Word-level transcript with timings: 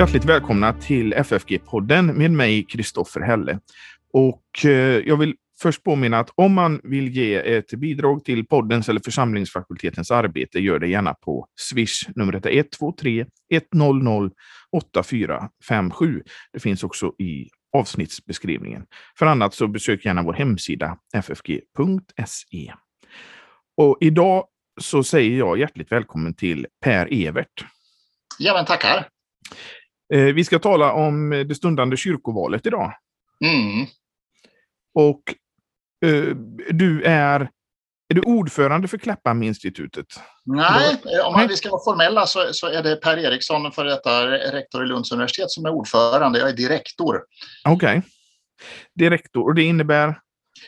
Hjärtligt 0.00 0.24
välkomna 0.24 0.72
till 0.72 1.14
FFG-podden 1.14 2.12
med 2.12 2.30
mig, 2.30 2.64
Kristoffer 2.64 3.20
Helle. 3.20 3.58
Och 4.12 4.64
eh, 4.64 4.70
jag 5.06 5.16
vill 5.16 5.34
först 5.62 5.84
påminna 5.84 6.18
att 6.18 6.30
om 6.34 6.54
man 6.54 6.80
vill 6.84 7.08
ge 7.08 7.34
ett 7.34 7.70
bidrag 7.70 8.24
till 8.24 8.46
poddens 8.46 8.88
eller 8.88 9.00
församlingsfakultetens 9.00 10.10
arbete, 10.10 10.58
gör 10.58 10.78
det 10.78 10.88
gärna 10.88 11.14
på 11.14 11.46
Swish. 11.60 12.08
Numret 12.16 12.46
är 12.46 12.50
123 12.50 13.26
100 13.72 14.30
8457. 14.72 16.22
Det 16.52 16.60
finns 16.60 16.84
också 16.84 17.12
i 17.18 17.48
avsnittsbeskrivningen. 17.76 18.86
För 19.18 19.26
annat 19.26 19.54
så 19.54 19.68
besök 19.68 20.04
gärna 20.04 20.22
vår 20.22 20.34
hemsida 20.34 20.96
ffg.se. 21.14 22.72
Och 23.76 23.98
idag 24.00 24.44
så 24.80 25.02
säger 25.02 25.38
jag 25.38 25.58
hjärtligt 25.58 25.92
välkommen 25.92 26.34
till 26.34 26.66
Per 26.84 27.08
Evert. 27.10 27.64
Ja, 28.38 28.54
men 28.54 28.64
tackar. 28.64 29.08
Eh, 30.12 30.34
vi 30.34 30.44
ska 30.44 30.58
tala 30.58 30.92
om 30.92 31.30
det 31.48 31.54
stundande 31.54 31.96
kyrkovalet 31.96 32.66
idag. 32.66 32.92
Mm. 33.44 33.86
Och 34.94 35.34
eh, 36.06 36.36
du 36.70 37.02
är, 37.02 37.40
är 38.08 38.14
du 38.14 38.20
ordförande 38.20 38.88
för 38.88 38.98
Klapphamn-institutet? 38.98 40.06
Nej, 40.44 40.96
om 41.24 41.32
man, 41.32 41.48
vi 41.48 41.56
ska 41.56 41.70
vara 41.70 41.84
formella 41.84 42.26
så, 42.26 42.52
så 42.52 42.66
är 42.66 42.82
det 42.82 42.96
Per 42.96 43.18
Eriksson, 43.18 43.72
för 43.72 43.84
detta 43.84 44.26
rektor 44.30 44.84
i 44.84 44.86
Lunds 44.86 45.12
universitet, 45.12 45.50
som 45.50 45.66
är 45.66 45.70
ordförande. 45.70 46.38
Jag 46.38 46.48
är 46.48 46.56
direktor. 46.56 47.20
Okej. 47.64 47.98
Okay. 47.98 48.02
Direktor, 48.94 49.48
och 49.48 49.54
det 49.54 49.62
innebär? 49.62 50.18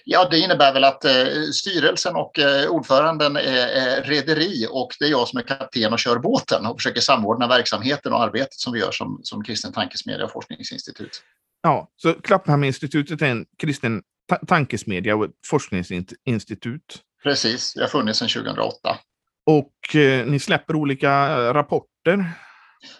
Ja, 0.05 0.29
det 0.31 0.39
innebär 0.39 0.73
väl 0.73 0.85
att 0.85 1.05
eh, 1.05 1.13
styrelsen 1.53 2.17
och 2.17 2.39
eh, 2.39 2.71
ordföranden 2.71 3.37
är, 3.37 3.67
är 3.67 4.03
rederi 4.03 4.67
och 4.71 4.97
det 4.99 5.05
är 5.05 5.11
jag 5.11 5.29
som 5.29 5.39
är 5.39 5.43
kapten 5.43 5.93
och 5.93 5.99
kör 5.99 6.19
båten 6.19 6.67
och 6.67 6.79
försöker 6.79 7.01
samordna 7.01 7.49
verksamheten 7.49 8.13
och 8.13 8.23
arbetet 8.23 8.55
som 8.55 8.73
vi 8.73 8.81
gör 8.81 8.91
som, 8.91 9.21
som 9.23 9.45
kristen 9.45 9.73
tankesmedja 9.73 10.25
och 10.25 10.33
forskningsinstitut. 10.33 11.23
Ja, 11.63 11.89
så 11.97 12.15
Klapphamninstitutet 12.15 13.23
är 13.23 13.27
en 13.27 13.47
kristen 13.59 14.03
ta 14.29 14.37
tankesmedja 14.37 15.17
och 15.17 15.25
ett 15.25 15.31
forskningsinstitut. 15.47 16.99
Precis, 17.23 17.75
det 17.75 17.81
har 17.81 17.89
funnits 17.89 18.19
sedan 18.19 18.29
2008. 18.29 18.99
Och 19.47 19.97
eh, 19.97 20.27
ni 20.27 20.39
släpper 20.39 20.77
olika 20.77 21.11
eh, 21.11 21.53
rapporter 21.53 22.33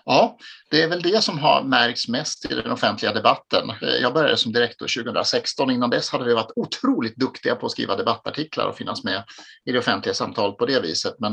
Ja, 0.05 0.39
det 0.71 0.83
är 0.83 0.89
väl 0.89 1.03
det 1.03 1.25
som 1.25 1.39
har 1.39 1.63
märkts 1.63 2.09
mest 2.09 2.53
i 2.53 2.55
den 2.55 2.71
offentliga 2.71 3.13
debatten. 3.13 3.73
Jag 4.01 4.15
började 4.15 4.37
som 4.37 4.53
direktor 4.53 5.03
2016. 5.05 5.71
Innan 5.71 5.91
dess 5.91 6.11
hade 6.11 6.25
vi 6.25 6.35
varit 6.35 6.53
otroligt 6.57 7.17
duktiga 7.17 7.57
på 7.57 7.67
att 7.67 7.73
skriva 7.73 7.97
debattartiklar 7.97 8.67
och 8.67 8.77
finnas 8.77 9.05
med 9.05 9.25
i 9.65 9.73
det 9.73 9.79
offentliga 9.79 10.15
samtalet 10.15 10.59
på 10.59 10.67
det 10.67 10.81
viset. 10.81 11.15
Men 11.19 11.33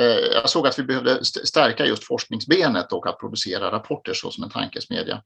eh, 0.00 0.18
jag 0.32 0.50
såg 0.50 0.66
att 0.66 0.78
vi 0.78 0.82
behövde 0.82 1.24
stärka 1.24 1.86
just 1.86 2.04
forskningsbenet 2.04 2.92
och 2.92 3.06
att 3.06 3.20
producera 3.20 3.72
rapporter 3.72 4.12
så 4.14 4.30
som 4.30 4.44
en 4.44 4.50
tankesmedja 4.50 5.22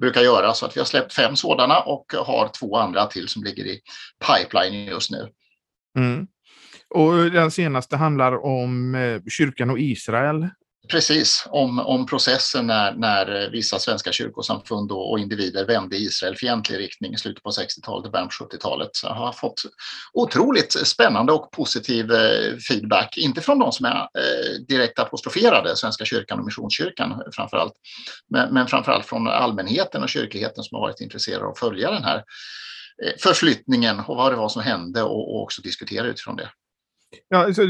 brukar 0.00 0.20
göra. 0.20 0.54
Så 0.54 0.66
att 0.66 0.76
vi 0.76 0.80
har 0.80 0.86
släppt 0.86 1.14
fem 1.14 1.36
sådana 1.36 1.80
och 1.80 2.12
har 2.26 2.50
två 2.60 2.76
andra 2.76 3.06
till 3.06 3.28
som 3.28 3.44
ligger 3.44 3.64
i 3.64 3.80
pipeline 4.26 4.86
just 4.86 5.10
nu. 5.10 5.28
Mm. 5.98 6.26
Och 6.90 7.30
den 7.30 7.50
senaste 7.50 7.96
handlar 7.96 8.44
om 8.44 8.94
eh, 8.94 9.20
kyrkan 9.30 9.70
och 9.70 9.78
Israel 9.78 10.48
Precis, 10.90 11.46
om, 11.50 11.78
om 11.78 12.06
processen 12.06 12.66
när, 12.66 12.94
när 12.94 13.50
vissa 13.50 13.78
svenska 13.78 14.12
kyrkosamfund 14.12 14.92
och, 14.92 15.10
och 15.10 15.18
individer 15.18 15.66
vände 15.66 15.96
i 15.96 16.04
Israelfientlig 16.04 16.78
riktning 16.78 17.14
i 17.14 17.18
slutet 17.18 17.42
på 17.42 17.50
60-talet 17.50 18.06
och 18.06 18.12
början 18.12 18.28
på 18.28 18.44
70-talet. 18.44 18.90
Så 18.92 19.06
jag 19.06 19.14
har 19.14 19.32
fått 19.32 19.62
otroligt 20.12 20.72
spännande 20.72 21.32
och 21.32 21.50
positiv 21.50 22.12
eh, 22.12 22.56
feedback, 22.68 23.18
inte 23.18 23.40
från 23.40 23.58
de 23.58 23.72
som 23.72 23.86
är 23.86 23.96
eh, 23.96 24.60
direkt 24.68 24.98
apostroferade, 24.98 25.76
Svenska 25.76 26.04
kyrkan 26.04 26.38
och 26.38 26.44
Missionskyrkan 26.44 27.22
framför 27.32 27.56
allt, 27.56 27.74
men, 28.30 28.54
men 28.54 28.66
framför 28.66 28.92
allt 28.92 29.06
från 29.06 29.28
allmänheten 29.28 30.02
och 30.02 30.08
kyrkligheten 30.08 30.64
som 30.64 30.74
har 30.74 30.82
varit 30.82 31.00
intresserade 31.00 31.44
av 31.44 31.50
att 31.50 31.58
följa 31.58 31.90
den 31.90 32.04
här 32.04 32.16
eh, 33.04 33.12
förflyttningen 33.18 34.00
och 34.00 34.16
vad 34.16 34.32
det 34.32 34.36
var 34.36 34.48
som 34.48 34.62
hände 34.62 35.02
och, 35.02 35.34
och 35.34 35.42
också 35.42 35.62
diskutera 35.62 36.06
utifrån 36.06 36.36
det. 36.36 36.50
Ja, 37.28 37.38
alltså, 37.38 37.62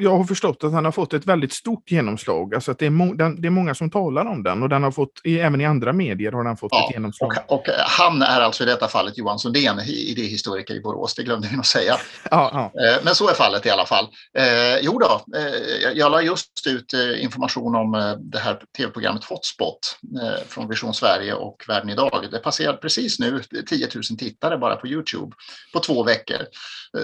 jag 0.00 0.16
har 0.16 0.24
förstått 0.24 0.64
att 0.64 0.72
han 0.72 0.84
har 0.84 0.92
fått 0.92 1.14
ett 1.14 1.26
väldigt 1.26 1.52
stort 1.52 1.90
genomslag. 1.90 2.54
Alltså 2.54 2.70
att 2.70 2.78
det, 2.78 2.86
är 2.86 2.90
må 2.90 3.14
den, 3.14 3.40
det 3.40 3.48
är 3.48 3.50
många 3.50 3.74
som 3.74 3.90
talar 3.90 4.26
om 4.26 4.42
den 4.42 4.62
och 4.62 4.68
den 4.68 4.82
har 4.82 4.90
fått, 4.90 5.12
även 5.24 5.60
i 5.60 5.66
andra 5.66 5.92
medier 5.92 6.32
har 6.32 6.44
den 6.44 6.56
fått 6.56 6.72
ja, 6.72 6.86
ett 6.88 6.94
genomslag. 6.94 7.32
Och, 7.46 7.58
och, 7.58 7.66
han 7.78 8.22
är 8.22 8.40
alltså 8.40 8.62
i 8.62 8.66
detta 8.66 8.88
fallet 8.88 9.18
Johan 9.18 9.38
Sundén, 9.38 9.80
idéhistoriker 9.86 10.74
i 10.74 10.80
Borås, 10.80 11.14
det 11.14 11.22
glömde 11.22 11.48
vi 11.48 11.56
nog 11.56 11.66
säga. 11.66 11.96
Ja, 12.30 12.50
ja. 12.74 12.82
Eh, 12.86 13.04
men 13.04 13.14
så 13.14 13.28
är 13.28 13.34
fallet 13.34 13.66
i 13.66 13.70
alla 13.70 13.86
fall. 13.86 14.04
Eh, 14.38 14.78
jo 14.82 14.98
då, 14.98 15.38
eh, 15.38 15.90
jag 15.94 16.12
la 16.12 16.22
just 16.22 16.66
ut 16.66 16.94
eh, 16.94 17.24
information 17.24 17.74
om 17.74 18.18
det 18.20 18.38
här 18.38 18.62
tv-programmet 18.76 19.24
Hotspot 19.24 19.98
eh, 20.22 20.46
från 20.48 20.68
Vision 20.68 20.94
Sverige 20.94 21.34
och 21.34 21.64
Världen 21.68 21.90
idag. 21.90 22.26
Det 22.30 22.38
passerade 22.38 22.78
precis 22.78 23.18
nu 23.18 23.42
10 23.68 23.88
000 23.94 24.02
tittare 24.18 24.58
bara 24.58 24.76
på 24.76 24.86
Youtube 24.86 25.36
på 25.72 25.80
två 25.80 26.04
veckor. 26.04 26.38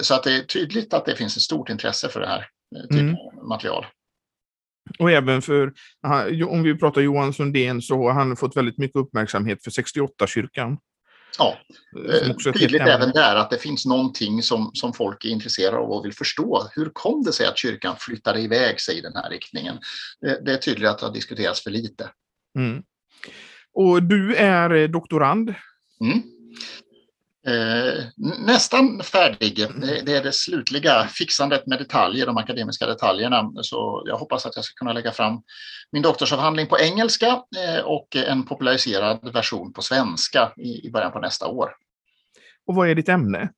Så 0.03 0.15
att 0.15 0.23
det 0.23 0.37
är 0.37 0.43
tydligt 0.43 0.95
att 0.95 1.05
det 1.05 1.17
finns 1.17 1.37
ett 1.37 1.43
stort 1.43 1.56
intresse 1.71 2.09
för 2.09 2.21
det 2.21 2.27
här 2.27 2.47
typen 2.83 3.09
mm. 3.09 3.49
material. 3.49 3.87
Och 4.99 5.11
även 5.11 5.43
för, 5.43 5.73
om 6.49 6.63
vi 6.63 6.79
pratar 6.79 7.01
Johan 7.01 7.33
Sundén, 7.33 7.83
så 7.83 8.03
har 8.03 8.13
han 8.13 8.37
fått 8.37 8.57
väldigt 8.57 8.79
mycket 8.79 8.97
uppmärksamhet 8.97 9.65
för 9.65 9.71
68-kyrkan. 9.71 10.79
Ja, 11.39 11.59
tydligt 12.55 12.81
även 12.81 13.11
där 13.11 13.37
att 13.37 13.51
det 13.51 13.59
finns 13.59 13.87
någonting 13.87 14.43
som, 14.43 14.71
som 14.75 14.93
folk 14.93 15.25
är 15.25 15.29
intresserade 15.29 15.77
av 15.77 15.91
och 15.91 16.05
vill 16.05 16.13
förstå. 16.13 16.69
Hur 16.75 16.91
kom 16.93 17.23
det 17.23 17.33
sig 17.33 17.47
att 17.47 17.59
kyrkan 17.59 17.97
flyttade 17.99 18.41
iväg 18.41 18.81
sig 18.81 18.99
i 18.99 19.01
den 19.01 19.13
här 19.15 19.31
riktningen? 19.31 19.79
Det, 20.21 20.45
det 20.45 20.53
är 20.53 20.57
tydligt 20.57 20.89
att 20.89 20.99
det 20.99 21.07
har 21.07 21.13
diskuterats 21.13 21.63
för 21.63 21.71
lite. 21.71 22.11
Mm. 22.59 22.83
Och 23.73 24.03
du 24.03 24.35
är 24.35 24.71
eh, 24.71 24.89
doktorand. 24.89 25.55
Mm. 26.01 26.23
Eh, 27.49 28.05
nästan 28.47 29.03
färdig. 29.03 29.57
Det, 29.57 30.03
det, 30.07 30.17
är 30.17 30.23
det 30.23 30.33
slutliga 30.33 31.09
fixandet 31.09 31.67
med 31.67 31.79
detaljer, 31.79 32.27
de 32.27 32.37
akademiska 32.37 32.87
detaljerna. 32.87 33.53
Så 33.63 34.03
jag 34.07 34.17
hoppas 34.17 34.47
att 34.47 34.57
jag 34.57 34.65
ska 34.65 34.75
kunna 34.75 34.93
lägga 34.93 35.13
fram 35.13 35.43
min 35.93 36.03
doktorsavhandling 36.03 36.67
på 36.67 36.79
engelska 36.79 37.27
eh, 37.27 37.85
och 37.85 38.17
en 38.17 38.47
populariserad 38.47 39.33
version 39.33 39.73
på 39.73 39.83
svenska 39.83 40.53
i, 40.57 40.87
i 40.87 40.91
början 40.91 41.13
på 41.13 41.19
nästa 41.19 41.47
år. 41.47 41.71
Och 42.67 42.75
vad 42.75 42.89
är 42.89 42.95
ditt 42.95 43.09
ämne? 43.09 43.51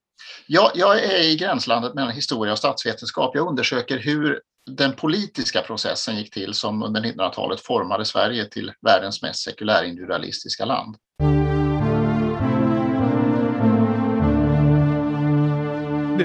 Ja, 0.47 0.73
jag 0.75 1.05
är 1.05 1.23
i 1.23 1.37
gränslandet 1.37 1.95
mellan 1.95 2.13
historia 2.13 2.53
och 2.53 2.59
statsvetenskap. 2.59 3.31
Jag 3.35 3.49
undersöker 3.49 3.99
hur 3.99 4.41
den 4.71 4.93
politiska 4.93 5.63
processen 5.63 6.17
gick 6.17 6.35
till 6.35 6.55
som 6.55 6.83
under 6.83 7.01
1900-talet 7.01 7.61
formade 7.61 8.05
Sverige 8.05 8.45
till 8.45 8.73
världens 8.87 9.23
mest 9.23 9.45
sekulärindividualistiska 9.45 10.65
land. 10.65 10.97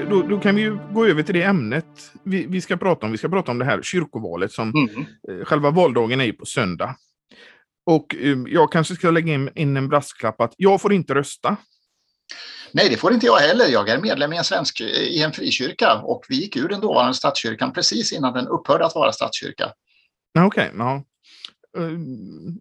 Då, 0.00 0.22
då, 0.22 0.40
kan 0.40 0.56
vi 0.56 0.62
ju 0.62 0.78
gå 0.92 1.06
över 1.06 1.22
till 1.22 1.34
det 1.34 1.42
ämnet 1.42 2.12
vi, 2.22 2.46
vi, 2.46 2.60
ska 2.60 2.76
prata 2.76 3.06
om. 3.06 3.12
Vi 3.12 3.18
ska 3.18 3.28
prata 3.28 3.50
om 3.50 3.58
det 3.58 3.64
här 3.64 3.82
kyrkovalet 3.82 4.52
som 4.52 4.72
mm. 4.74 5.06
eh, 5.28 5.44
själva 5.44 5.70
valdagen 5.70 6.20
är 6.20 6.24
ju 6.24 6.32
på 6.32 6.46
söndag. 6.46 6.96
Och 7.86 8.14
eh, 8.14 8.38
jag 8.46 8.72
kanske 8.72 8.94
ska 8.94 9.10
lägga 9.10 9.34
in, 9.34 9.50
in 9.54 9.76
en 9.76 9.88
brasklapp 9.88 10.40
att 10.40 10.54
jag 10.56 10.80
får 10.80 10.92
inte 10.92 11.14
rösta. 11.14 11.56
Nej, 12.72 12.88
det 12.90 12.96
får 12.96 13.12
inte 13.12 13.26
jag 13.26 13.36
heller. 13.36 13.68
Jag 13.68 13.88
är 13.88 14.00
medlem 14.00 14.32
i 14.32 14.36
en, 14.36 14.44
svensk, 14.44 14.80
i 14.80 15.22
en 15.22 15.32
frikyrka 15.32 15.94
och 15.94 16.24
vi 16.28 16.36
gick 16.36 16.56
ur 16.56 16.68
den 16.68 16.80
dåvarande 16.80 17.14
statskyrkan 17.14 17.72
precis 17.72 18.12
innan 18.12 18.34
den 18.34 18.46
upphörde 18.46 18.86
att 18.86 18.94
vara 18.94 19.12
statskyrka. 19.12 19.72
Okej, 20.38 20.46
okay, 20.46 20.78
ja. 20.78 21.04
Eh, 21.78 21.98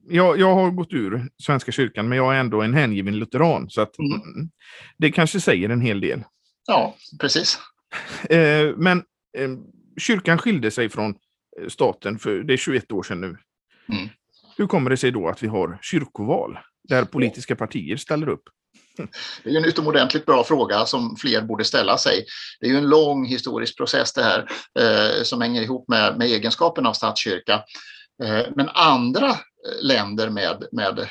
jag, 0.09 0.39
jag 0.39 0.55
har 0.55 0.71
gått 0.71 0.93
ur 0.93 1.29
Svenska 1.43 1.71
kyrkan, 1.71 2.09
men 2.09 2.17
jag 2.17 2.35
är 2.35 2.39
ändå 2.39 2.61
en 2.61 2.73
hängiven 2.73 3.19
lutheran. 3.19 3.69
Så 3.69 3.81
att, 3.81 3.99
mm. 3.99 4.49
det 4.97 5.11
kanske 5.11 5.39
säger 5.39 5.69
en 5.69 5.81
hel 5.81 6.01
del. 6.01 6.23
Ja, 6.67 6.95
precis. 7.19 7.59
Eh, 8.29 8.75
men 8.77 8.97
eh, 9.37 9.49
kyrkan 9.97 10.37
skilde 10.37 10.71
sig 10.71 10.89
från 10.89 11.15
eh, 11.61 11.67
staten 11.67 12.19
för 12.19 12.43
det 12.43 12.53
är 12.53 12.57
21 12.57 12.91
år 12.91 13.03
sedan 13.03 13.21
nu. 13.21 13.37
Mm. 13.89 14.09
Hur 14.57 14.67
kommer 14.67 14.89
det 14.89 14.97
sig 14.97 15.11
då 15.11 15.27
att 15.27 15.43
vi 15.43 15.47
har 15.47 15.79
kyrkoval 15.81 16.59
där 16.89 17.05
politiska 17.05 17.55
partier 17.55 17.97
ställer 17.97 18.29
upp? 18.29 18.43
Det 19.43 19.49
är 19.49 19.57
en 19.57 19.65
utomordentligt 19.65 20.25
bra 20.25 20.43
fråga 20.43 20.85
som 20.85 21.15
fler 21.15 21.41
borde 21.41 21.63
ställa 21.63 21.97
sig. 21.97 22.25
Det 22.59 22.65
är 22.65 22.71
ju 22.71 22.77
en 22.77 22.89
lång 22.89 23.25
historisk 23.25 23.77
process 23.77 24.13
det 24.13 24.23
här 24.23 24.47
eh, 24.79 25.23
som 25.23 25.41
hänger 25.41 25.61
ihop 25.61 25.87
med, 25.87 26.17
med 26.17 26.27
egenskapen 26.27 26.85
av 26.85 26.93
statskyrka. 26.93 27.63
Eh, 28.23 28.45
men 28.55 28.69
andra 28.69 29.35
länder 29.81 30.29
med, 30.29 30.63
med 30.71 31.07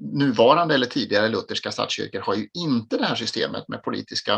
nuvarande 0.00 0.74
eller 0.74 0.86
tidigare 0.86 1.28
lutherska 1.28 1.72
statskyrkor 1.72 2.20
har 2.20 2.34
ju 2.34 2.48
inte 2.54 2.96
det 2.96 3.04
här 3.04 3.14
systemet 3.14 3.68
med 3.68 3.82
politiska 3.82 4.32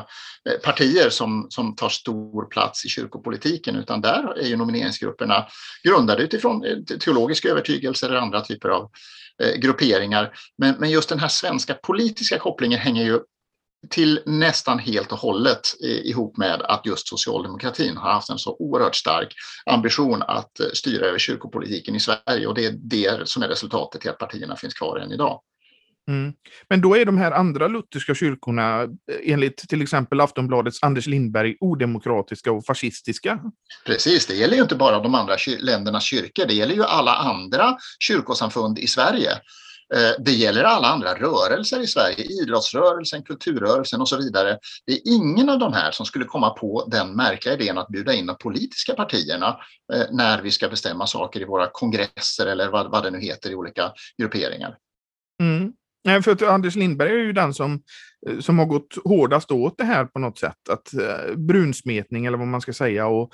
eh, 0.51 0.61
partier 0.65 1.11
som, 1.11 1.47
som 1.51 1.77
tar 1.77 1.89
stor 1.89 2.45
plats 2.45 2.85
i 2.85 2.89
kyrkopolitiken 2.89 3.77
utan 3.77 4.01
där 4.01 4.39
är 4.39 4.47
ju 4.47 4.57
nomineringsgrupperna 4.57 5.47
grundade 5.85 6.23
utifrån 6.23 6.65
eh, 6.65 6.99
teologiska 6.99 7.49
övertygelser 7.49 8.09
eller 8.09 8.19
andra 8.19 8.41
typer 8.41 8.69
av 8.69 8.91
eh, 9.43 9.55
grupperingar. 9.61 10.35
Men, 10.59 10.75
men 10.79 10.91
just 10.91 11.09
den 11.09 11.19
här 11.19 11.29
svenska 11.29 11.75
politiska 11.75 12.39
kopplingen 12.39 12.79
hänger 12.79 13.05
ju 13.05 13.21
till 13.91 14.21
nästan 14.27 14.79
helt 14.79 15.13
och 15.13 15.19
hållet 15.19 15.61
ihop 15.81 16.37
med 16.37 16.63
att 16.63 16.87
just 16.87 17.09
socialdemokratin 17.09 17.97
har 17.97 18.13
haft 18.13 18.31
en 18.31 18.39
så 18.39 18.57
oerhört 18.59 18.97
stark 18.97 19.35
ambition 19.67 20.23
att 20.23 20.61
styra 20.73 21.07
över 21.07 21.19
kyrkopolitiken 21.19 21.95
i 21.95 22.01
Sverige 22.01 22.47
och 22.47 22.55
det 22.55 22.67
är 22.67 22.73
det 22.73 23.29
som 23.29 23.43
är 23.43 23.49
resultatet 23.49 24.01
till 24.01 24.11
att 24.11 24.19
partierna 24.19 24.57
finns 24.57 24.75
kvar 24.75 24.99
än 24.99 25.13
idag. 25.13 25.41
Mm. 26.09 26.33
Men 26.69 26.81
då 26.81 26.97
är 26.97 27.05
de 27.05 27.19
här 27.19 27.33
andra 27.33 27.69
lutherska 27.69 28.15
kyrkorna 28.15 28.83
eh, 28.83 28.89
enligt 29.23 29.57
till 29.57 29.83
exempel 29.83 30.21
Aftonbladets 30.21 30.83
Anders 30.83 31.07
Lindberg 31.07 31.57
odemokratiska 31.61 32.53
och 32.53 32.67
fascistiska? 32.67 33.41
Precis, 33.87 34.27
det 34.27 34.35
gäller 34.35 34.57
ju 34.57 34.63
inte 34.63 34.77
bara 34.77 35.01
de 35.01 35.15
andra 35.15 35.37
ländernas 35.59 36.05
kyrkor, 36.05 36.47
det 36.47 36.55
gäller 36.55 36.75
ju 36.75 36.85
alla 36.85 37.15
andra 37.15 37.77
kyrkosamfund 37.99 38.79
i 38.79 38.87
Sverige. 38.87 39.31
Eh, 39.95 40.23
det 40.25 40.33
gäller 40.33 40.65
alla 40.65 40.89
andra 40.89 41.15
rörelser 41.15 41.81
i 41.81 41.87
Sverige, 41.87 42.25
idrottsrörelsen, 42.43 43.23
kulturrörelsen 43.23 44.01
och 44.01 44.09
så 44.09 44.17
vidare. 44.17 44.59
Det 44.87 44.93
är 44.93 45.01
ingen 45.05 45.49
av 45.49 45.59
de 45.59 45.73
här 45.73 45.91
som 45.91 46.07
skulle 46.07 46.25
komma 46.25 46.51
på 46.51 46.89
den 46.91 47.17
märkliga 47.17 47.55
idén 47.55 47.79
att 47.79 47.89
bjuda 47.89 48.15
in 48.15 48.27
de 48.27 48.37
politiska 48.39 48.95
partierna 48.95 49.57
eh, 49.93 50.03
när 50.11 50.43
vi 50.43 50.51
ska 50.51 50.69
bestämma 50.69 51.07
saker 51.07 51.41
i 51.41 51.45
våra 51.45 51.67
kongresser 51.73 52.47
eller 52.47 52.71
vad, 52.71 52.91
vad 52.91 53.03
det 53.03 53.11
nu 53.11 53.21
heter 53.21 53.51
i 53.51 53.55
olika 53.55 53.93
grupperingar. 54.19 54.77
Mm. 55.43 55.73
Nej, 56.05 56.23
för 56.23 56.33
att 56.33 56.43
Anders 56.43 56.77
Lindberg 56.77 57.11
är 57.11 57.25
ju 57.25 57.33
den 57.33 57.55
som, 57.55 57.83
eh, 58.27 58.39
som 58.39 58.59
har 58.59 58.67
gått 58.67 58.99
hårdast 59.05 59.51
åt 59.51 59.79
det 59.79 59.85
här 59.85 60.05
på 60.05 60.19
något 60.19 60.39
sätt. 60.39 60.69
Att 60.71 60.95
eh, 60.95 61.37
brunsmetning 61.37 62.27
eller 62.27 62.39
vad 62.39 62.47
man 62.47 62.61
ska 62.61 62.73
säga 62.73 63.07
och 63.07 63.33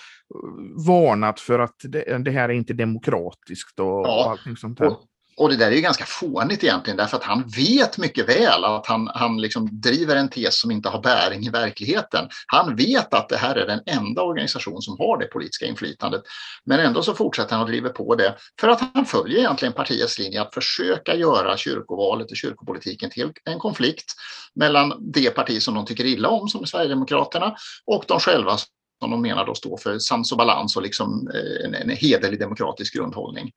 varnat 0.87 1.41
för 1.41 1.59
att 1.59 1.77
det, 1.83 2.19
det, 2.25 2.31
här 2.31 2.49
är 2.49 2.53
inte 2.53 2.73
demokratiskt 2.73 3.81
och, 3.81 3.87
ja, 3.87 4.25
och 4.25 4.31
allting 4.31 4.57
sånt 4.57 4.79
där. 4.79 4.87
Och, 4.87 5.05
och 5.41 5.49
det 5.49 5.57
där 5.57 5.67
är 5.67 5.75
ju 5.75 5.81
ganska 5.81 6.05
fånigt 6.05 6.65
egentligen 6.65 6.97
därför 6.97 7.17
att 7.17 7.23
han 7.23 7.45
vet 7.57 7.99
mycket 7.99 8.29
väl 8.29 8.65
att 8.65 8.87
han, 8.87 9.11
han 9.15 9.41
liksom 9.41 9.69
driver 9.73 10.17
en 10.17 10.29
tes 10.29 10.61
som 10.61 10.71
inte 10.71 10.89
har 10.89 11.03
bäring 11.03 11.47
i 11.47 11.51
verkligheten. 11.51 12.29
Han 12.47 12.77
vet 12.77 13.15
att 13.15 13.29
det 13.29 13.37
här 13.37 13.57
är 13.57 13.67
den 13.67 13.81
enda 13.87 14.23
organisation 14.23 14.83
som 14.83 14.99
har 14.99 15.19
det 15.19 15.27
politiska 15.27 15.67
inflytandet. 15.67 16.23
Men 16.65 16.81
ändå 16.81 17.03
så 17.03 17.15
fortsätter 17.15 17.53
han 17.53 17.61
att 17.63 17.69
driva 17.69 17.89
på 17.89 18.15
det 18.15 18.37
för 18.61 18.69
att 18.69 18.81
han 18.95 19.07
följer 19.07 19.39
egentligen 19.39 19.73
partiets 19.75 20.19
linje 20.19 20.43
att 20.43 20.55
försöka 20.55 21.15
göra 21.15 21.57
kyrkovalet 21.57 22.31
och 22.31 22.37
kyrkopolitiken 22.37 23.11
till 23.11 23.33
en 23.45 23.59
konflikt 23.59 24.13
mellan 24.55 25.13
det 25.13 25.31
parti 25.31 25.63
som 25.63 25.75
de 25.75 25.87
tycker 25.87 26.05
illa 26.05 26.29
om, 26.29 26.49
som 26.49 26.63
är 26.63 26.67
Sverigedemokraterna, 26.67 27.55
och 27.87 28.05
de 28.09 28.21
själva 28.21 28.57
som 29.01 29.11
de 29.11 29.23
menar 29.23 29.47
då 29.47 29.55
står 29.55 29.77
för 29.77 29.99
sans 29.99 30.33
och 30.33 30.39
balans 30.39 30.77
och 30.77 30.83
liksom 30.83 31.31
eh, 31.35 31.67
en, 31.67 31.75
en 31.75 31.91
hederlig 31.91 32.41
demokratisk 32.41 32.95
grundhållning. 32.95 33.53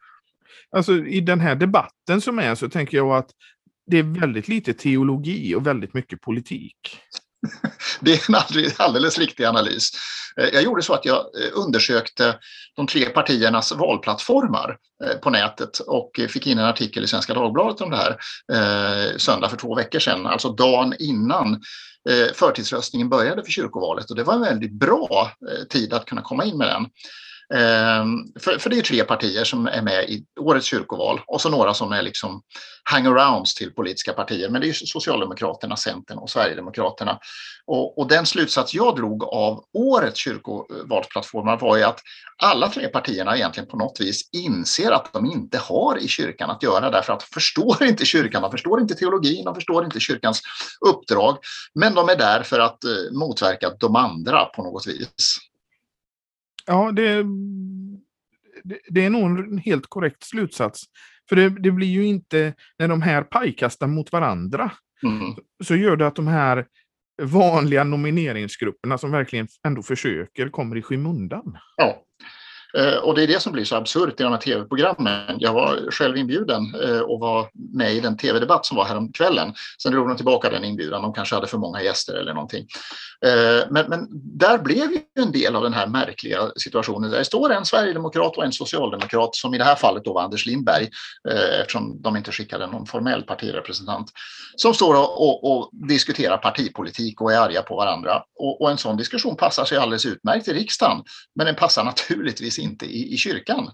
Alltså 0.76 0.94
i 0.94 1.22
den 1.22 1.40
här 1.40 1.56
debatten 1.56 2.22
som 2.22 2.40
är 2.40 2.56
så 2.56 2.70
tänker 2.70 2.98
jag 2.98 3.12
att 3.18 3.30
det 3.86 4.00
är 4.00 4.20
väldigt 4.20 4.48
lite 4.48 4.74
teologi 4.74 5.56
och 5.56 5.68
väldigt 5.68 5.94
mycket 5.94 6.22
politik. 6.22 7.00
Det 8.00 8.12
är 8.12 8.30
en 8.30 8.72
alldeles 8.78 9.20
riktig 9.20 9.44
analys. 9.44 9.92
Eh, 10.42 10.50
jag 10.54 10.64
gjorde 10.64 10.82
så 10.82 10.94
att 10.94 11.06
jag 11.06 11.18
eh, 11.18 11.50
undersökte 11.54 12.40
de 12.76 12.88
tre 12.88 13.06
partiernas 13.06 13.72
valplattformar 13.72 14.78
eh, 15.04 15.18
på 15.18 15.30
nätet 15.30 15.80
och 15.80 16.12
fick 16.30 16.48
in 16.48 16.60
en 16.60 16.66
artikel 16.66 17.04
i 17.04 17.08
Svenska 17.08 17.34
Dagbladet 17.34 17.82
om 17.82 17.90
det 17.90 17.98
här 17.98 18.18
söndag 19.18 19.50
för 19.50 19.58
två 19.58 19.76
veckor 19.76 20.00
sedan, 20.00 20.26
alltså 20.26 20.50
dagen 20.50 20.94
innan 21.00 21.62
förtidsröstningen 22.34 23.10
började 23.10 23.44
för 23.44 23.52
kyrkovalet 23.52 24.10
och 24.10 24.16
det 24.16 24.24
var 24.24 24.34
en 24.34 24.42
väldigt 24.42 24.72
bra 24.72 25.32
tid 25.70 25.94
att 25.94 26.06
kunna 26.06 26.22
komma 26.22 26.46
in 26.46 26.58
med 26.58 26.68
den. 26.68 26.86
Ehm, 27.54 28.34
för, 28.40 28.58
för 28.58 28.70
det 28.70 28.78
är 28.78 28.82
tre 28.82 29.04
partier 29.04 29.44
som 29.44 29.68
är 29.68 29.82
med 29.82 30.10
i 30.10 30.26
årets 30.40 30.66
kyrkoval 30.66 31.22
och 31.28 31.42
så 31.42 31.50
några 31.50 31.74
som 31.74 31.92
är 31.92 32.02
liksom 32.02 32.42
hangarounds 32.84 33.56
till 33.56 33.74
politiska 33.74 34.14
partier. 34.14 34.50
Men 34.50 34.62
det 34.62 34.70
är 34.70 34.74
Socialdemokraterna, 34.74 35.78
Centern 35.78 36.18
och 36.18 36.30
Sverigedemokraterna. 36.30 37.20
Och, 37.66 37.98
och 38.00 38.08
den 38.08 38.26
slutsats 38.26 38.74
jag 38.74 38.96
drog 38.96 39.24
av 39.24 39.64
årets 39.74 40.20
kyrkovalsplattformar 40.20 41.60
var 41.60 41.78
ju 41.78 41.84
att 41.84 42.00
alla 42.44 42.70
tre 42.70 42.88
partierna 42.88 43.36
egentligen 43.36 43.70
på 43.70 43.78
något 43.78 44.00
vis 44.00 44.30
inser 44.32 44.92
att 44.92 45.14
de 45.14 45.26
inte 45.26 45.58
har 45.58 45.98
i 45.98 46.08
kyrkan 46.08 46.50
att 46.50 46.64
göra 46.64 46.90
därför 46.90 47.14
att 47.14 47.20
de 47.20 47.34
förstår 47.34 47.84
inte 47.84 48.06
kyrkan, 48.06 48.42
de 48.42 48.52
förstår 48.52 48.82
inte 48.82 48.96
teologin, 48.96 49.46
de 49.46 49.56
förstår 49.56 49.86
inte 49.86 50.00
kyrkans 50.00 50.42
uppdrag. 50.86 51.38
Men 51.76 51.94
de 51.94 52.10
är 52.10 52.16
där 52.16 52.44
för 52.44 52.60
att 52.60 52.84
eh, 52.84 52.92
motverka 53.12 53.72
de 53.80 53.96
andra 53.96 54.46
på 54.46 54.64
något 54.64 54.88
vis. 54.88 55.40
Ja, 56.66 56.92
det, 56.92 57.24
det, 58.64 58.80
det, 58.90 59.06
är 59.06 59.10
nog 59.10 59.40
en 59.40 59.58
helt 59.58 59.88
korrekt 59.88 60.24
slutsats. 60.24 60.84
För 61.30 61.36
det, 61.36 61.50
det, 61.50 61.72
blir 61.72 61.88
ju 61.88 62.06
inte, 62.06 62.54
när 62.80 62.88
de 62.88 63.02
här 63.02 63.24
pajkastar 63.24 63.88
mot 63.88 64.12
varandra, 64.12 64.72
mm. 65.04 65.36
så 65.64 65.76
gör 65.76 65.96
det 65.96 66.08
att 66.08 66.16
de 66.16 66.28
här 66.28 66.66
vanliga 67.22 67.84
nomineringsgrupperna 67.84 68.98
som 68.98 69.12
verkligen 69.12 69.48
ändå 69.68 69.84
försöker 69.84 70.50
kommer 70.50 70.78
i 70.78 70.82
skymundan. 70.82 71.58
Ja, 71.78 72.04
Eh, 72.78 72.96
och 72.96 73.16
det 73.16 73.24
är 73.24 73.28
det 73.28 73.42
som 73.42 73.54
blir 73.54 73.66
så 73.66 73.76
absurt 73.76 74.20
i 74.20 74.24
de 74.24 74.32
här 74.32 74.40
tv-programmen. 74.40 75.38
Jag 75.40 75.54
var 75.54 75.92
själv 75.92 76.18
inbjuden 76.18 76.76
eh, 76.84 77.00
och 77.00 77.20
var 77.20 77.50
med 77.74 77.94
i 77.94 78.00
den 78.00 78.18
tv-debatt 78.18 78.66
som 78.66 78.78
var 78.78 78.86
häromkvällen. 78.86 79.54
Sen 79.84 79.92
drog 79.92 80.08
de 80.08 80.16
tillbaka 80.16 80.50
den 80.50 80.64
inbjudan, 80.64 81.02
de 81.02 81.14
kanske 81.14 81.36
hade 81.36 81.48
för 81.48 81.58
många 81.58 81.82
gäster 81.82 82.14
eller 82.14 82.34
någonting. 82.34 82.68
Eh, 83.26 83.68
men, 83.70 83.86
men 83.90 84.08
där 84.12 84.58
blev 84.58 84.92
ju 84.92 85.00
en 85.20 85.32
del 85.32 85.56
av 85.56 85.64
den 85.64 85.74
här 85.74 85.88
märkliga 85.88 86.52
situationen. 86.56 87.12
Där 87.12 87.18
det 87.18 87.26
står 87.26 87.52
en 87.52 87.66
sverigedemokrat 87.66 88.38
och 88.38 88.46
en 88.46 88.52
socialdemokrat 88.52 89.36
som 89.36 89.54
i 89.54 89.58
det 89.58 89.64
här 89.64 89.76
fallet 89.76 90.06
då 90.06 90.14
var 90.14 90.22
Anders 90.24 90.46
Lindberg 90.46 90.90
eftersom 91.60 92.02
de 92.02 92.18
inte 92.18 92.32
skickade 92.32 92.68
någon 92.68 92.86
formell 92.86 93.24
partirepresentant 93.24 94.12
som 94.56 94.74
står 94.74 94.96
och, 94.96 95.22
och, 95.22 95.52
och 95.52 95.70
diskuterar 95.88 96.38
partipolitik 96.38 97.22
och 97.22 97.34
är 97.34 97.38
arga 97.38 97.62
på 97.62 97.76
varandra. 97.76 98.24
Och, 98.40 98.62
och 98.62 98.72
en 98.72 98.78
sån 98.78 98.98
diskussion 98.98 99.36
passar 99.36 99.66
sig 99.66 99.78
alldeles 99.78 100.06
utmärkt 100.06 100.48
i 100.48 100.54
riksdagen 100.54 101.04
men 101.36 101.46
den 101.46 101.56
passar 101.56 101.84
naturligtvis 101.94 102.60
inte 102.64 102.86
i, 102.86 103.14
i 103.14 103.18
kyrkan. 103.18 103.72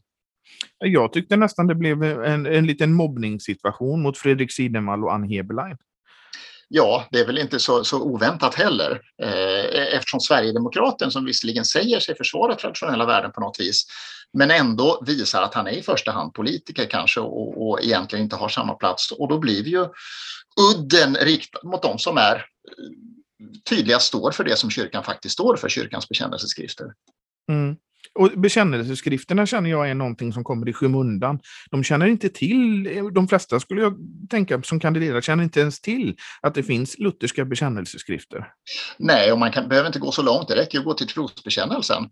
Jag 0.78 1.14
tyckte 1.14 1.36
nästan 1.36 1.68
det 1.68 1.76
blev 1.76 2.04
en, 2.04 2.46
en 2.46 2.68
liten 2.68 2.94
mobbningssituation 2.94 4.02
mot 4.02 4.18
Fredrik 4.18 4.52
Sidemall 4.52 5.04
och 5.04 5.14
Ann 5.14 5.30
Heberlein. 5.30 5.78
Ja, 6.68 7.08
det 7.12 7.20
är 7.20 7.26
väl 7.26 7.38
inte 7.38 7.60
så, 7.60 7.84
så 7.84 8.02
oväntat 8.02 8.56
heller 8.56 9.02
eh, 9.24 9.96
eftersom 9.96 10.20
Sverigedemokraten 10.20 11.12
som 11.12 11.26
visserligen 11.26 11.66
säger 11.66 12.00
sig 12.00 12.16
försvara 12.16 12.56
traditionella 12.56 13.06
värden 13.06 13.32
på 13.32 13.42
något 13.42 13.60
vis 13.60 13.86
men 14.34 14.52
ändå 14.52 15.04
visar 15.06 15.42
att 15.42 15.54
han 15.54 15.68
är 15.68 15.72
i 15.72 15.82
första 15.82 16.12
hand 16.12 16.34
politiker 16.34 16.86
kanske 16.86 17.20
och, 17.20 17.70
och 17.70 17.82
egentligen 17.82 18.24
inte 18.24 18.36
har 18.36 18.50
samma 18.50 18.74
plats 18.74 19.12
och 19.12 19.28
då 19.28 19.40
blir 19.40 19.68
ju 19.68 19.88
udden 20.74 21.16
riktad 21.16 21.60
mot 21.64 21.82
de 21.82 22.00
som 22.00 22.18
är 22.18 22.36
eh, 22.36 22.44
tydligast 23.70 24.08
står 24.08 24.32
för 24.32 24.44
det 24.44 24.56
som 24.56 24.70
kyrkan 24.70 25.04
faktiskt 25.04 25.34
står 25.34 25.56
för, 25.56 25.70
kyrkans 25.70 26.10
bekännelseskrifter. 26.10 26.94
Mm. 27.52 27.76
Och 28.20 28.32
bekännelseskrifterna 28.36 29.46
känner 29.46 29.70
jag 29.70 29.90
är 29.90 29.94
någonting 29.94 30.34
som 30.34 30.44
kommer 30.44 30.70
i 30.70 30.74
skymundan. 30.74 31.40
De 31.72 31.84
känner 31.84 32.08
inte 32.08 32.30
till, 32.30 32.84
de 33.14 33.28
flesta 33.28 33.60
skulle 33.60 33.82
jag 33.82 33.98
tänka 34.30 34.62
som 34.62 34.80
kandiderar 34.80 35.22
känner 35.22 35.44
inte 35.44 35.60
ens 35.60 35.82
till 35.82 36.16
att 36.42 36.56
det 36.56 36.64
finns 36.64 36.98
lutherska 36.98 37.46
bekännelseskrifter. 37.46 38.48
Nej, 38.98 39.32
och 39.32 39.40
man 39.40 39.52
kan, 39.52 39.70
behöver 39.70 39.88
inte 39.88 40.00
gå 40.00 40.12
så 40.12 40.22
långt. 40.22 40.48
Det 40.48 40.56
räcker 40.56 40.80
att 40.80 40.86
gå 40.86 40.94
till 40.94 41.08
trosbekännelsen. 41.08 42.04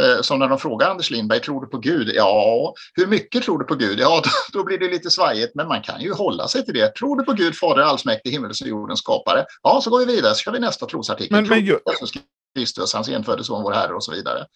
Eh, 0.00 0.22
som 0.22 0.38
när 0.38 0.48
de 0.48 0.58
frågar 0.58 0.90
Anders 0.90 1.10
Lindberg, 1.10 1.40
tror 1.40 1.60
du 1.60 1.66
på 1.66 1.78
Gud? 1.78 2.10
Ja, 2.14 2.74
hur 2.94 3.06
mycket 3.06 3.42
tror 3.42 3.58
du 3.58 3.64
på 3.64 3.74
Gud? 3.74 4.00
Ja, 4.00 4.22
då, 4.52 4.58
då 4.58 4.64
blir 4.64 4.78
det 4.78 4.88
lite 4.88 5.10
svajigt, 5.10 5.54
men 5.54 5.68
man 5.68 5.82
kan 5.82 6.00
ju 6.00 6.12
hålla 6.12 6.48
sig 6.48 6.64
till 6.64 6.74
det. 6.74 6.94
Tror 6.94 7.16
du 7.16 7.24
på 7.24 7.32
Gud, 7.32 7.56
Fader 7.56 7.82
allsmäktig, 7.82 8.30
himmels 8.30 8.60
och 8.60 8.68
jordens 8.68 8.98
skapare? 8.98 9.44
Ja, 9.62 9.80
så 9.84 9.90
går 9.90 9.98
vi 9.98 10.16
vidare, 10.16 10.34
så 10.34 10.40
kör 10.40 10.52
vi 10.52 10.58
nästa 10.58 10.86
trosartikel. 10.86 11.32
Men, 11.32 11.48
men, 11.48 11.66
tror 11.66 11.80
Jesus 11.90 12.12
Kristus, 12.56 12.94
hans 12.94 13.08
enfödde 13.08 13.44
son, 13.44 13.62
vår 13.62 13.72
Herre 13.72 13.94
och 13.94 14.04
så 14.04 14.12
vidare. 14.12 14.46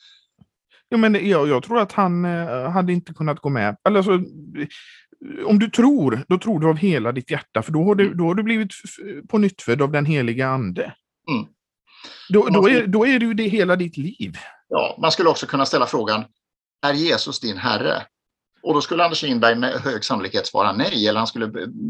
Jo, 0.91 0.99
men 0.99 1.29
jag, 1.29 1.49
jag 1.49 1.63
tror 1.63 1.79
att 1.79 1.93
han 1.93 2.25
eh, 2.25 2.71
hade 2.71 2.93
inte 2.93 3.15
kunnat 3.15 3.41
gå 3.41 3.49
med. 3.49 3.77
Alltså, 3.83 4.11
om 5.45 5.59
du 5.59 5.71
tror, 5.71 6.25
då 6.29 6.39
tror 6.39 6.61
du 6.61 6.69
av 6.69 6.77
hela 6.77 7.13
ditt 7.13 7.31
hjärta, 7.31 7.63
för 7.63 7.73
då 7.73 7.85
har 7.85 7.95
du, 7.95 8.05
mm. 8.05 8.17
då 8.17 8.25
har 8.25 8.35
du 8.35 8.43
blivit 8.43 8.71
på 9.29 9.39
nytt 9.39 9.69
av 9.81 9.93
den 9.93 10.07
heliga 10.07 10.49
ande. 10.49 10.83
Mm. 11.31 11.47
Då, 12.29 12.49
då, 12.49 12.69
är, 12.69 12.87
då 12.87 13.07
är 13.07 13.19
det 13.19 13.27
ju 13.27 13.35
det 13.35 13.49
hela 13.49 13.77
ditt 13.77 13.97
liv. 13.97 14.37
Ja, 14.69 14.99
man 15.01 15.13
skulle 15.13 15.29
också 15.29 15.47
kunna 15.47 15.67
ställa 15.67 15.87
frågan, 15.87 16.25
är 16.87 16.93
Jesus 16.93 17.41
din 17.41 17.57
Herre? 17.57 18.03
Och 18.63 18.75
då 18.75 18.81
skulle 18.81 19.05
Anders 19.05 19.23
Lindberg 19.23 19.55
med 19.55 19.73
hög 19.73 20.05
sannolikhet 20.05 20.47
svara 20.47 20.73
nej, 20.73 21.09
eller 21.09 21.19
han 21.19 21.27
skulle 21.27 21.47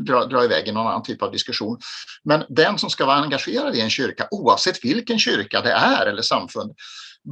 dra, 0.07 0.25
dra 0.25 0.45
iväg 0.45 0.69
i 0.69 0.73
någon 0.73 0.87
annan 0.87 1.03
typ 1.03 1.23
av 1.23 1.33
diskussion. 1.33 1.79
Men 2.25 2.45
den 2.49 2.79
som 2.79 2.91
ska 2.91 3.07
vara 3.07 3.17
engagerad 3.17 3.77
i 3.77 3.81
en 3.81 3.91
kyrka, 3.91 4.29
oavsett 4.31 4.85
vilken 4.85 5.19
kyrka 5.19 5.61
det 5.61 5.73
är 5.73 6.07
eller 6.07 6.23
samfund, 6.23 6.73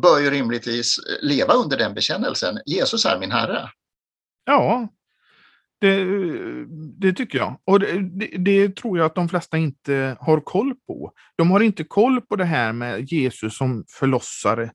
bör 0.03 0.21
ju 0.21 0.31
rimligtvis 0.31 0.97
leva 1.23 1.55
under 1.55 1.77
den 1.77 1.95
bekännelsen. 1.95 2.59
Jesus 2.67 3.05
är 3.05 3.19
min 3.19 3.31
Herre. 3.31 3.71
Ja, 4.45 4.89
det, 5.81 6.05
det 6.99 7.13
tycker 7.13 7.39
jag. 7.39 7.61
Och 7.65 7.81
det, 7.81 8.11
det, 8.19 8.27
det, 8.39 8.77
tror 8.77 8.99
jag 8.99 9.07
att 9.07 9.15
de 9.15 9.29
flesta 9.29 9.57
inte 9.57 10.17
har 10.21 10.41
koll 10.41 10.75
på. 10.87 11.13
De 11.37 11.51
har 11.51 11.61
inte 11.61 11.85
koll 11.85 12.21
på 12.21 12.37
det 12.37 12.45
här 12.45 12.73
med 12.73 13.13
Jesus 13.13 13.57
som 13.57 13.85
förlossare. 13.99 14.71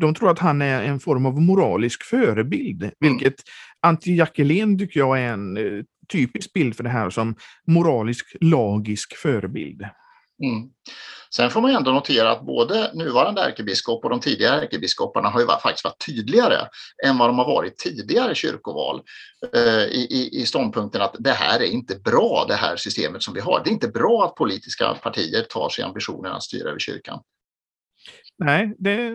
De 0.00 0.14
tror 0.14 0.30
att 0.30 0.38
han 0.38 0.62
är 0.62 0.82
en 0.82 1.00
form 1.00 1.26
av 1.26 1.40
moralisk 1.40 2.02
förebild, 2.02 2.82
mm. 2.82 2.94
vilket 2.98 3.34
Antje 3.80 4.14
Jackelén 4.14 4.78
tycker 4.78 5.00
jag 5.00 5.20
är 5.20 5.32
en 5.32 5.56
eh, 5.56 5.84
typisk 6.08 6.52
bild 6.52 6.76
för 6.76 6.84
det 6.84 6.90
här 6.90 7.10
som 7.10 7.34
moralisk, 7.66 8.36
lagisk 8.40 9.16
förebild. 9.16 9.82
Mm. 10.42 10.70
Sen 11.34 11.50
får 11.50 11.60
man 11.60 11.70
ändå 11.70 11.92
notera 11.92 12.32
att 12.32 12.46
både 12.46 12.90
nuvarande 12.94 13.42
ärkebiskop 13.42 14.04
och 14.04 14.10
de 14.10 14.20
tidigare 14.20 14.62
ärkebiskoparna 14.62 15.28
har 15.28 15.40
ju 15.40 15.46
faktiskt 15.46 15.84
varit 15.84 16.06
tydligare 16.06 16.68
än 17.06 17.18
vad 17.18 17.28
de 17.28 17.38
har 17.38 17.46
varit 17.46 17.78
tidigare 17.78 18.34
kyrkoval 18.34 19.02
eh, 19.54 19.84
i, 19.84 20.28
i 20.32 20.46
ståndpunkten 20.46 21.02
att 21.02 21.16
det 21.18 21.32
här 21.32 21.60
är 21.60 21.66
inte 21.66 21.96
bra, 21.96 22.44
det 22.48 22.54
här 22.54 22.76
systemet 22.76 23.22
som 23.22 23.34
vi 23.34 23.40
har. 23.40 23.60
Det 23.64 23.70
är 23.70 23.72
inte 23.72 23.88
bra 23.88 24.24
att 24.24 24.34
politiska 24.34 24.94
partier 24.94 25.42
tar 25.42 25.68
sig 25.68 25.84
ambitionen 25.84 26.32
att 26.32 26.42
styra 26.42 26.68
över 26.68 26.78
kyrkan. 26.78 27.20
Nej, 28.38 28.74
det, 28.78 29.12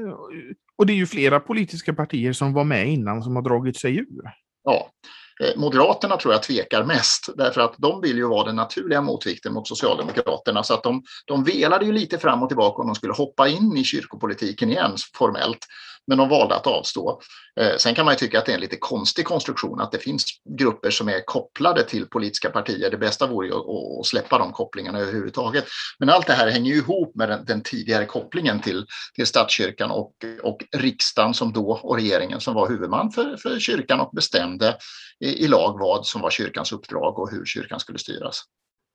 och 0.78 0.86
det 0.86 0.94
är 0.94 0.98
ju 0.98 1.06
flera 1.06 1.40
politiska 1.40 1.94
partier 1.94 2.34
som 2.34 2.54
var 2.54 2.64
med 2.64 2.88
innan 2.88 3.24
som 3.24 3.36
har 3.36 3.44
dragit 3.44 3.78
sig 3.78 3.98
ur. 3.98 4.32
Ja, 4.64 4.92
Eh, 5.40 5.52
Moderaterna 5.56 6.18
tror 6.18 6.34
jag 6.34 6.44
tvekar 6.44 6.84
mest 6.84 7.30
därför 7.36 7.62
att 7.62 7.76
de 7.78 8.02
vill 8.02 8.18
ju 8.18 8.28
vara 8.28 8.46
den 8.46 8.56
naturliga 8.56 9.02
motvikten 9.02 9.54
mot 9.54 9.68
Socialdemokraterna 9.68 10.64
så 10.64 10.74
att 10.74 10.84
de, 10.84 11.04
de 11.26 11.44
velade 11.44 11.86
ju 11.86 11.92
lite 11.92 12.18
fram 12.18 12.44
och 12.44 12.50
tillbaka 12.50 12.82
om 12.82 12.88
de 12.88 12.96
skulle 12.96 13.14
hoppa 13.14 13.48
in 13.48 13.78
i 13.78 13.84
kyrkopolitiken 13.84 14.70
igen 14.70 14.96
formellt. 15.14 15.68
Men 16.08 16.18
de 16.18 16.30
valde 16.30 16.56
att 16.56 16.68
avstå. 16.68 17.22
Eh, 17.60 17.76
sen 17.78 17.96
kan 17.96 18.06
man 18.06 18.14
ju 18.14 18.18
tycka 18.18 18.40
att 18.40 18.46
det 18.46 18.52
är 18.52 18.56
en 18.56 18.62
lite 18.62 18.78
konstig 18.78 19.26
konstruktion 19.26 19.82
att 19.82 19.92
det 19.92 19.98
finns 19.98 20.26
grupper 20.60 20.90
som 20.90 21.10
är 21.10 21.26
kopplade 21.26 21.84
till 21.84 22.06
politiska 22.06 22.50
partier. 22.50 22.92
Det 22.92 22.98
bästa 22.98 23.28
vore 23.28 23.48
ju 23.48 23.54
att, 23.54 24.06
släppa 24.06 24.38
de 24.38 24.52
kopplingarna 24.52 25.00
överhuvudtaget. 25.00 25.66
Men 26.00 26.10
allt 26.10 26.28
det 26.28 26.34
här 26.34 26.52
hänger 26.52 26.72
ju 26.72 26.78
ihop 26.78 27.16
med 27.16 27.30
den, 27.30 27.46
den 27.46 27.64
tidigare 27.64 28.06
kopplingen 28.06 28.60
till, 28.60 28.86
till 29.16 29.28
statskyrkan 29.28 29.92
och, 29.92 30.14
och 30.44 30.66
riksdagen 30.76 31.34
som 31.34 31.54
då 31.54 31.72
och 31.72 31.96
regeringen 31.96 32.42
som 32.42 32.54
var 32.54 32.70
huvudman 32.70 33.12
för, 33.12 33.38
för 33.38 33.60
kyrkan 33.60 34.00
och 34.00 34.12
bestämde 34.16 34.78
i, 35.20 35.44
i 35.44 35.48
lag 35.48 35.80
vad 35.80 36.06
som 36.06 36.22
var 36.22 36.30
kyrkans 36.30 36.72
uppdrag 36.72 37.20
och 37.20 37.32
hur 37.32 37.46
kyrkan 37.46 37.80
skulle 37.80 38.00
styras. 38.00 38.44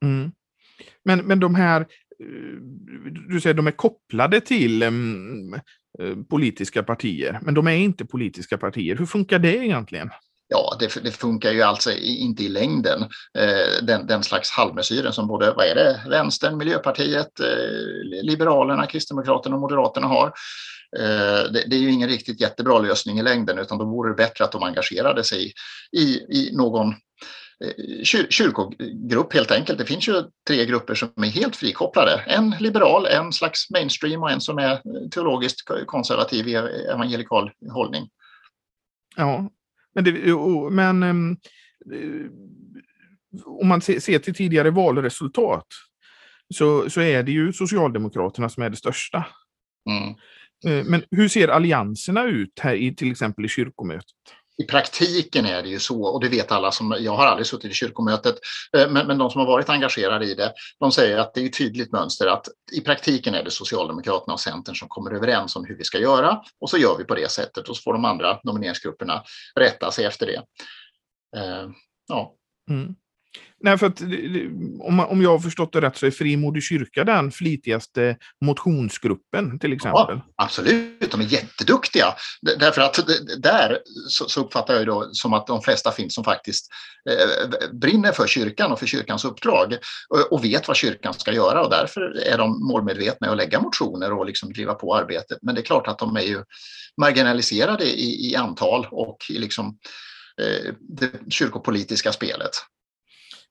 Mm. 0.05 0.33
Men, 1.05 1.19
men 1.27 1.41
de 1.41 1.55
här, 1.55 1.81
eh, 1.81 1.87
du 3.29 3.41
säger 3.41 3.55
de 3.55 3.67
är 3.67 3.71
kopplade 3.71 4.41
till 4.41 4.83
um, 4.83 5.61
Eh, 5.99 6.17
politiska 6.31 6.83
partier, 6.83 7.39
men 7.43 7.55
de 7.55 7.67
är 7.67 7.77
inte 7.77 8.05
politiska 8.05 8.59
partier. 8.59 8.97
Hur 8.97 9.07
funkar 9.07 9.39
det 9.39 9.57
egentligen? 9.57 10.11
Ja, 10.49 10.77
det, 10.81 11.05
det, 11.05 11.11
funkar 11.11 11.53
ju 11.53 11.63
alltså 11.63 11.93
inte 11.93 12.45
i 12.45 12.49
längden. 12.49 13.03
Eh, 13.39 13.85
den, 13.87 14.07
den 14.07 14.23
slags 14.23 14.51
halvmesyren 14.51 15.13
som 15.13 15.27
både, 15.27 15.53
vad 15.53 15.67
är 15.67 15.75
det, 15.75 16.01
Vänstern, 16.09 16.57
Miljöpartiet, 16.57 17.41
eh, 17.41 18.23
Liberalerna, 18.23 18.87
Kristdemokraterna 18.87 19.55
och 19.55 19.61
Moderaterna 19.61 20.07
har. 20.07 20.27
Eh, 20.99 21.53
det, 21.53 21.65
det, 21.67 21.77
är 21.77 21.81
ju 21.81 21.91
ingen 21.91 22.09
riktigt 22.09 22.41
jättebra 22.41 22.79
lösning 22.79 23.19
i 23.19 23.23
längden 23.23 23.59
utan 23.59 23.79
då 23.79 23.85
vore 23.85 24.11
det 24.11 24.17
bättre 24.17 24.45
att 24.45 24.53
de 24.53 24.63
engagerade 24.63 25.25
sig 25.25 25.53
i, 25.97 26.15
i 26.15 26.51
någon 26.53 26.95
kyr 28.05 28.27
kyrkogrupp 28.31 29.35
helt 29.35 29.51
enkelt. 29.51 29.79
Det 29.79 29.85
finns 29.85 30.09
ju 30.09 30.23
tre 30.49 30.67
grupper 30.67 30.95
som 30.95 31.09
är 31.17 31.27
helt 31.27 31.57
frikopplade. 31.57 32.25
En 32.27 32.55
liberal, 32.61 33.07
en 33.07 33.33
slags 33.33 33.71
mainstream 33.71 34.23
och 34.23 34.31
en 34.31 34.41
som 34.41 34.59
är 34.59 35.09
teologiskt 35.09 35.69
konservativ 35.87 36.49
i 36.49 36.55
evangelikal 36.55 37.51
hållning. 37.71 38.09
Ja, 39.17 39.51
men, 39.95 40.05
det, 40.05 40.13
men 40.71 41.03
um, 41.03 41.37
om 43.45 43.69
man 43.69 43.81
ser 43.81 44.19
till 44.19 44.35
tidigare 44.35 44.71
valresultat 44.71 45.67
så, 46.55 46.91
så 46.91 47.01
är 47.01 47.23
det 47.23 47.33
ju 47.33 47.53
Socialdemokraterna 47.53 48.49
som 48.49 48.63
är 48.63 48.71
det 48.71 48.77
största. 48.77 49.27
Mm. 49.91 50.15
Eh, 50.67 50.85
men 50.91 51.03
hur 51.11 51.29
ser 51.29 51.49
allianserna 51.49 52.25
ut 52.25 52.59
här 52.61 52.75
i 52.75 52.95
till 52.95 53.11
exempel 53.11 53.45
i 53.45 53.49
kyrkomötet? 53.49 54.07
I 54.63 54.65
praktiken 54.67 55.47
är 55.47 55.63
det 55.63 55.69
ju 55.69 55.79
så, 55.79 56.05
och 56.05 56.21
det 56.21 56.29
vet 56.29 56.53
alla 56.53 56.73
som, 56.73 56.97
jag 57.01 57.17
har 57.17 57.27
aldrig 57.27 57.47
suttit 57.47 57.71
i 57.71 57.75
kyrkomötet, 57.75 58.35
eh, 58.77 58.91
men, 58.91 59.07
men 59.07 59.19
de 59.19 59.31
som 59.31 59.39
har 59.39 59.47
varit 59.47 59.69
engagerade 59.69 60.27
i 60.27 60.35
det, 60.35 60.53
de 60.81 60.93
säger 60.93 61.19
att 61.19 61.35
det 61.35 61.41
är 61.41 61.47
ett 61.47 61.59
tydligt 61.59 61.93
mönster 61.93 62.27
att 62.27 62.49
i 62.73 62.81
praktiken 62.81 63.35
är 63.35 63.45
det 63.45 63.51
Socialdemokraterna 63.51 64.33
och 64.33 64.41
Centern 64.41 64.75
som 64.75 64.89
kommer 64.89 65.11
överens 65.11 65.57
om 65.57 65.65
hur 65.65 65.77
vi 65.77 65.85
ska 65.85 65.99
göra 65.99 66.41
och 66.61 66.71
så 66.71 66.79
gör 66.79 66.99
vi 66.99 67.05
på 67.05 67.15
det 67.15 67.31
sättet 67.31 67.69
och 67.69 67.77
så 67.77 67.83
får 67.83 67.93
de 67.93 68.05
andra 68.05 68.41
nomineringsgrupperna 68.45 69.23
rätta 69.61 69.91
sig 69.91 70.05
efter 70.05 70.27
det. 70.27 70.43
Eh, 71.37 71.71
ja. 72.09 72.35
Mm. 72.71 72.95
Nej, 73.63 73.79
för 73.79 73.87
att 73.87 74.01
om, 74.81 75.01
om 75.01 75.23
jag 75.23 75.31
har 75.31 75.39
förstått 75.39 75.73
det 75.73 75.81
rätt 75.81 75.97
så 75.97 76.07
är 76.07 76.11
Frimodig 76.11 76.63
kyrka 76.63 77.05
den 77.05 77.33
flitigaste 77.33 78.17
motionsgruppen 78.41 79.59
till 79.59 79.73
exempel. 79.73 80.05
Ja, 80.09 80.23
absolut, 80.37 81.11
de 81.11 81.21
är 81.21 81.25
jätteduktiga. 81.25 82.15
Därför 82.59 82.81
att 82.81 82.99
där 83.39 83.79
så, 84.09 84.41
uppfattar 84.41 84.75
jag 84.75 84.87
då 84.87 85.09
som 85.13 85.33
att 85.33 85.47
de 85.47 85.63
flesta 85.63 85.93
finns 85.93 86.15
som 86.15 86.25
faktiskt 86.25 86.69
eh, 87.11 87.69
brinner 87.73 88.13
för 88.13 88.27
kyrkan 88.27 88.73
och 88.73 88.79
för 88.79 88.87
kyrkans 88.87 89.25
uppdrag 89.25 89.77
och, 90.31 90.45
vet 90.45 90.69
vad 90.69 90.77
kyrkan 90.77 91.15
ska 91.15 91.33
göra 91.33 91.63
och 91.63 91.71
därför 91.71 92.01
är 92.27 92.39
de 92.39 92.67
målmedvetna 92.67 93.31
att 93.31 93.37
lägga 93.37 93.61
motioner 93.61 94.13
och 94.13 94.27
liksom 94.27 94.53
driva 94.53 94.75
på 94.75 94.97
arbetet. 94.97 95.39
Men 95.43 95.55
det 95.55 95.61
är 95.61 95.65
klart 95.65 95.89
att 95.89 95.99
de 95.99 96.17
är 96.17 96.21
ju 96.21 96.45
marginaliserade 97.01 97.85
i, 97.85 98.31
i 98.31 98.37
antal 98.37 98.87
och 98.91 99.17
i 99.31 99.39
liksom, 99.39 99.79
eh, 100.41 100.75
det 100.81 101.11
kyrkopolitiska 101.31 102.13
spelet. 102.13 102.51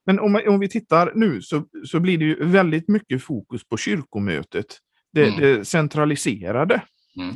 Men 0.05 0.20
om, 0.20 0.41
om 0.48 0.60
vi 0.60 0.70
tittar 0.70 1.12
nu 1.15 1.41
så, 1.41 1.65
så 1.86 2.00
blir 2.00 2.17
det 2.17 2.25
ju 2.25 2.46
väldigt 2.46 2.88
mycket 2.88 3.24
fokus 3.24 3.67
på 3.67 3.77
kyrkomötet. 3.77 4.65
Det, 5.13 5.27
mm. 5.27 5.39
det 5.39 5.65
centraliserade. 5.65 6.81
Mm. 7.17 7.36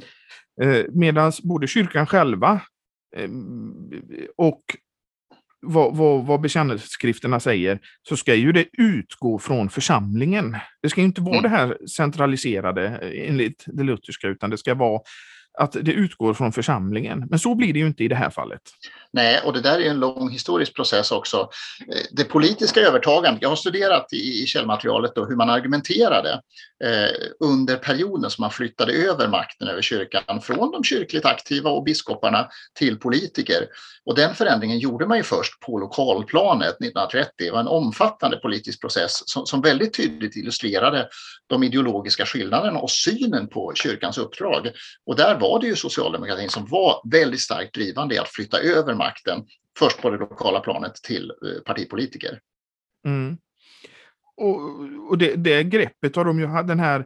Eh, 0.61 0.85
Medan 0.93 1.31
både 1.43 1.67
kyrkan 1.67 2.07
själva 2.07 2.61
eh, 3.17 3.29
och 4.37 4.61
vad, 5.67 5.95
vad, 5.95 6.25
vad 6.25 6.41
bekännelseskrifterna 6.41 7.39
säger, 7.39 7.79
så 8.09 8.17
ska 8.17 8.35
ju 8.35 8.51
det 8.51 8.65
utgå 8.77 9.39
från 9.39 9.69
församlingen. 9.69 10.57
Det 10.81 10.89
ska 10.89 11.01
inte 11.01 11.21
vara 11.21 11.37
mm. 11.37 11.43
det 11.43 11.57
här 11.57 11.77
centraliserade 11.87 12.87
eh, 12.87 13.29
enligt 13.29 13.63
det 13.67 13.83
lutherska, 13.83 14.27
utan 14.27 14.49
det 14.49 14.57
ska 14.57 14.75
vara 14.75 15.01
att 15.57 15.71
det 15.71 15.91
utgår 15.91 16.33
från 16.33 16.51
församlingen. 16.51 17.27
Men 17.29 17.39
så 17.39 17.55
blir 17.55 17.73
det 17.73 17.79
ju 17.79 17.87
inte 17.87 18.03
i 18.03 18.07
det 18.07 18.15
här 18.15 18.29
fallet. 18.29 18.61
Nej, 19.11 19.41
och 19.45 19.53
det 19.53 19.61
där 19.61 19.79
är 19.79 19.89
en 19.89 19.99
lång 19.99 20.29
historisk 20.29 20.75
process 20.75 21.11
också. 21.11 21.37
Eh, 21.89 22.01
det 22.11 22.23
politiska 22.23 22.79
övertagandet, 22.79 23.41
jag 23.41 23.49
har 23.49 23.55
studerat 23.55 24.13
i, 24.13 24.45
källmaterialet 24.45 25.15
då 25.15 25.25
hur 25.25 25.35
man 25.35 25.49
argumenterade 25.49 26.41
Eh, 26.83 27.09
under 27.39 27.77
perioden 27.77 28.31
som 28.31 28.41
man 28.41 28.51
flyttade 28.51 28.93
över 28.93 29.27
makten 29.27 29.67
över 29.67 29.81
kyrkan 29.81 30.41
från 30.41 30.71
de 30.71 30.83
kyrkligt 30.83 31.25
aktiva 31.25 31.69
och 31.69 31.83
biskoparna 31.83 32.47
till 32.73 32.99
politiker. 32.99 33.67
Och 34.05 34.15
den 34.15 34.35
förändringen 34.35 34.79
gjorde 34.79 35.05
man 35.05 35.17
ju 35.17 35.23
först 35.23 35.59
på 35.59 35.79
lokalplanet 35.79 36.67
1930. 36.67 37.31
Det 37.37 37.51
var 37.51 37.59
en 37.59 37.67
omfattande 37.67 38.37
politisk 38.37 38.81
process 38.81 39.23
som, 39.25 39.45
som 39.45 39.61
väldigt 39.61 39.93
tydligt 39.93 40.35
illustrerade 40.35 41.09
de 41.47 41.63
ideologiska 41.63 42.25
skillnaderna 42.25 42.79
och 42.79 42.91
synen 42.91 43.47
på 43.47 43.71
kyrkans 43.75 44.17
uppdrag. 44.17 44.71
Och 45.05 45.15
där 45.15 45.39
var 45.39 45.59
det 45.59 45.67
ju 45.67 45.75
socialdemokratin 45.75 46.49
som 46.49 46.65
var 46.65 47.01
väldigt 47.11 47.41
starkt 47.41 47.75
drivande 47.75 48.15
i 48.15 48.17
att 48.17 48.29
flytta 48.29 48.59
över 48.59 48.93
makten, 48.93 49.45
först 49.79 50.01
på 50.01 50.09
det 50.09 50.17
lokala 50.17 50.59
planet 50.59 50.95
till 50.95 51.31
eh, 51.31 51.61
partipolitiker. 51.65 52.39
Mm. 53.05 53.37
Och, 54.37 54.61
och 55.09 55.17
det, 55.17 55.35
det, 55.35 55.63
greppet 55.63 56.15
har 56.15 56.25
de 56.25 56.39
ju 56.39 56.47
den 56.47 56.79
här 56.79 57.05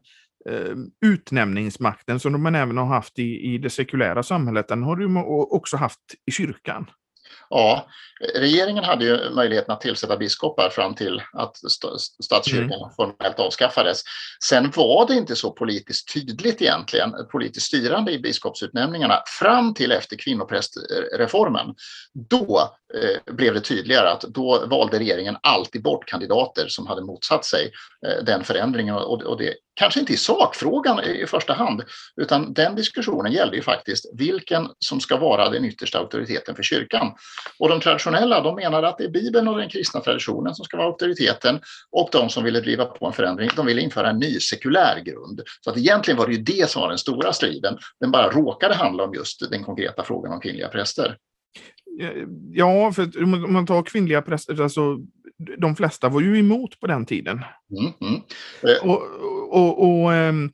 eh, 0.49 0.75
utnämningsmakten 1.05 2.19
som 2.19 2.31
de 2.31 2.55
även 2.55 2.77
har 2.77 2.85
haft 2.85 3.19
i, 3.19 3.53
i 3.53 3.57
det 3.57 3.69
sekulära 3.69 4.23
samhället, 4.23 4.67
den 4.67 4.83
har 4.83 4.95
de 4.95 5.17
också 5.27 5.77
haft 5.77 5.99
i 6.25 6.31
kyrkan. 6.31 6.85
Ja, 7.49 7.87
regeringen 8.35 8.83
hade 8.83 9.05
ju 9.05 9.29
möjligheten 9.29 9.73
att 9.73 9.81
tillsätta 9.81 10.17
biskopar 10.17 10.69
fram 10.69 10.95
till 10.95 11.21
att 11.33 11.57
statskyrkan 12.23 12.79
mm. 12.79 12.89
formellt 12.95 13.39
avskaffades. 13.39 14.01
Sen 14.43 14.71
var 14.75 15.07
det 15.07 15.13
inte 15.15 15.35
så 15.35 15.51
politiskt 15.51 16.13
tydligt 16.13 16.61
egentligen, 16.61 17.13
politiskt 17.31 17.65
styrande 17.65 18.11
i 18.11 18.19
biskopsutnämningarna 18.19 19.21
fram 19.39 19.73
till 19.73 19.91
efter 19.91 20.17
kvinnoprästreformen. 20.17 21.75
Då 22.29 22.73
eh, 22.93 23.33
blev 23.33 23.53
det 23.53 23.61
tydligare 23.61 24.09
att 24.09 24.21
då 24.21 24.65
valde 24.65 24.99
regeringen 24.99 25.37
alltid 25.43 25.83
bort 25.83 26.07
kandidater 26.07 26.67
som 26.67 26.87
hade 26.87 27.01
motsatt 27.01 27.45
sig 27.45 27.71
eh, 28.07 28.23
den 28.23 28.43
förändringen 28.43 28.95
och, 28.95 29.21
och 29.23 29.37
det 29.37 29.53
kanske 29.79 29.99
inte 29.99 30.13
i 30.13 30.17
sakfrågan 30.17 30.99
i 31.03 31.25
första 31.27 31.53
hand, 31.53 31.83
utan 32.21 32.53
den 32.53 32.75
diskussionen 32.75 33.31
gällde 33.31 33.55
ju 33.55 33.61
faktiskt 33.61 34.05
vilken 34.13 34.67
som 34.79 34.99
ska 34.99 35.17
vara 35.17 35.49
den 35.49 35.65
yttersta 35.65 35.99
auktoriteten 35.99 36.55
för 36.55 36.63
kyrkan. 36.63 37.11
Och 37.59 37.69
de 37.69 37.79
traditionella, 37.79 38.41
de 38.41 38.55
menade 38.55 38.87
att 38.87 38.97
det 38.97 39.03
är 39.03 39.09
Bibeln 39.09 39.47
och 39.47 39.57
den 39.57 39.69
kristna 39.69 39.99
traditionen 39.99 40.55
som 40.55 40.65
ska 40.65 40.77
vara 40.77 40.87
auktoriteten 40.87 41.59
och 41.91 42.09
de 42.11 42.29
som 42.29 42.43
ville 42.43 42.59
driva 42.59 42.85
på 42.85 43.05
en 43.07 43.13
förändring, 43.13 43.49
de 43.55 43.65
ville 43.65 43.81
införa 43.81 44.09
en 44.09 44.19
ny 44.19 44.39
sekulär 44.39 44.99
grund. 45.05 45.41
Så 45.61 45.69
att 45.69 45.77
egentligen 45.77 46.17
var 46.17 46.27
det 46.27 46.33
ju 46.33 46.41
det 46.41 46.69
som 46.69 46.81
var 46.81 46.89
den 46.89 46.97
stora 46.97 47.33
striden. 47.33 47.77
Den 47.99 48.11
bara 48.11 48.31
råkade 48.31 48.75
handla 48.75 49.03
om 49.03 49.13
just 49.13 49.51
den 49.51 49.63
konkreta 49.63 50.03
frågan 50.03 50.33
om 50.33 50.39
kvinnliga 50.39 50.67
präster. 50.67 51.17
Ja, 52.51 52.91
för 52.91 53.23
om 53.23 53.53
man 53.53 53.65
tar 53.65 53.83
kvinnliga 53.83 54.21
präster, 54.21 54.61
alltså 54.61 54.97
de 55.57 55.75
flesta 55.75 56.09
var 56.09 56.21
ju 56.21 56.39
emot 56.39 56.79
på 56.79 56.87
den 56.87 57.05
tiden. 57.05 57.41
Mm, 57.79 57.93
mm. 58.01 58.21
Och, 58.83 59.01
och, 59.49 60.01
och 60.01 60.13
ehm, 60.13 60.51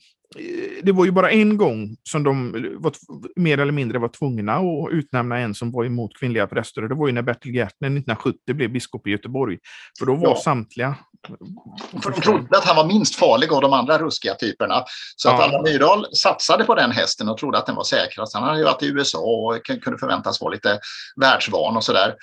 det 0.84 0.92
var 0.92 1.06
ju 1.06 1.12
bara 1.12 1.32
en 1.32 1.58
gång 1.58 1.98
som 2.04 2.24
de 2.24 2.52
var, 2.80 2.94
mer 3.36 3.58
eller 3.58 3.72
mindre 3.72 4.00
var 4.00 4.08
tvungna 4.08 4.54
att 4.56 4.92
utnämna 4.92 5.40
en 5.40 5.56
som 5.56 5.72
var 5.72 5.86
emot 5.86 6.20
kvinnliga 6.20 6.48
präster. 6.48 6.82
Det 6.82 6.96
var 6.96 7.08
ju 7.08 7.14
när 7.14 7.22
Bertil 7.22 7.56
Gärtner 7.56 7.88
1970 7.88 8.54
blev 8.54 8.72
biskop 8.72 9.08
i 9.08 9.12
Göteborg. 9.12 9.58
För 10.00 10.06
då 10.06 10.16
var 10.16 10.28
ja. 10.28 10.36
samtliga... 10.36 10.96
För 12.04 12.12
de 12.12 12.22
trodde 12.22 12.58
att 12.58 12.64
han 12.64 12.76
var 12.76 12.88
minst 12.88 13.16
farlig 13.16 13.54
av 13.54 13.62
de 13.62 13.74
andra 13.74 13.98
ruskiga 13.98 14.36
typerna. 14.36 14.84
Så 15.16 15.28
ja. 15.28 15.34
att 15.34 15.42
Alva 15.42 15.62
Myrdal 15.62 16.06
satsade 16.16 16.64
på 16.64 16.76
den 16.76 16.92
hästen 16.92 17.30
och 17.30 17.38
trodde 17.38 17.58
att 17.58 17.66
den 17.66 17.76
var 17.76 17.84
säkrast. 17.84 18.34
Han 18.34 18.44
hade 18.44 18.58
ju 18.58 18.64
varit 18.64 18.84
i 18.84 18.88
USA 18.88 19.20
och 19.20 19.66
kunde 19.66 20.00
förväntas 20.00 20.42
vara 20.42 20.54
lite 20.54 20.80
världsvan 21.22 21.78
och 21.78 21.84
sådär. 21.84 22.16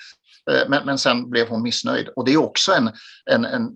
Eh, 0.51 0.69
men, 0.69 0.85
men 0.85 0.97
sen 0.97 1.29
blev 1.29 1.47
hon 1.47 1.61
missnöjd. 1.61 2.09
Och 2.15 2.25
det 2.25 2.33
är 2.33 2.37
också 2.37 2.71
en, 2.73 2.91
en, 3.31 3.45
en 3.45 3.69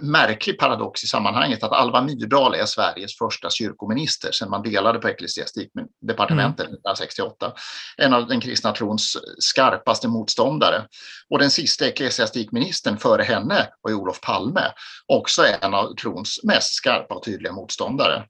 märklig 0.00 0.58
paradox 0.58 1.04
i 1.04 1.06
sammanhanget 1.06 1.62
att 1.62 1.72
Alva 1.72 2.02
Myrdal 2.02 2.54
är 2.54 2.66
Sveriges 2.66 3.18
första 3.18 3.50
kyrkominister 3.50 4.32
sedan 4.32 4.50
man 4.50 4.62
delade 4.62 4.98
på 4.98 5.08
ecklesiastikdepartementet 5.08 6.66
mm. 6.66 6.74
1968. 6.74 7.52
En 7.96 8.14
av 8.14 8.26
den 8.26 8.40
kristna 8.40 8.72
trons 8.72 9.16
skarpaste 9.38 10.08
motståndare. 10.08 10.86
Och 11.30 11.38
den 11.38 11.50
sista 11.50 11.86
ecklesiastikministern 11.86 12.98
före 12.98 13.22
henne 13.22 13.68
var 13.80 13.92
Olof 13.92 14.20
Palme, 14.20 14.72
också 15.06 15.42
en 15.62 15.74
av 15.74 15.94
trons 15.94 16.40
mest 16.44 16.74
skarpa 16.74 17.14
och 17.14 17.24
tydliga 17.24 17.52
motståndare. 17.52 18.24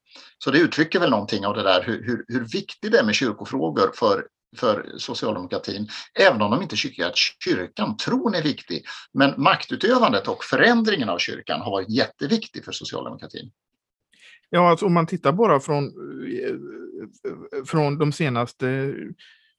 Så 0.45 0.51
det 0.51 0.59
uttrycker 0.59 1.01
väl 1.01 1.11
någonting 1.11 1.47
av 1.47 1.55
det 1.55 1.63
där 1.63 1.83
hur, 1.83 2.07
hur, 2.07 2.25
hur 2.29 2.45
viktigt 2.45 2.93
det 2.93 2.99
är 2.99 3.05
med 3.05 3.15
kyrkofrågor 3.15 3.93
för 3.95 4.25
för 4.57 4.93
socialdemokratin, 4.99 5.89
även 6.21 6.43
om 6.43 6.51
de 6.51 6.63
inte 6.63 6.77
tycker 6.77 7.07
att 7.07 7.17
kyrkan, 7.45 7.97
tron 7.97 8.35
är 8.35 8.43
viktig. 8.43 8.85
Men 9.13 9.35
maktutövandet 9.37 10.29
och 10.29 10.45
förändringen 10.45 11.09
av 11.09 11.19
kyrkan 11.19 11.61
har 11.61 11.71
varit 11.71 11.91
jätteviktig 11.91 12.65
för 12.65 12.73
socialdemokratin. 12.73 13.51
Ja, 14.51 14.71
alltså 14.71 14.87
om 14.87 14.95
man 14.95 15.07
tittar 15.07 15.33
bara 15.33 15.61
från, 15.61 15.85
eh, 15.85 16.55
från 17.67 17.99
de 17.99 18.13
senaste 18.13 18.95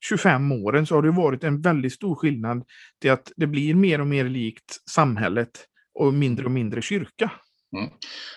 25 0.10 0.52
åren 0.52 0.88
så 0.88 0.96
har 0.96 1.02
det 1.02 1.12
varit 1.12 1.44
en 1.44 1.62
väldigt 1.62 1.94
stor 1.94 2.16
skillnad 2.16 2.64
till 3.02 3.12
att 3.12 3.32
det 3.36 3.48
blir 3.48 3.74
mer 3.74 4.02
och 4.02 4.08
mer 4.08 4.25
likt 4.25 4.90
samhället 4.90 5.66
och 6.00 6.14
mindre 6.14 6.46
och 6.46 6.52
mindre 6.52 6.82
kyrka. 6.82 7.32
Mm. 7.78 7.90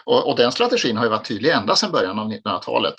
Och, 0.04 0.30
och, 0.30 0.36
den 0.36 0.52
strategin 0.52 0.96
har 0.96 1.04
ju 1.04 1.10
varit 1.10 1.28
tydlig 1.28 1.50
ända 1.50 1.76
sedan 1.76 1.92
början 1.92 2.18
av 2.18 2.32
1900-talet. 2.32 2.94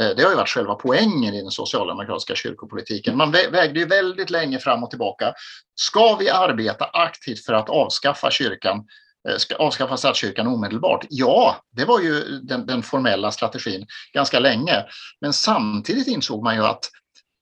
Eh, 0.00 0.08
det 0.16 0.22
har 0.22 0.30
ju 0.30 0.36
varit 0.36 0.48
själva 0.48 0.74
poängen 0.74 1.34
i 1.34 1.42
den 1.42 1.50
socialdemokratiska 1.50 2.34
kyrkopolitiken. 2.34 3.16
Man 3.16 3.30
vägde 3.30 3.80
ju 3.80 3.86
väldigt 3.86 4.30
länge 4.30 4.58
fram 4.58 4.84
och 4.84 4.90
tillbaka. 4.90 5.34
Ska 5.74 6.16
vi 6.16 6.30
arbeta 6.30 6.84
aktivt 6.84 7.44
för 7.44 7.52
att 7.52 7.70
avskaffa 7.70 8.30
kyrkan 8.30 8.86
eh, 9.28 9.36
ska 9.36 9.56
avskaffa 9.56 9.96
statskyrkan 9.96 10.46
omedelbart? 10.46 11.06
Ja, 11.10 11.56
det 11.72 11.84
var 11.84 12.00
ju 12.00 12.20
den, 12.42 12.66
den, 12.66 12.82
formella 12.82 13.30
strategin 13.30 13.86
ganska 14.12 14.38
länge. 14.38 14.84
Men 15.20 15.32
samtidigt 15.32 16.08
insåg 16.08 16.42
man 16.42 16.54
ju 16.54 16.64
att 16.64 16.90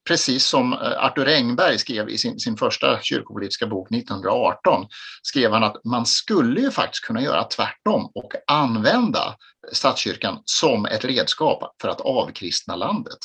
precis 0.05 0.47
som 0.47 0.73
eh, 0.73 0.79
Arthur 0.79 1.29
Engberg 1.29 1.79
skrev 1.79 2.09
i 2.09 2.19
sin, 2.19 2.39
sin 2.39 2.57
första 2.57 3.01
kyrkopolitiska 3.01 3.67
bok 3.67 3.93
1918, 3.93 4.87
skrev 5.23 5.53
han 5.53 5.65
att 5.65 5.85
man 5.85 6.07
skulle 6.07 6.61
ju 6.61 6.71
faktiskt 6.71 7.05
kunna 7.05 7.23
göra 7.23 7.45
tvärtom 7.45 8.11
och 8.15 8.33
använda 8.47 9.37
statskyrkan 9.73 10.43
som 10.45 10.87
ett 10.87 11.05
redskap 11.05 11.75
för 11.83 11.89
att 11.89 12.01
avkristna 12.01 12.77
landet. 12.77 13.19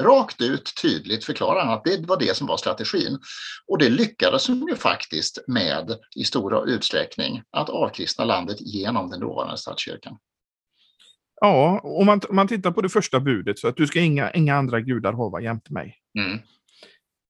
Rakt 0.00 0.40
ut 0.40 0.72
tydligt 0.82 1.24
förklarar 1.24 1.64
han 1.64 1.74
att 1.74 1.84
det 1.84 2.06
var 2.06 2.18
det 2.18 2.36
som 2.36 2.46
var 2.46 2.56
strategin. 2.56 3.18
Och 3.66 3.78
det 3.78 3.88
lyckades 3.88 4.46
de 4.46 4.68
ju 4.68 4.76
faktiskt 4.76 5.38
med 5.46 5.96
i 6.16 6.24
stor 6.24 6.68
utsträckning, 6.68 7.42
att 7.50 7.68
avkristna 7.68 8.24
landet 8.24 8.56
genom 8.60 9.10
den 9.10 9.20
dåvarande 9.20 9.56
statskyrkan. 9.56 10.18
Ja, 11.40 11.80
om 11.82 12.06
man, 12.06 12.20
man 12.30 12.48
tittar 12.48 12.70
på 12.70 12.80
det 12.80 12.88
första 12.88 13.20
budet, 13.20 13.58
så 13.58 13.68
att 13.68 13.76
du 13.76 13.86
ska 13.86 14.00
inga, 14.00 14.30
inga 14.30 14.56
andra 14.56 14.80
gudar 14.80 15.12
hava 15.12 15.40
jämte 15.40 15.72
mig. 15.72 15.99
Mm. 16.18 16.38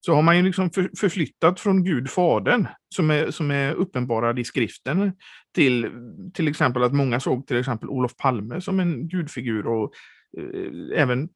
Så 0.06 0.14
har 0.14 0.22
man 0.22 0.37
ju 0.37 0.42
liksom 0.42 0.70
för, 0.70 0.90
förflyttat 1.00 1.60
från 1.60 1.84
Gud 1.84 2.10
Fadern, 2.10 2.66
som 2.94 3.10
är, 3.10 3.30
som 3.30 3.50
är 3.50 3.75
uppenbarad 3.75 4.38
i 4.38 4.44
skriften, 4.44 5.12
till 5.54 5.90
till 6.34 6.49
exempel 6.49 6.82
att 6.82 6.92
många 6.92 7.20
såg 7.20 7.46
till 7.46 7.56
exempel 7.56 7.88
Olof 7.88 8.16
Palme 8.16 8.60
som 8.60 8.80
en 8.80 9.08
gudfigur 9.08 9.66
och 9.66 9.92
eh, 10.38 11.02
även 11.02 11.28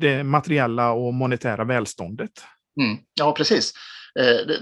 det 0.00 0.24
materiella 0.24 0.92
och 0.92 1.14
monetära 1.14 1.64
välståndet. 1.64 2.30
Mm. 2.80 2.98
Ja, 3.20 3.32
precis. 3.32 3.72
Eh, 4.18 4.54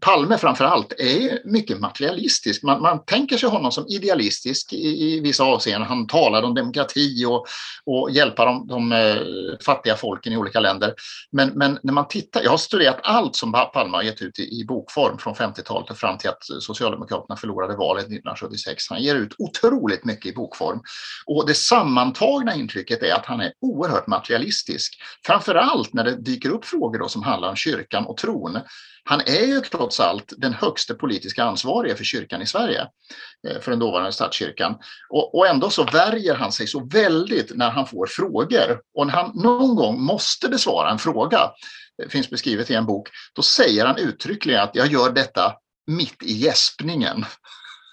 Palme 0.00 0.38
framför 0.38 0.64
allt 0.64 0.92
är 0.92 1.38
mycket 1.44 1.80
materialistisk. 1.80 2.62
Man, 2.62 2.82
man 2.82 3.04
tänker 3.04 3.36
sig 3.36 3.48
honom 3.48 3.72
som 3.72 3.86
idealistisk 3.88 4.72
i, 4.72 5.14
i 5.16 5.20
vissa 5.20 5.44
avseenden. 5.44 5.88
Han 5.88 6.06
talar 6.06 6.42
om 6.42 6.54
demokrati 6.54 7.24
och, 7.24 7.46
och 7.84 8.10
hjälpa 8.10 8.44
de, 8.44 8.66
de 8.66 8.92
eh, 8.92 9.16
fattiga 9.64 9.96
folken 9.96 10.32
i 10.32 10.36
olika 10.36 10.60
länder. 10.60 10.94
Men, 11.32 11.48
men, 11.48 11.78
när 11.82 11.92
man 11.92 12.08
tittar, 12.08 12.42
jag 12.42 12.50
har 12.50 12.58
studerat 12.58 13.00
allt 13.02 13.36
som 13.36 13.52
Palme 13.52 13.96
har 13.96 14.02
gett 14.02 14.22
ut 14.22 14.38
i, 14.38 14.60
i 14.60 14.64
bokform 14.64 15.18
från 15.18 15.34
50-talet 15.34 15.90
och 15.90 15.98
fram 15.98 16.18
till 16.18 16.30
att 16.30 16.44
Socialdemokraterna 16.60 17.36
förlorade 17.36 17.76
valet 17.76 18.04
1976. 18.04 18.84
Han 18.90 19.02
ger 19.02 19.14
ut 19.14 19.34
otroligt 19.38 20.04
mycket 20.04 20.26
i 20.26 20.34
bokform. 20.34 20.80
Och 21.26 21.46
det 21.46 21.54
sammantagna 21.54 22.54
intrycket 22.54 23.02
är 23.02 23.14
att 23.14 23.26
han 23.26 23.40
är 23.40 23.52
oerhört 23.60 24.06
materialistisk. 24.06 25.02
Framför 25.26 25.54
allt 25.54 25.92
när 25.92 26.04
det 26.04 26.16
dyker 26.16 26.50
upp 26.50 26.64
frågor 26.64 26.98
då 26.98 27.08
som 27.08 27.22
handlar 27.22 27.48
om 27.48 27.56
kyrkan 27.56 28.06
och 28.06 28.16
tron. 28.16 28.58
Han 29.04 29.20
är 29.20 29.46
ju 29.46 29.60
trots 29.60 30.00
allt 30.00 30.32
den 30.36 30.52
högste 30.52 30.94
politiska 30.94 31.44
ansvarige 31.44 31.96
för 31.96 32.04
kyrkan 32.04 32.42
i 32.42 32.46
Sverige, 32.46 32.80
eh, 33.48 33.60
för 33.60 33.70
den 33.70 33.80
dåvarande 33.80 34.12
statskyrkan. 34.12 34.74
Och, 35.10 35.34
och 35.34 35.46
ändå 35.46 35.70
så 35.70 35.84
värjer 35.84 36.34
han 36.34 36.52
sig 36.52 36.66
så 36.66 36.84
väldigt 36.84 37.56
när 37.56 37.70
han 37.70 37.86
får 37.86 38.06
frågor. 38.06 38.80
Och 38.94 39.06
när 39.06 39.14
han 39.14 39.32
någon 39.34 39.74
gång 39.74 40.00
måste 40.00 40.48
besvara 40.48 40.90
en 40.90 40.98
fråga, 40.98 41.50
det 42.02 42.08
finns 42.08 42.30
beskrivet 42.30 42.70
i 42.70 42.74
en 42.74 42.86
bok, 42.86 43.08
då 43.34 43.42
säger 43.42 43.86
han 43.86 43.96
uttryckligen 43.96 44.60
att 44.62 44.74
jag 44.74 44.86
gör 44.86 45.10
detta 45.10 45.54
mitt 45.86 46.22
i 46.22 46.32
gäspningen. 46.32 47.24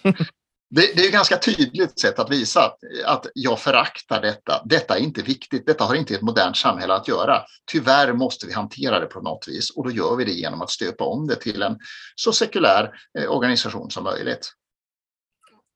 Det, 0.69 0.95
det, 0.95 1.01
är 1.01 1.05
ett 1.05 1.13
ganska 1.13 1.37
tydligt 1.37 1.99
sätt 1.99 2.19
att 2.19 2.31
visa 2.31 2.65
att, 2.65 2.77
att 3.05 3.27
jag 3.33 3.59
föraktar 3.59 4.21
detta. 4.21 4.61
Detta 4.65 4.97
är 4.97 5.01
inte 5.01 5.21
viktigt. 5.21 5.65
Detta 5.65 5.83
har 5.83 5.95
inte 5.95 6.15
ett 6.15 6.21
modernt 6.21 6.57
samhälle 6.57 6.93
att 6.93 7.07
göra. 7.07 7.41
Tyvärr 7.71 8.13
måste 8.13 8.47
vi 8.47 8.53
hantera 8.53 8.99
det 8.99 9.05
på 9.05 9.21
något 9.21 9.47
vis 9.47 9.69
och 9.69 9.83
då 9.83 9.91
gör 9.91 10.15
vi 10.15 10.25
det 10.25 10.31
genom 10.31 10.61
att 10.61 10.69
stöpa 10.69 11.03
om 11.03 11.27
det 11.27 11.35
till 11.35 11.61
en 11.61 11.77
så 12.15 12.31
sekulär 12.31 12.91
eh, 13.19 13.31
organisation 13.31 13.91
som 13.91 14.03
möjligt. 14.03 14.51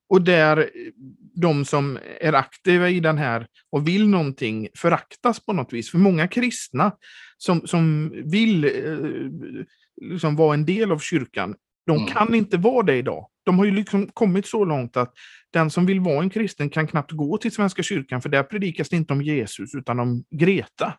Och 0.10 0.21
där 0.21 0.69
de 1.36 1.65
som 1.65 1.99
är 2.19 2.34
aktiva 2.34 2.89
i 2.89 2.99
den 2.99 3.17
här 3.17 3.47
och 3.71 3.88
vill 3.88 4.08
någonting 4.08 4.67
föraktas 4.77 5.45
på 5.45 5.54
något 5.54 5.73
vis. 5.73 5.91
För 5.91 5.97
många 5.97 6.27
kristna 6.27 6.91
som, 7.38 7.67
som 7.67 8.12
vill 8.25 8.63
eh, 8.63 8.71
liksom 10.10 10.36
vara 10.36 10.54
en 10.54 10.65
del 10.65 10.91
av 10.91 10.99
kyrkan, 10.99 11.56
de 11.86 11.97
mm. 11.97 12.08
kan 12.08 12.36
inte 12.36 12.58
vara 12.58 12.84
det 12.84 12.95
idag 12.95 13.30
de 13.43 13.60
har 13.60 13.65
ju 13.65 13.71
liksom 13.71 14.08
kommit 14.08 14.47
så 14.47 14.65
långt 14.65 14.97
att 14.97 15.13
den 15.54 15.69
som 15.69 15.86
vill 15.86 15.99
vara 15.99 16.23
en 16.23 16.30
kristen 16.30 16.69
kan 16.69 16.88
knappt 16.88 17.12
gå 17.12 17.38
till 17.38 17.51
Svenska 17.51 17.84
kyrkan, 17.84 18.21
för 18.21 18.30
där 18.30 18.43
predikas 18.43 18.89
det 18.89 18.95
inte 18.95 19.13
om 19.13 19.21
Jesus 19.21 19.75
utan 19.75 19.99
om 19.99 20.23
Greta. 20.32 20.93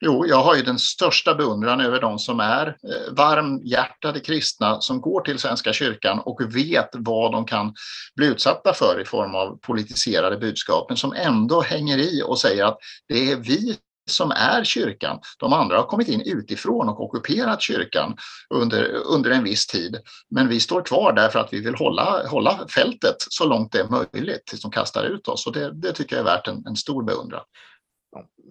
Jo, 0.00 0.26
jag 0.26 0.42
har 0.42 0.56
ju 0.56 0.62
den 0.62 0.78
största 0.78 1.34
beundran 1.34 1.80
över 1.80 2.00
de 2.00 2.18
som 2.18 2.40
är 2.40 2.66
eh, 2.66 3.14
varmhjärtade 3.16 4.20
kristna 4.20 4.80
som 4.80 5.00
går 5.00 5.20
till 5.20 5.38
Svenska 5.38 5.72
kyrkan 5.72 6.18
och 6.18 6.56
vet 6.56 6.88
vad 6.92 7.32
de 7.32 7.44
kan 7.44 7.74
bli 8.16 8.26
utsatta 8.26 8.74
för 8.74 9.00
i 9.00 9.04
form 9.04 9.34
av 9.34 9.58
politiserade 9.58 10.36
budskap, 10.36 10.86
men 10.88 10.96
som 10.96 11.12
ändå 11.12 11.62
hänger 11.62 11.98
i 11.98 12.22
och 12.26 12.38
säger 12.38 12.64
att 12.64 12.78
det 13.08 13.32
är 13.32 13.36
vi 13.36 13.76
som 14.06 14.30
är 14.30 14.64
kyrkan. 14.64 15.18
De 15.38 15.52
andra 15.52 15.76
har 15.76 15.86
kommit 15.86 16.08
in 16.08 16.20
utifrån 16.20 16.88
och 16.88 17.04
ockuperat 17.04 17.62
kyrkan 17.62 18.16
under, 18.50 18.90
under 19.14 19.30
en 19.30 19.44
viss 19.44 19.66
tid. 19.66 19.96
Men 20.30 20.48
vi 20.48 20.60
står 20.60 20.82
kvar 20.82 21.12
därför 21.12 21.38
att 21.38 21.52
vi 21.52 21.60
vill 21.60 21.74
hålla, 21.74 22.26
hålla 22.26 22.68
fältet 22.68 23.16
så 23.18 23.46
långt 23.46 23.72
det 23.72 23.80
är 23.80 23.88
möjligt 23.88 24.46
tills 24.46 24.62
de 24.62 24.70
kastar 24.70 25.04
ut 25.04 25.28
oss. 25.28 25.46
Och 25.46 25.52
det, 25.52 25.72
det 25.72 25.92
tycker 25.92 26.16
jag 26.16 26.20
är 26.20 26.36
värt 26.36 26.48
en, 26.48 26.66
en 26.66 26.76
stor 26.76 27.04
beundran. 27.04 27.42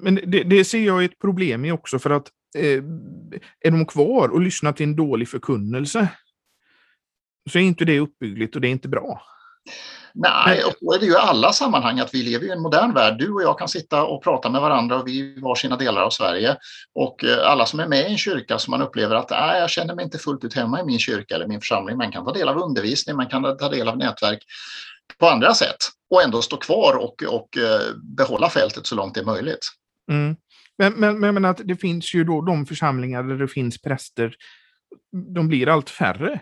Men 0.02 0.16
det, 0.16 0.44
det, 0.44 0.66
ser 0.66 0.86
jag 0.86 1.04
ett 1.04 1.20
problem 1.20 1.66
i 1.66 1.72
också 1.72 2.00
för 2.00 2.10
att 2.10 2.28
eh, 2.58 2.84
är 3.60 3.72
de 3.72 3.86
kvar 3.86 4.30
och 4.30 4.42
lyssnar 4.42 4.72
till 4.72 4.84
en 4.84 4.96
dålig 4.96 5.30
förkunnelse 5.30 6.08
så 7.52 7.60
är 7.60 7.64
inte 7.64 7.86
det 7.86 8.00
uppbyggligt 8.00 8.56
och 8.56 8.62
det 8.62 8.68
är 8.68 8.72
inte 8.72 8.88
bra. 8.88 9.22
Nej, 10.16 10.64
och 10.64 10.74
så 10.80 10.94
är 10.94 11.00
det 11.00 11.06
ju 11.06 11.12
i 11.12 11.16
alla 11.16 11.54
sammanhang 11.54 12.00
att 12.00 12.14
vi 12.14 12.24
lever 12.24 12.46
i 12.46 12.52
en 12.52 12.62
modern 12.62 12.94
värld. 12.94 13.18
Du 13.20 13.32
och 13.32 13.44
jag 13.44 13.60
kan 13.60 13.68
sitta 13.68 14.04
och 14.04 14.24
prata 14.24 14.50
med 14.50 14.62
varandra 14.62 15.00
och 15.00 15.08
vi 15.08 15.12
i 15.12 15.40
varsina 15.40 15.78
delar 15.78 16.02
av 16.02 16.10
Sverige. 16.10 16.58
Och 16.96 17.24
eh, 17.24 17.52
alla 17.52 17.66
som 17.66 17.80
är 17.80 17.88
med 17.88 18.00
i 18.00 18.12
en 18.12 18.18
kyrka 18.18 18.60
som 18.60 18.72
man 18.72 18.82
upplever 18.82 19.16
att 19.16 19.30
nej, 19.30 19.60
jag 19.60 19.70
känner 19.70 19.96
mig 19.96 20.06
inte 20.06 20.18
fullt 20.18 20.44
ut 20.44 20.54
hemma 20.54 20.82
i 20.82 20.86
min 20.86 21.00
kyrka 21.00 21.36
eller 21.36 21.48
min 21.48 21.60
församling. 21.60 21.98
Man 21.98 22.12
kan 22.12 22.26
ta 22.26 22.34
del 22.34 22.50
av 22.50 22.58
undervisning, 22.58 23.16
man 23.16 23.28
kan 23.28 23.58
ta 23.58 23.70
del 23.70 23.88
av 23.88 23.98
nätverk 23.98 24.44
på 25.20 25.28
andra 25.28 25.54
sätt 25.54 25.78
och 26.10 26.24
ändå 26.24 26.42
stå 26.42 26.58
kvar 26.58 26.98
och, 26.98 27.24
och 27.24 27.58
eh, 27.58 27.96
behålla 28.18 28.50
fältet 28.50 28.88
så 28.88 28.96
långt 28.96 29.14
det 29.14 29.22
är 29.22 29.26
möjligt. 29.26 29.68
Mm. 30.12 30.36
Men, 30.78 30.94
men, 30.94 31.20
men, 31.20 31.34
men 31.34 31.46
att 31.46 31.62
det 31.64 31.76
finns 31.76 32.14
ju 32.14 32.24
då 32.24 32.42
de 32.42 32.66
församlingar 32.66 33.24
där 33.24 33.36
det 33.36 33.48
finns 33.48 33.82
präster, 33.82 34.36
de 35.36 35.48
blir 35.48 35.70
allt 35.70 35.90
färre. 35.90 36.40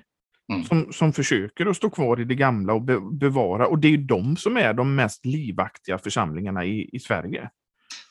Mm. 0.51 0.63
Som, 0.63 0.93
som 0.93 1.13
försöker 1.13 1.65
att 1.65 1.77
stå 1.77 1.89
kvar 1.89 2.21
i 2.21 2.23
det 2.23 2.35
gamla 2.35 2.73
och 2.73 2.81
be, 2.81 2.99
bevara. 3.19 3.67
Och 3.67 3.79
det 3.79 3.87
är 3.87 3.91
ju 3.91 3.97
de 3.97 4.37
som 4.37 4.57
är 4.57 4.73
de 4.73 4.95
mest 4.95 5.25
livaktiga 5.25 5.97
församlingarna 5.97 6.65
i, 6.65 6.89
i 6.93 6.99
Sverige. 6.99 7.49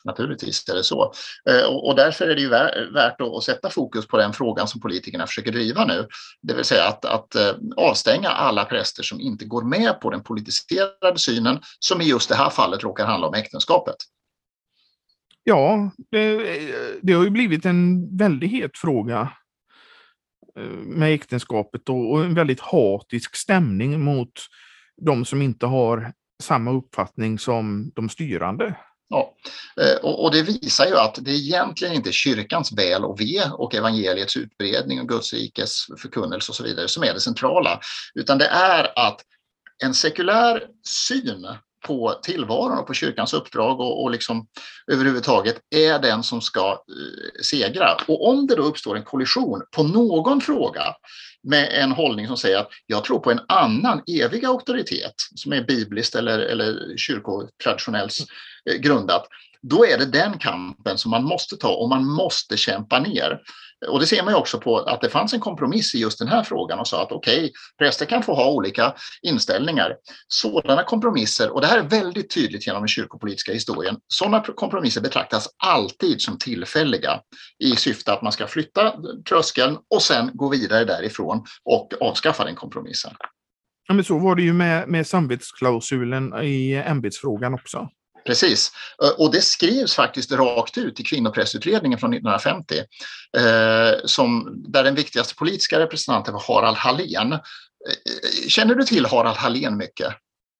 Naturligtvis 0.03 0.69
är 0.69 0.75
det 0.75 0.83
så. 0.83 1.13
Eh, 1.49 1.75
och 1.75 1.95
därför 1.95 2.27
är 2.27 2.35
det 2.35 2.41
ju 2.41 2.49
värt 2.93 3.21
att 3.21 3.43
sätta 3.43 3.69
fokus 3.69 4.07
på 4.07 4.17
den 4.17 4.33
frågan 4.33 4.67
som 4.67 4.81
politikerna 4.81 5.27
försöker 5.27 5.51
driva 5.51 5.85
nu. 5.85 6.07
Det 6.41 6.53
vill 6.53 6.65
säga 6.65 6.87
att, 6.87 7.05
att 7.05 7.35
eh, 7.35 7.51
avstänga 7.77 8.29
alla 8.29 8.65
präster 8.65 9.03
som 9.03 9.19
inte 9.19 9.45
går 9.45 9.63
med 9.63 10.01
på 10.01 10.09
den 10.09 10.23
politiserade 10.23 11.17
synen 11.17 11.59
som 11.79 12.01
i 12.01 12.05
just 12.05 12.29
det 12.29 12.35
här 12.35 12.49
fallet 12.49 12.83
råkar 12.83 13.05
handla 13.05 13.27
om 13.27 13.33
äktenskapet. 13.33 13.95
Ja, 15.43 15.91
det, 16.11 16.37
det 17.01 17.13
har 17.13 17.23
ju 17.23 17.29
blivit 17.29 17.65
en 17.65 18.17
väldigt 18.17 18.51
het 18.51 18.77
fråga 18.77 19.21
eh, 19.21 19.27
med 20.83 21.13
äktenskapet 21.13 21.89
och 21.89 22.23
en 22.23 22.33
väldigt 22.33 22.59
hatisk 22.59 23.35
stämning 23.35 24.01
mot 24.01 24.31
de 25.01 25.25
som 25.25 25.41
inte 25.41 25.65
har 25.65 26.13
samma 26.43 26.71
uppfattning 26.71 27.39
som 27.39 27.91
de 27.95 28.09
styrande. 28.09 28.75
Ja, 29.09 29.35
eh, 29.81 30.05
och 30.05 30.31
det 30.31 30.41
visar 30.41 30.85
ju 30.85 30.97
att 30.97 31.15
det 31.21 31.31
egentligen 31.31 31.93
inte 31.93 32.09
är 32.09 32.11
kyrkans 32.11 32.71
väl 32.71 33.05
och 33.05 33.21
ve 33.21 33.43
och 33.51 33.75
evangeliets 33.75 34.37
utbredning 34.37 34.99
och 34.99 35.09
Guds 35.09 35.33
rikes 35.33 35.85
förkunnelse 35.97 36.51
och 36.51 36.55
så 36.55 36.63
vidare 36.63 36.87
som 36.87 37.03
är 37.03 37.13
det 37.13 37.19
centrala, 37.19 37.79
utan 38.13 38.37
det 38.37 38.47
är 38.47 38.99
att 39.07 39.21
en 39.83 39.93
sekulär 39.93 40.63
syn 40.87 41.47
på 41.87 42.13
tillvaron 42.23 42.77
och 42.77 42.87
på 42.87 42.93
kyrkans 42.93 43.33
uppdrag 43.33 43.79
och, 43.79 44.03
och 44.03 44.11
liksom 44.11 44.47
överhuvudtaget 44.91 45.55
är 45.75 45.99
den 45.99 46.23
som 46.23 46.41
ska 46.41 46.69
eh, 46.69 47.41
segra. 47.43 47.97
Och 48.07 48.29
om 48.29 48.47
det 48.47 48.55
då 48.55 48.63
uppstår 48.63 48.97
en 48.97 49.03
kollision 49.03 49.61
på 49.75 49.83
någon 49.83 50.41
fråga 50.41 50.83
med 51.43 51.69
en 51.71 51.91
hållning 51.91 52.27
som 52.27 52.37
säger 52.37 52.57
att 52.57 52.69
jag 52.85 53.03
tror 53.03 53.19
på 53.19 53.31
en 53.31 53.41
annan 53.47 54.01
evig 54.07 54.45
auktoritet 54.45 55.13
som 55.35 55.53
är 55.53 55.63
bibliskt 55.63 56.15
eller, 56.15 56.39
eller 56.39 56.97
kyrkotraditionellt 56.97 58.13
eh, 58.69 58.75
grundat, 58.75 59.27
då 59.61 59.85
är 59.85 59.97
det 59.97 60.05
den 60.05 60.37
kampen 60.37 60.97
som 60.97 61.11
man 61.11 61.23
måste 61.23 61.57
ta 61.57 61.69
och 61.73 61.89
man 61.89 62.05
måste 62.05 62.57
kämpa 62.57 62.99
ner. 62.99 63.41
Och 63.87 63.99
det 63.99 64.05
ser 64.07 64.23
man 64.23 64.33
ju 64.33 64.37
också 64.37 64.59
på 64.59 64.77
att 64.77 65.01
det 65.01 65.09
fanns 65.09 65.33
en 65.33 65.39
kompromiss 65.39 65.95
i 65.95 65.99
just 65.99 66.19
den 66.19 66.27
här 66.27 66.43
frågan 66.43 66.79
och 66.79 66.87
sa 66.87 67.03
att 67.03 67.11
okej, 67.11 67.37
okay, 67.37 67.51
präster 67.77 68.05
kan 68.05 68.23
få 68.23 68.33
ha 68.33 68.51
olika 68.51 68.93
inställningar. 69.21 69.95
Sådana 70.27 70.83
kompromisser, 70.83 71.49
och 71.49 71.61
det 71.61 71.67
här 71.67 71.77
är 71.77 71.83
väldigt 71.83 72.33
tydligt 72.33 72.67
genom 72.67 72.81
den 72.81 72.87
kyrkopolitiska 72.87 73.53
historien, 73.53 73.97
sådana 74.07 74.43
kompromisser 74.43 75.01
betraktas 75.01 75.47
alltid 75.63 76.21
som 76.21 76.37
tillfälliga 76.37 77.19
i 77.59 77.75
syfte 77.75 78.13
att 78.13 78.21
man 78.21 78.31
ska 78.31 78.47
flytta 78.47 78.93
tröskeln 79.29 79.77
och 79.95 80.01
sen 80.01 80.31
gå 80.33 80.49
vidare 80.49 80.85
därifrån 80.85 81.45
och 81.65 81.93
avskaffa 82.01 82.45
den 82.45 82.55
kompromissen. 82.55 83.11
Ja, 83.87 83.93
men 83.93 84.03
så 84.03 84.17
var 84.17 84.35
det 84.35 84.41
ju 84.41 84.53
med, 84.53 84.87
med 84.87 85.07
samvetsklausulen 85.07 86.43
i 86.43 86.73
ämbetsfrågan 86.73 87.53
också. 87.53 87.89
Precis, 88.25 88.71
eh, 89.03 89.09
och 89.09 89.31
det 89.31 89.41
skrivs 89.41 89.95
faktiskt 89.95 90.31
rakt 90.31 90.77
ut 90.77 90.99
i 90.99 91.03
kvinnoprästutredningen 91.03 91.99
från 91.99 92.13
1950 92.13 92.75
eh, 93.37 94.05
som, 94.05 94.55
där 94.67 94.83
den 94.83 94.95
viktigaste 94.95 95.35
politiska 95.35 95.79
representanten 95.79 96.33
var 96.33 96.41
Harald 96.41 96.77
Hallén. 96.77 97.31
Eh, 97.31 97.39
eh, 97.39 98.47
känner 98.47 98.75
du 98.75 98.83
till 98.83 99.05
Harald 99.05 99.37
Hallén 99.37 99.77
mycket? 99.77 100.13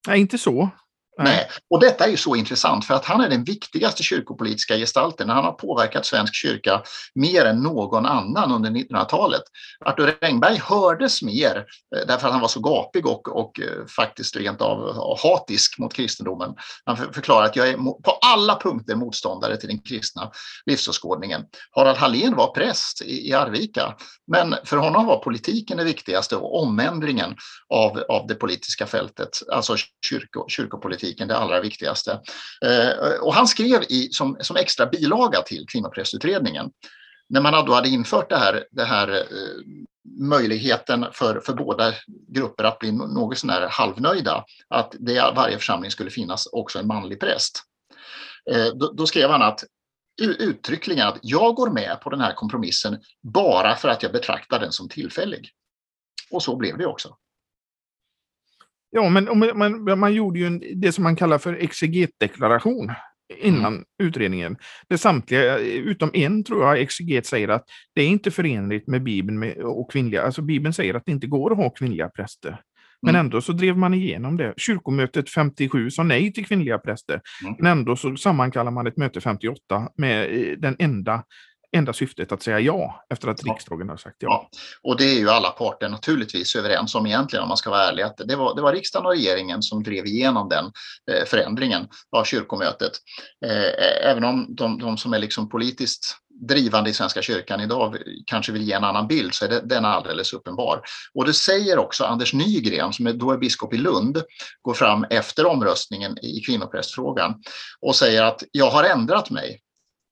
Nej, 0.08 0.20
inte 0.20 0.38
så. 0.38 0.70
Nej. 1.18 1.50
Och 1.70 1.80
detta 1.80 2.06
är 2.06 2.10
ju 2.10 2.18
så 2.18 2.36
intressant 2.36 2.86
för 2.86 2.94
att 2.94 3.06
han 3.06 3.22
är 3.22 3.30
den 3.30 3.44
viktigaste 3.44 4.04
kyrkopolitiska 4.04 4.78
gestalten. 4.78 5.30
Han 5.30 5.44
har 5.44 5.52
påverkat 5.52 6.06
svensk 6.06 6.36
kyrka 6.36 6.82
mer 7.16 7.46
än 7.46 7.64
någon 7.64 8.06
annan 8.06 8.52
under 8.52 8.70
1900-talet. 8.70 9.42
Arthur 9.86 10.18
Engberg 10.22 10.58
hördes 10.58 11.22
mer 11.22 11.66
eh, 11.96 12.08
därför 12.08 12.28
att 12.28 12.34
han 12.34 12.42
var 12.42 12.48
så 12.48 12.60
gapig 12.60 13.06
och, 13.06 13.38
och 13.38 13.60
eh, 13.60 13.86
faktiskt 13.96 14.36
rent 14.36 14.62
av 14.62 14.90
eh, 14.90 15.30
hatisk 15.32 15.80
mot 15.80 15.94
kristendomen. 15.94 16.56
Han 16.86 16.98
förklarar 16.98 17.46
att 17.46 17.56
jag 17.56 17.68
är 17.68 17.78
på 17.78 18.12
alla 18.22 18.60
punkter 18.60 18.96
motståndare 18.96 19.58
till 19.58 19.70
den 19.70 19.80
kristna 19.80 20.32
livsåskådningen. 20.66 21.46
Harald 21.72 21.98
Hallén 21.98 22.36
var 22.36 22.48
präst 22.48 23.02
i 23.02 23.34
Arvika, 23.34 23.96
men 24.28 24.56
för 24.64 24.78
honom 24.78 25.06
var 25.06 25.18
politiken 25.18 25.78
det 25.78 25.84
viktigaste 25.84 26.36
och 26.36 26.62
omändringen 26.62 27.36
av, 27.70 28.04
av 28.10 28.28
det 28.28 28.36
politiska 28.36 28.86
fältet, 28.86 29.30
alltså 29.52 29.76
kyrko, 30.06 30.46
kyrkopolitiken 30.48 31.01
kvinnopolitiken 31.02 31.28
det 31.28 31.38
allra 31.38 31.62
viktigaste. 31.62 32.12
Eh, 32.66 33.22
och 33.22 33.34
han 33.34 33.48
skrev 33.48 33.84
i, 33.90 34.10
som, 34.12 34.38
som 34.42 34.56
extra 34.56 34.86
bilaga 34.86 35.42
till 35.42 35.66
kvinnoprästutredningen, 35.68 36.72
när 37.30 37.42
man 37.42 37.66
då 37.66 37.74
hade 37.74 37.90
infört 37.90 38.30
det 38.30 38.38
här, 38.38 38.66
det 38.72 38.86
här 38.86 39.08
eh, 39.08 39.26
möjligheten 40.20 41.06
för, 41.14 41.40
för 41.40 41.54
båda 41.54 41.94
grupper 42.28 42.64
att 42.64 42.80
bli 42.80 42.92
något 42.92 43.38
sånär 43.38 43.68
halvnöjda, 43.70 44.44
att 44.70 44.96
det 45.00 45.14
i 45.14 45.34
varje 45.36 45.58
församling 45.58 45.92
skulle 45.92 46.10
finnas 46.10 46.48
också 46.52 46.80
en 46.80 46.88
manlig 46.88 47.20
präst. 47.20 47.64
Eh, 48.52 48.68
då, 48.76 48.92
då 48.94 49.06
skrev 49.06 49.30
han 49.30 49.42
att 49.42 49.64
uttryckligen 50.22 51.08
att 51.08 51.20
jag 51.22 51.56
går 51.56 51.70
med 51.70 52.02
på 52.02 52.10
den 52.10 52.22
här 52.22 52.34
kompromissen 52.34 53.00
bara 53.24 53.76
för 53.76 53.90
att 53.90 54.04
jag 54.04 54.12
betraktar 54.12 54.60
den 54.60 54.72
som 54.72 54.90
tillfällig. 54.90 55.50
Och 56.32 56.44
så 56.44 56.56
blev 56.56 56.78
det 56.78 56.86
också. 56.86 57.18
Ja, 58.92 59.10
men 59.10 59.30
man, 59.56 60.00
man 60.00 60.14
gjorde 60.14 60.40
ju 60.40 60.48
en, 60.48 60.64
det 60.76 60.92
som 60.92 61.04
man 61.04 61.16
kallar 61.16 61.38
för 61.38 61.54
exegetdeklaration 61.54 62.92
innan 63.38 63.74
mm. 63.74 63.86
utredningen. 64.04 64.58
Där 64.88 64.98
samtliga, 64.98 65.58
utom 65.58 66.10
en 66.14 66.44
tror 66.44 66.64
jag, 66.64 66.80
exeget 66.80 67.26
säger 67.26 67.48
att 67.48 67.66
det 67.96 68.02
är 68.02 68.08
inte 68.08 68.32
förenligt 68.32 68.88
med 68.88 69.04
Bibeln 69.04 69.40
med, 69.40 69.58
och 69.58 69.92
kvinnliga, 69.92 70.24
alltså 70.24 70.42
Bibeln 70.42 70.74
säger 70.74 70.94
att 70.94 71.06
det 71.06 71.12
inte 71.12 71.28
går 71.28 71.52
att 71.52 71.58
ha 71.58 71.70
kvinnliga 71.70 72.10
präster. 72.10 72.62
Men 73.02 73.16
mm. 73.16 73.26
ändå 73.26 73.42
så 73.42 73.52
drev 73.52 73.78
man 73.78 73.94
igenom 73.94 74.38
det. 74.38 74.54
Kyrkomötet 74.58 75.30
57 75.30 75.92
sa 75.92 76.04
nej 76.04 76.34
till 76.34 76.46
kvinnliga 76.46 76.78
präster. 76.78 77.22
Mm. 77.44 77.56
Men 77.60 77.72
ändå 77.72 77.96
så 77.96 78.16
sammankallar 78.16 78.72
man 78.72 78.88
ett 78.88 78.98
möte 78.98 79.22
58 79.22 79.90
med 79.98 80.24
eh, 80.24 80.58
den 80.58 80.76
enda 80.80 81.24
enda 81.72 81.94
syftet 81.94 82.32
att 82.32 82.44
säga 82.44 82.60
ja 82.60 83.06
efter 83.10 83.28
att 83.28 83.44
riksdagen 83.44 83.90
har 83.90 83.98
sagt 83.98 84.16
ja. 84.20 84.50
ja. 84.52 84.60
Och 84.84 84.98
det 84.98 85.04
är 85.04 85.20
ju 85.20 85.30
alla 85.30 85.50
parter 85.50 85.90
naturligtvis 85.90 86.56
överens 86.56 86.96
om 86.96 87.06
egentligen 87.06 87.44
om 87.44 87.48
man 87.48 87.58
ska 87.58 87.70
vara 87.70 87.84
ärlig. 87.84 88.04
Att 88.04 88.18
det, 88.18 88.36
var, 88.36 88.56
det 88.56 88.62
var 88.62 88.74
riksdagen 88.74 89.06
och 89.06 89.12
regeringen 89.12 89.62
som 89.62 89.84
drev 89.84 90.06
igenom 90.06 90.50
den 90.50 90.66
eh, 91.12 91.26
förändringen 91.26 91.88
av 92.12 92.24
kyrkomötet. 92.24 92.92
Eh, 93.46 94.10
även 94.10 94.24
om 94.24 94.56
de, 94.56 94.80
de, 94.80 94.98
som 94.98 95.14
är 95.14 95.20
liksom 95.20 95.50
politiskt 95.50 96.18
drivande 96.48 96.90
i 96.90 96.94
Svenska 96.94 97.22
kyrkan 97.22 97.62
idag 97.62 97.98
kanske 98.26 98.52
vill 98.52 98.62
ge 98.62 98.74
en 98.74 98.84
annan 98.84 99.08
bild 99.08 99.34
så 99.34 99.46
är 99.46 99.50
det, 99.50 99.62
den 99.62 99.86
alldeles 99.86 100.34
uppenbar. 100.34 100.82
Och 101.14 101.26
det 101.26 101.34
säger 101.34 101.78
också 101.78 102.04
Anders 102.04 102.34
Nygren 102.34 102.94
som 102.94 103.08
är, 103.08 103.14
då 103.14 103.32
är 103.32 103.38
biskop 103.38 103.74
i 103.74 103.78
Lund, 103.78 104.22
går 104.62 104.74
fram 104.74 105.06
efter 105.10 105.46
omröstningen 105.46 106.18
i 106.18 106.42
kvinnoprästfrågan 106.46 107.36
och 107.82 107.96
säger 107.96 108.24
att 108.24 108.44
jag 108.52 108.72
har 108.72 108.84
ändrat 108.84 109.30
mig. 109.30 109.62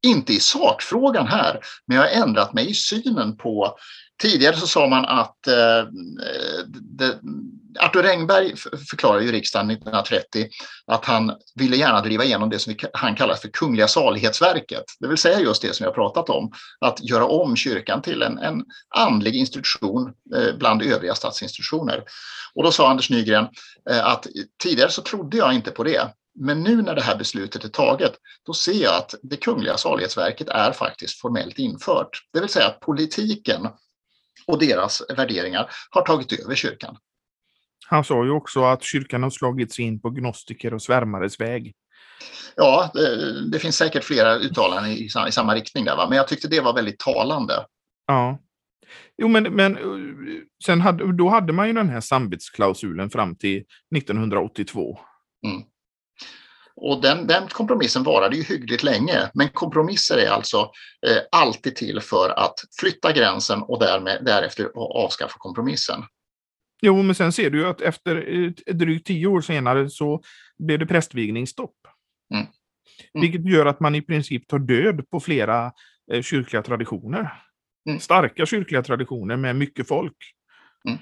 Inte 0.07 0.33
i 0.33 0.39
sakfrågan 0.39 1.27
här, 1.27 1.59
men 1.85 1.97
jag 1.97 2.03
har 2.03 2.23
ändrat 2.23 2.53
mig 2.53 2.69
i 2.69 2.73
synen 2.73 3.37
på 3.37 3.77
Tidigare 4.21 4.55
så 4.55 4.67
sa 4.67 4.87
man 4.87 5.05
att 5.05 5.47
eh, 5.47 5.87
det, 6.71 7.19
Arthur 7.79 8.05
Engberg 8.05 8.55
förklarade 8.89 9.25
i 9.25 9.31
riksdagen 9.31 9.69
1930 9.69 10.47
att 10.87 11.05
han 11.05 11.31
ville 11.55 11.77
gärna 11.77 12.01
driva 12.01 12.23
igenom 12.23 12.49
det 12.49 12.59
som 12.59 12.75
han 12.93 13.15
kallar 13.15 13.35
för 13.35 13.47
Kungliga 13.47 13.87
salighetsverket. 13.87 14.83
Det 14.99 15.07
vill 15.07 15.17
säga 15.17 15.39
just 15.39 15.61
det 15.61 15.75
som 15.75 15.83
jag 15.83 15.95
pratat 15.95 16.29
om, 16.29 16.51
att 16.79 17.03
göra 17.03 17.25
om 17.25 17.55
kyrkan 17.55 18.01
till 18.01 18.21
en, 18.21 18.37
en 18.37 18.63
andlig 18.95 19.35
institution 19.35 20.13
eh, 20.35 20.57
bland 20.57 20.81
övriga 20.81 21.15
statsinstitutioner. 21.15 22.03
Och 22.55 22.63
då 22.63 22.71
sa 22.71 22.89
Anders 22.89 23.09
Nygren 23.09 23.47
eh, 23.89 24.05
att 24.05 24.27
tidigare 24.63 24.91
så 24.91 25.01
trodde 25.01 25.37
jag 25.37 25.53
inte 25.53 25.71
på 25.71 25.83
det. 25.83 26.13
Men 26.39 26.63
nu 26.63 26.81
när 26.81 26.95
det 26.95 27.01
här 27.01 27.17
beslutet 27.17 27.63
är 27.63 27.69
taget, 27.69 28.11
då 28.45 28.53
ser 28.53 28.83
jag 28.83 28.95
att 28.95 29.15
det 29.23 29.37
kungliga 29.37 29.77
salighetsverket 29.77 30.49
är 30.49 30.71
faktiskt 30.71 31.21
formellt 31.21 31.59
infört. 31.59 32.09
Det 32.33 32.39
vill 32.39 32.49
säga 32.49 32.67
att 32.67 32.79
politiken 32.79 33.67
och 34.47 34.59
deras 34.59 35.01
värderingar 35.17 35.69
har 35.89 36.01
tagit 36.01 36.39
över 36.39 36.55
kyrkan. 36.55 36.97
Han 37.87 38.03
sa 38.03 38.25
ju 38.25 38.31
också 38.31 38.63
att 38.63 38.83
kyrkan 38.83 39.23
har 39.23 39.29
slagits 39.29 39.79
in 39.79 40.01
på 40.01 40.09
gnostiker 40.09 40.73
och 40.73 40.81
svärmares 40.81 41.39
väg. 41.39 41.73
Ja, 42.55 42.91
det, 42.93 43.49
det 43.51 43.59
finns 43.59 43.77
säkert 43.77 44.03
flera 44.03 44.35
uttalanden 44.35 44.91
i, 44.91 45.09
i 45.27 45.31
samma 45.31 45.55
riktning 45.55 45.85
där, 45.85 45.95
va? 45.95 46.05
men 46.09 46.17
jag 46.17 46.27
tyckte 46.27 46.47
det 46.47 46.61
var 46.61 46.73
väldigt 46.73 46.99
talande. 46.99 47.65
Ja. 48.07 48.39
Jo, 49.17 49.27
men, 49.27 49.43
men 49.43 49.77
sen 50.65 50.81
hade, 50.81 51.13
då 51.13 51.29
hade 51.29 51.53
man 51.53 51.67
ju 51.67 51.73
den 51.73 51.89
här 51.89 52.01
samvetsklausulen 52.01 53.09
fram 53.09 53.35
till 53.35 53.63
1982. 53.95 54.99
Mm. 55.45 55.61
Och 56.81 57.01
den, 57.01 57.27
den 57.27 57.47
kompromissen 57.47 58.03
varade 58.03 58.35
ju 58.35 58.43
hyggligt 58.43 58.83
länge, 58.83 59.31
men 59.33 59.49
kompromisser 59.49 60.17
är 60.17 60.29
alltså 60.29 60.57
eh, 61.07 61.17
alltid 61.31 61.75
till 61.75 62.01
för 62.01 62.29
att 62.29 62.55
flytta 62.79 63.11
gränsen 63.11 63.61
och 63.61 63.79
därmed, 63.79 64.25
därefter 64.25 64.69
avskaffa 64.75 65.35
kompromissen. 65.37 66.03
Jo, 66.81 67.01
men 67.01 67.15
sen 67.15 67.31
ser 67.31 67.49
du 67.49 67.59
ju 67.59 67.67
att 67.67 67.81
efter 67.81 68.15
eh, 68.15 68.75
drygt 68.75 69.07
tio 69.07 69.27
år 69.27 69.41
senare 69.41 69.89
så 69.89 70.21
blev 70.57 70.79
det 70.79 70.85
prästvigningsstopp. 70.85 71.75
Mm. 72.33 72.45
Mm. 73.13 73.21
Vilket 73.21 73.51
gör 73.51 73.65
att 73.65 73.79
man 73.79 73.95
i 73.95 74.01
princip 74.01 74.47
tar 74.47 74.59
död 74.59 75.09
på 75.09 75.19
flera 75.19 75.71
eh, 76.11 76.21
kyrkliga 76.21 76.61
traditioner. 76.61 77.33
Mm. 77.89 77.99
Starka 77.99 78.45
kyrkliga 78.45 78.83
traditioner 78.83 79.37
med 79.37 79.55
mycket 79.55 79.87
folk. 79.87 80.17
Mm. 80.87 80.99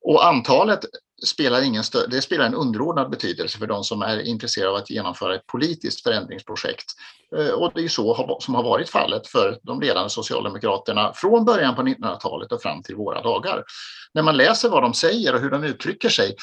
Och 0.00 0.26
antalet 0.26 0.80
spelar 1.26 1.62
ingen 1.62 1.82
stö- 1.82 2.06
det 2.10 2.22
spelar 2.22 2.46
en 2.46 2.54
underordnad 2.54 3.10
betydelse 3.10 3.58
för 3.58 3.66
de 3.66 3.84
som 3.84 4.02
är 4.02 4.20
intresserade 4.20 4.70
av 4.70 4.76
att 4.76 4.90
genomföra 4.90 5.34
ett 5.34 5.46
politiskt 5.46 6.02
förändringsprojekt. 6.02 6.92
Eh, 7.36 7.50
och 7.50 7.72
det 7.74 7.80
är 7.80 7.82
ju 7.82 7.88
så 7.88 8.36
som 8.40 8.54
har 8.54 8.62
varit 8.62 8.90
fallet 8.90 9.26
för 9.26 9.58
de 9.62 9.80
ledande 9.80 10.10
socialdemokraterna 10.10 11.12
från 11.14 11.44
början 11.44 11.74
på 11.74 11.82
1900-talet 11.82 12.52
och 12.52 12.62
fram 12.62 12.82
till 12.82 12.96
våra 12.96 13.22
dagar. 13.22 13.64
När 14.14 14.22
man 14.22 14.36
läser 14.36 14.68
vad 14.68 14.82
de 14.82 14.94
säger 14.94 15.34
och 15.34 15.40
hur 15.40 15.50
de 15.50 15.64
uttrycker 15.64 16.08
sig. 16.08 16.36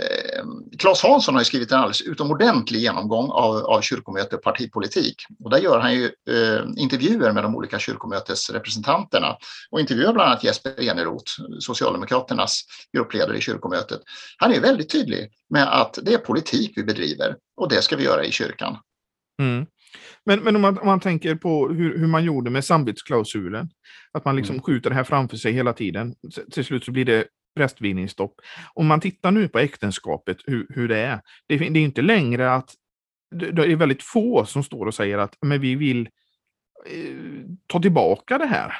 Eh, 0.00 0.44
Claes 0.78 1.02
Hansson 1.02 1.34
har 1.34 1.42
skrivit 1.42 1.72
en 1.72 1.78
alldeles 1.78 2.00
utomordentlig 2.00 2.78
genomgång 2.78 3.30
av, 3.30 3.56
av 3.56 3.80
kyrkomöte 3.80 4.36
och 4.36 4.42
partipolitik. 4.42 5.22
Och 5.44 5.50
där 5.50 5.58
gör 5.58 5.80
han 5.80 5.94
ju 5.94 6.04
eh, 6.04 6.62
intervjuer 6.76 7.32
med 7.32 7.42
de 7.42 7.56
olika 7.56 7.78
kyrkomötesrepresentanterna 7.78 9.36
och 9.70 9.80
intervjuar 9.80 10.12
bland 10.12 10.30
annat 10.30 10.44
Jesper 10.44 10.90
Eneroth, 10.90 11.32
Socialdemokraternas 11.60 12.62
gruppledare 12.92 13.38
i 13.38 13.40
kyrkomötet. 13.40 14.00
Han 14.36 14.52
är 14.52 14.60
väldigt 14.60 14.90
tydlig 14.90 15.30
med 15.50 15.80
att 15.80 15.98
det 16.02 16.14
är 16.14 16.18
politik 16.18 16.72
vi 16.76 16.84
bedriver 16.84 17.36
och 17.56 17.68
det 17.68 17.82
ska 17.82 17.96
vi 17.96 18.04
göra 18.04 18.24
i 18.24 18.32
kyrkan. 18.32 18.78
Mm. 19.42 19.66
Men, 20.24 20.40
men 20.40 20.56
om, 20.56 20.62
man, 20.62 20.78
om 20.78 20.86
man 20.86 21.00
tänker 21.00 21.34
på 21.34 21.68
hur, 21.68 21.98
hur 21.98 22.06
man 22.06 22.24
gjorde 22.24 22.50
med 22.50 22.64
samvetsklausulen, 22.64 23.70
att 24.12 24.24
man 24.24 24.36
liksom 24.36 24.54
mm. 24.54 24.62
skjuter 24.62 24.90
det 24.90 24.96
här 24.96 25.04
framför 25.04 25.36
sig 25.36 25.52
hela 25.52 25.72
tiden. 25.72 26.14
Till 26.52 26.64
slut 26.64 26.84
så 26.84 26.92
blir 26.92 27.04
det 27.04 27.26
prästvigningsstopp. 27.56 28.34
Om 28.74 28.86
man 28.86 29.00
tittar 29.00 29.30
nu 29.30 29.48
på 29.48 29.58
äktenskapet, 29.58 30.36
hur, 30.46 30.66
hur 30.68 30.88
det 30.88 30.98
är. 30.98 31.20
Det, 31.46 31.58
det 31.58 31.80
är 31.80 31.84
inte 31.84 32.02
längre 32.02 32.54
att 32.54 32.74
det 33.30 33.62
är 33.62 33.76
väldigt 33.76 34.02
få 34.02 34.44
som 34.44 34.62
står 34.62 34.86
och 34.86 34.94
säger 34.94 35.18
att 35.18 35.36
men 35.40 35.60
vi 35.60 35.74
vill 35.74 36.08
eh, 36.86 37.14
ta 37.66 37.82
tillbaka 37.82 38.38
det 38.38 38.46
här. 38.46 38.72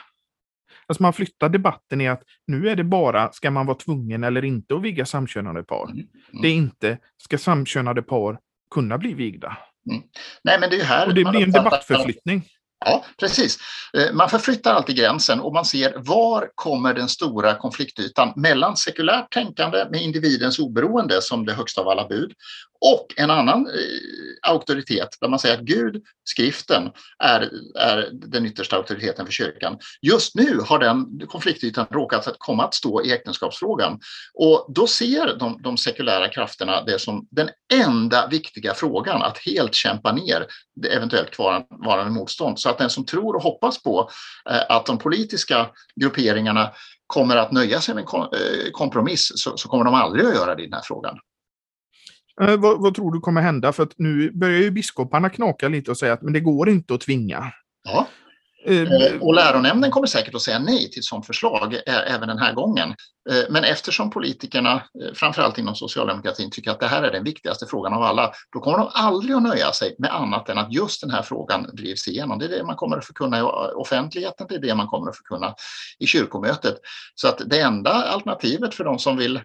Alltså 0.86 1.02
man 1.02 1.12
flyttar 1.12 1.48
debatten 1.48 2.00
i 2.00 2.08
att 2.08 2.22
nu 2.46 2.68
är 2.68 2.76
det 2.76 2.84
bara, 2.84 3.32
ska 3.32 3.50
man 3.50 3.66
vara 3.66 3.76
tvungen 3.76 4.24
eller 4.24 4.44
inte 4.44 4.74
att 4.74 4.82
viga 4.82 5.06
samkönade 5.06 5.62
par? 5.62 5.84
Mm. 5.84 5.96
Mm. 5.96 6.42
Det 6.42 6.48
är 6.48 6.54
inte, 6.54 6.98
ska 7.16 7.38
samkönade 7.38 8.02
par 8.02 8.38
kunna 8.70 8.98
bli 8.98 9.14
vigda? 9.14 9.58
Mm. 9.90 10.02
Nej, 10.44 10.60
men 10.60 10.70
det 10.70 10.80
är 10.80 10.84
här 10.84 11.06
och 11.06 11.14
det 11.14 11.24
blir 11.24 11.42
en 11.42 11.52
debattförflyttning. 11.52 12.44
Ja, 12.84 13.04
precis. 13.20 13.58
Eh, 13.98 14.12
man 14.12 14.28
förflyttar 14.28 14.74
alltid 14.74 14.96
gränsen 14.96 15.40
och 15.40 15.54
man 15.54 15.64
ser 15.64 15.94
var 15.96 16.48
kommer 16.54 16.94
den 16.94 17.08
stora 17.08 17.54
konfliktytan 17.54 18.32
mellan 18.36 18.76
sekulärt 18.76 19.32
tänkande 19.32 19.86
med 19.90 20.02
individens 20.02 20.58
oberoende 20.58 21.22
som 21.22 21.46
det 21.46 21.52
högsta 21.52 21.80
av 21.80 21.88
alla 21.88 22.08
bud 22.08 22.32
och 22.80 23.14
en 23.16 23.30
annan 23.30 23.66
eh, 23.66 24.50
auktoritet 24.50 25.08
där 25.20 25.28
man 25.28 25.38
säger 25.38 25.54
att 25.54 25.64
Gud, 25.64 26.02
skriften, 26.24 26.90
är, 27.18 27.50
är 27.78 28.10
den 28.12 28.46
yttersta 28.46 28.76
auktoriteten 28.76 29.26
för 29.26 29.32
kyrkan. 29.32 29.78
Just 30.02 30.34
nu 30.34 30.60
har 30.66 30.78
den 30.78 31.26
konfliktytan 31.26 31.86
råkat 31.90 32.26
att 32.26 32.36
komma 32.38 32.64
att 32.64 32.74
stå 32.74 33.02
i 33.02 33.12
äktenskapsfrågan 33.12 34.00
och 34.34 34.66
då 34.68 34.86
ser 34.86 35.36
de, 35.38 35.62
de 35.62 35.76
sekulära 35.76 36.28
krafterna 36.28 36.82
det 36.82 36.98
som 36.98 37.26
den 37.30 37.50
enda 37.74 38.26
viktiga 38.26 38.74
frågan 38.74 39.22
att 39.22 39.38
helt 39.38 39.74
kämpa 39.74 40.12
ner 40.12 40.46
det 40.82 40.88
eventuellt 40.88 41.30
kvarvarande 41.30 42.10
motstånd. 42.10 42.60
Så 42.60 42.70
att 42.70 42.78
den 42.78 42.90
som 42.90 43.04
tror 43.04 43.36
och 43.36 43.42
hoppas 43.42 43.82
på 43.82 44.10
eh, 44.50 44.62
att 44.68 44.86
de 44.86 44.98
politiska 44.98 45.70
grupperingarna 46.00 46.70
kommer 47.06 47.36
att 47.36 47.52
nöja 47.52 47.80
sig 47.80 47.94
med 47.94 48.04
en 48.12 48.20
eh, 48.20 48.70
kompromiss 48.72 49.32
så, 49.34 49.56
så 49.56 49.68
kommer 49.68 49.84
de 49.84 49.94
aldrig 49.94 50.26
att 50.26 50.34
göra 50.34 50.54
det 50.54 50.62
i 50.62 50.66
den 50.66 50.74
här 50.74 50.82
frågan. 50.84 51.18
Eh, 52.40 52.56
vad, 52.56 52.82
vad, 52.82 52.94
tror 52.94 53.12
du 53.12 53.20
kommer 53.20 53.40
hända? 53.40 53.72
För 53.72 53.88
nu 53.96 54.30
börjar 54.30 54.60
ju 54.60 54.70
biskoparna 54.70 55.30
knaka 55.30 55.68
lite 55.68 55.90
och 55.90 55.98
säga 55.98 56.12
att 56.12 56.22
men 56.22 56.32
det 56.32 56.40
går 56.40 56.68
inte 56.68 56.94
att 56.94 57.00
tvinga. 57.00 57.52
Ja. 57.84 58.06
Eh, 58.66 58.82
eh, 58.82 59.20
och 59.20 59.34
läronämnden 59.34 59.90
kommer 59.90 60.06
säkert 60.06 60.34
att 60.34 60.42
säga 60.42 60.58
nej 60.58 60.90
till 60.90 60.98
ett 60.98 61.04
sådant 61.04 61.26
förslag 61.26 61.80
även 61.86 62.28
den 62.28 62.38
här 62.38 62.52
gången. 62.52 62.94
Men 63.50 63.64
eftersom 63.64 64.10
politikerna, 64.10 64.82
framförallt 65.14 65.58
inom 65.58 65.74
socialdemokratin, 65.74 66.50
tycker 66.50 66.70
att 66.70 66.80
det 66.80 66.86
här 66.86 67.02
är 67.02 67.12
den 67.12 67.24
viktigaste 67.24 67.66
frågan 67.66 67.92
av 67.92 68.02
alla, 68.02 68.32
då 68.52 68.60
kommer 68.60 68.78
de 68.78 68.90
aldrig 68.92 69.36
att 69.36 69.42
nöja 69.42 69.72
sig 69.72 69.94
med 69.98 70.14
annat 70.14 70.48
än 70.48 70.58
att 70.58 70.72
just 70.72 71.00
den 71.00 71.10
här 71.10 71.22
frågan 71.22 71.62
drivs 71.72 72.08
igenom. 72.08 72.38
Det 72.38 72.44
är 72.44 72.48
det 72.48 72.64
man 72.64 72.76
kommer 72.76 72.96
att 72.96 73.04
förkunna 73.04 73.38
i 73.38 73.42
offentligheten, 73.74 74.46
det 74.48 74.54
är 74.54 74.58
det 74.58 74.74
man 74.74 74.86
kommer 74.86 75.10
att 75.10 75.16
förkunna 75.16 75.54
i 75.98 76.06
kyrkomötet. 76.06 76.74
Så 77.14 77.28
att 77.28 77.40
det 77.46 77.60
enda 77.60 77.90
alternativet 77.90 78.74
för 78.74 78.84
de 78.84 78.98
som 78.98 79.16
vill 79.16 79.40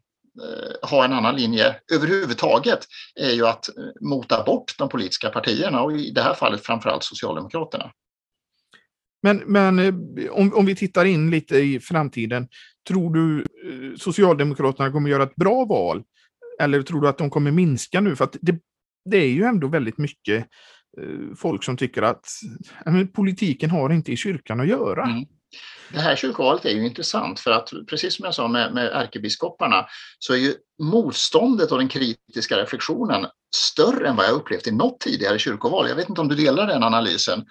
ha 0.82 1.06
en 1.06 1.14
annan 1.14 1.36
linje 1.36 1.76
överhuvudtaget 1.94 2.80
är 3.16 3.32
ju 3.32 3.48
att 3.48 3.78
eh, 3.78 3.84
mota 4.02 4.44
bort 4.44 4.76
de 4.78 4.90
politiska 4.90 5.30
partierna 5.30 5.82
och 5.82 5.98
i 5.98 6.12
det 6.12 6.22
här 6.22 6.34
fallet 6.34 6.66
framförallt 6.66 7.04
Socialdemokraterna. 7.04 7.92
Men, 9.24 9.38
men 9.38 9.80
eh, 9.80 9.94
om, 10.32 10.54
om 10.54 10.66
vi 10.66 10.76
tittar 10.76 11.06
in 11.06 11.32
lite 11.32 11.58
i 11.58 11.80
framtiden, 11.80 12.48
tror 12.88 13.14
du 13.14 13.46
Socialdemokraterna 13.98 14.92
kommer 14.92 15.10
göra 15.10 15.24
ett 15.24 15.36
bra 15.36 15.66
val? 15.66 16.04
Eller 16.62 16.82
tror 16.82 17.02
du 17.02 17.08
att 17.08 17.18
de 17.18 17.30
kommer 17.30 17.52
minska 17.52 18.02
nu? 18.02 18.16
För 18.16 18.24
att 18.24 18.38
det, 18.42 18.60
det 19.10 19.18
är 19.18 19.30
ju 19.30 19.44
ändå 19.44 19.68
väldigt 19.68 19.98
mycket 19.98 20.48
folk 21.38 21.64
som 21.64 21.78
tycker 21.78 22.02
att 22.02 22.26
politiken 23.14 23.70
har 23.70 23.90
inte 23.90 24.12
i 24.12 24.18
kyrkan 24.18 24.60
att 24.60 24.68
göra. 24.68 25.04
Mm. 25.04 25.26
Det 25.90 26.00
här 26.00 26.16
kyrkovalet 26.16 26.66
är 26.66 26.70
ju 26.70 26.86
intressant 26.86 27.40
för 27.40 27.52
att 27.52 27.74
precis 27.90 28.16
som 28.16 28.26
jag 28.26 28.36
sa 28.36 28.48
med, 28.48 28.74
med 28.74 28.86
ärkebiskoparna 28.86 29.86
så 30.20 30.34
är 30.34 30.38
ju 30.38 30.56
motståndet 30.84 31.72
och 31.72 31.78
den 31.78 31.88
kritiska 31.88 32.58
reflektionen 32.58 33.26
större 33.56 34.08
än 34.08 34.16
vad 34.16 34.26
jag 34.26 34.34
upplevt 34.34 34.68
i 34.68 34.72
något 34.72 35.00
tidigare 35.00 35.40
kyrkoval. 35.40 35.90
Jag 35.90 35.96
vet 35.96 36.10
inte 36.10 36.22
om 36.22 36.28
du 36.28 36.36
delar 36.36 36.68
den 36.68 36.84
analysen? 36.84 37.46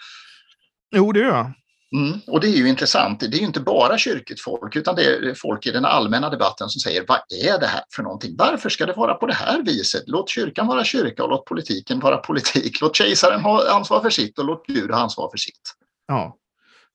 Jo, 0.97 1.13
det 1.13 1.21
gör 1.21 1.27
jag. 1.27 1.53
Mm, 1.97 2.21
och 2.27 2.41
det 2.41 2.47
är 2.47 2.57
ju 2.57 2.69
intressant. 2.69 3.21
Det 3.21 3.27
är 3.27 3.41
ju 3.41 3.47
inte 3.47 3.61
bara 3.61 3.99
kyrkligt 3.99 4.41
folk 4.41 4.77
utan 4.77 4.95
det 4.95 5.05
är 5.05 5.35
folk 5.35 5.67
i 5.67 5.71
den 5.71 5.85
allmänna 5.85 6.31
debatten 6.31 6.69
som 6.69 6.81
säger 6.81 7.05
vad 7.09 7.19
är 7.45 7.61
det 7.61 7.67
här 7.67 7.83
för 7.95 8.03
någonting? 8.03 8.37
Varför 8.39 8.69
ska 8.69 8.87
det 8.87 8.93
vara 8.93 9.15
på 9.15 9.27
det 9.27 9.35
här 9.35 9.63
viset? 9.63 10.03
Låt 10.07 10.31
kyrkan 10.31 10.67
vara 10.67 10.85
kyrka 10.85 11.23
och 11.23 11.31
låt 11.31 11.45
politiken 11.45 12.01
vara 12.01 12.17
politik. 12.17 12.81
Låt 12.81 12.97
kejsaren 12.97 13.41
ha 13.41 13.71
ansvar 13.71 14.01
för 14.01 14.11
sitt 14.11 14.39
och 14.39 14.45
låt 14.45 14.67
Gud 14.67 14.91
ha 14.91 14.99
ansvar 14.99 15.31
för 15.31 15.39
sitt. 15.39 15.75
Ja, 16.07 16.37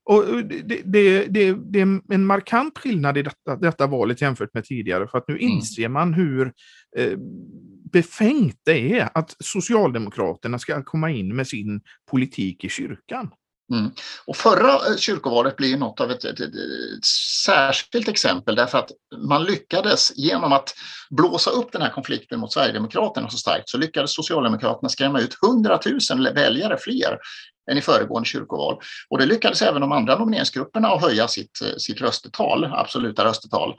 och 0.05 0.43
det, 0.45 0.81
det, 0.85 1.25
det, 1.25 1.53
det, 1.53 1.79
är 1.79 2.13
en 2.13 2.25
markant 2.25 2.77
skillnad 2.77 3.17
i 3.17 3.21
detta, 3.21 3.55
detta 3.55 3.87
valet 3.87 4.21
jämfört 4.21 4.53
med 4.53 4.65
tidigare, 4.65 5.07
för 5.07 5.17
att 5.17 5.27
nu 5.27 5.33
mm. 5.37 5.49
inser 5.49 5.89
man 5.89 6.13
hur 6.13 6.53
eh, 6.97 7.17
befängt 7.91 8.59
det 8.63 8.99
är 8.99 9.09
att 9.13 9.35
Socialdemokraterna 9.39 10.59
ska 10.59 10.83
komma 10.83 11.11
in 11.11 11.35
med 11.35 11.47
sin 11.47 11.81
politik 12.11 12.63
i 12.63 12.69
kyrkan. 12.69 13.31
Mm. 13.73 13.91
Och 14.25 14.35
förra 14.37 14.73
eh, 14.73 14.97
kyrkovalet 14.97 15.55
blir 15.55 15.77
något 15.77 15.99
av 15.99 16.11
ett, 16.11 16.23
ett, 16.23 16.39
ett, 16.39 17.05
särskilt 17.45 18.07
exempel 18.07 18.55
därför 18.55 18.77
att 18.77 18.91
man 19.27 19.43
lyckades 19.43 20.17
genom 20.17 20.53
att 20.53 20.73
blåsa 21.09 21.49
upp 21.49 21.71
den 21.71 21.81
här 21.81 21.89
konflikten 21.89 22.39
mot 22.39 22.53
Sverigedemokraterna 22.53 23.29
så 23.29 23.37
starkt 23.37 23.69
så 23.69 23.77
lyckades 23.77 24.15
Socialdemokraterna 24.15 24.89
skrämma 24.89 25.19
ut 25.19 25.37
100 25.43 25.79
000 26.15 26.33
väljare 26.33 26.77
fler 26.79 27.17
än 27.71 27.78
i 27.78 27.82
föregående 27.82 28.28
kyrkoval. 28.28 28.78
Och 29.10 29.17
det 29.17 29.25
lyckades 29.25 29.62
även 29.62 29.82
de 29.82 29.91
andra 29.91 30.17
nomineringsgrupperna 30.17 30.88
att 30.88 31.01
höja 31.01 31.28
sitt, 31.28 31.62
eh, 31.62 31.78
sitt 31.78 32.01
röstetal, 32.01 32.65
absoluta 32.73 33.25
röstetal. 33.25 33.75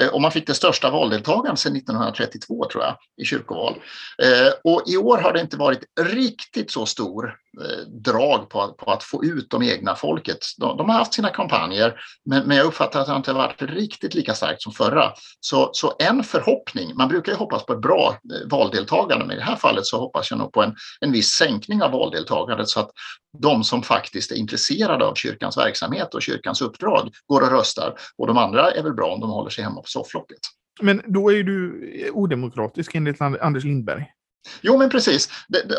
Eh, 0.00 0.08
och 0.08 0.20
man 0.20 0.32
fick 0.32 0.46
det 0.46 0.54
största 0.54 0.90
valdeltagandet 0.90 1.58
sedan 1.58 1.76
1932 1.76 2.66
tror 2.72 2.84
jag 2.84 2.96
i 3.22 3.24
kyrkoval. 3.24 3.74
Eh, 4.22 4.52
och 4.64 4.82
i 4.86 4.96
år 4.96 5.18
har 5.18 5.32
det 5.32 5.40
inte 5.40 5.56
varit 5.56 5.80
riktigt 6.00 6.70
så 6.70 6.86
stor 6.86 7.34
drag 8.04 8.50
på, 8.50 8.68
på 8.68 8.92
att 8.92 9.02
få 9.02 9.24
ut 9.24 9.50
de 9.50 9.62
egna 9.62 9.94
folket. 9.94 10.38
De, 10.58 10.76
de 10.76 10.88
har 10.88 10.98
haft 10.98 11.14
sina 11.14 11.30
kampanjer 11.30 12.00
men, 12.24 12.46
men 12.46 12.56
jag 12.56 12.66
uppfattar 12.66 13.00
att 13.00 13.06
det 13.06 13.16
inte 13.16 13.30
har 13.30 13.38
varit 13.38 13.62
riktigt 13.62 14.14
lika 14.14 14.34
starkt 14.34 14.62
som 14.62 14.72
förra. 14.72 15.12
Så, 15.40 15.70
så 15.72 15.96
en 15.98 16.24
förhoppning, 16.24 16.92
man 16.96 17.08
brukar 17.08 17.32
ju 17.32 17.38
hoppas 17.38 17.66
på 17.66 17.72
ett 17.72 17.80
bra 17.80 18.18
valdeltagande 18.50 19.24
men 19.24 19.36
i 19.36 19.38
det 19.38 19.44
här 19.44 19.56
fallet 19.56 19.86
så 19.86 19.98
hoppas 19.98 20.30
jag 20.30 20.38
nog 20.38 20.52
på 20.52 20.62
en, 20.62 20.74
en 21.00 21.12
viss 21.12 21.28
sänkning 21.28 21.82
av 21.82 21.90
valdeltagandet 21.90 22.68
så 22.68 22.80
att 22.80 22.90
de 23.38 23.64
som 23.64 23.82
faktiskt 23.82 24.32
är 24.32 24.36
intresserade 24.36 25.04
av 25.04 25.14
kyrkans 25.14 25.58
verksamhet 25.58 26.14
och 26.14 26.22
kyrkans 26.22 26.62
uppdrag 26.62 27.10
går 27.26 27.40
och 27.40 27.50
röstar. 27.50 27.94
Och 28.16 28.26
de 28.26 28.38
andra 28.38 28.70
är 28.70 28.82
väl 28.82 28.94
bra 28.94 29.06
om 29.06 29.20
de 29.20 29.30
håller 29.30 29.50
sig 29.50 29.64
hemma 29.64 29.80
på 29.80 29.88
sofflocket. 29.88 30.38
Men 30.80 31.02
då 31.06 31.30
är 31.30 31.34
ju 31.34 31.42
du 31.42 32.10
odemokratisk 32.12 32.94
enligt 32.94 33.20
Anders 33.20 33.64
Lindberg. 33.64 34.06
Jo, 34.60 34.78
men 34.78 34.90
precis. 34.90 35.28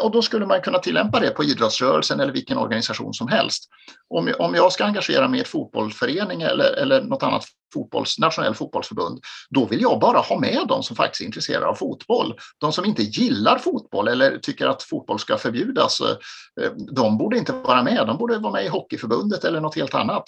Och 0.01 0.11
då 0.11 0.21
skulle 0.21 0.45
man 0.45 0.61
kunna 0.61 0.79
tillämpa 0.79 1.19
det 1.19 1.29
på 1.29 1.43
idrottsrörelsen 1.43 2.19
eller 2.19 2.33
vilken 2.33 2.57
organisation 2.57 3.13
som 3.13 3.27
helst. 3.27 3.63
Om, 4.07 4.33
om 4.39 4.55
jag 4.55 4.71
ska 4.71 4.85
engagera 4.85 5.27
mig 5.27 5.39
i 5.39 5.41
ett 5.41 5.47
fotbollsförening 5.47 6.41
eller, 6.41 6.73
eller 6.73 7.01
något 7.01 7.23
annat 7.23 7.45
fotbolls, 7.73 8.19
nationell 8.19 8.55
fotbollsförbund, 8.55 9.19
då 9.49 9.65
vill 9.65 9.81
jag 9.81 9.99
bara 9.99 10.19
ha 10.19 10.39
med 10.39 10.65
de 10.67 10.83
som 10.83 10.95
faktiskt 10.95 11.21
är 11.21 11.25
intresserade 11.25 11.65
av 11.65 11.75
fotboll. 11.75 12.39
De 12.57 12.71
som 12.73 12.85
inte 12.85 13.03
gillar 13.03 13.57
fotboll 13.57 14.07
eller 14.07 14.37
tycker 14.37 14.67
att 14.67 14.83
fotboll 14.83 15.19
ska 15.19 15.37
förbjudas, 15.37 16.01
eh, 16.01 16.71
de 16.91 17.17
borde 17.17 17.37
inte 17.37 17.53
vara 17.53 17.83
med. 17.83 18.07
De 18.07 18.17
borde 18.17 18.37
vara 18.37 18.53
med 18.53 18.65
i 18.65 18.67
Hockeyförbundet 18.67 19.43
eller 19.43 19.61
något 19.61 19.75
helt 19.75 19.95
annat. 19.95 20.23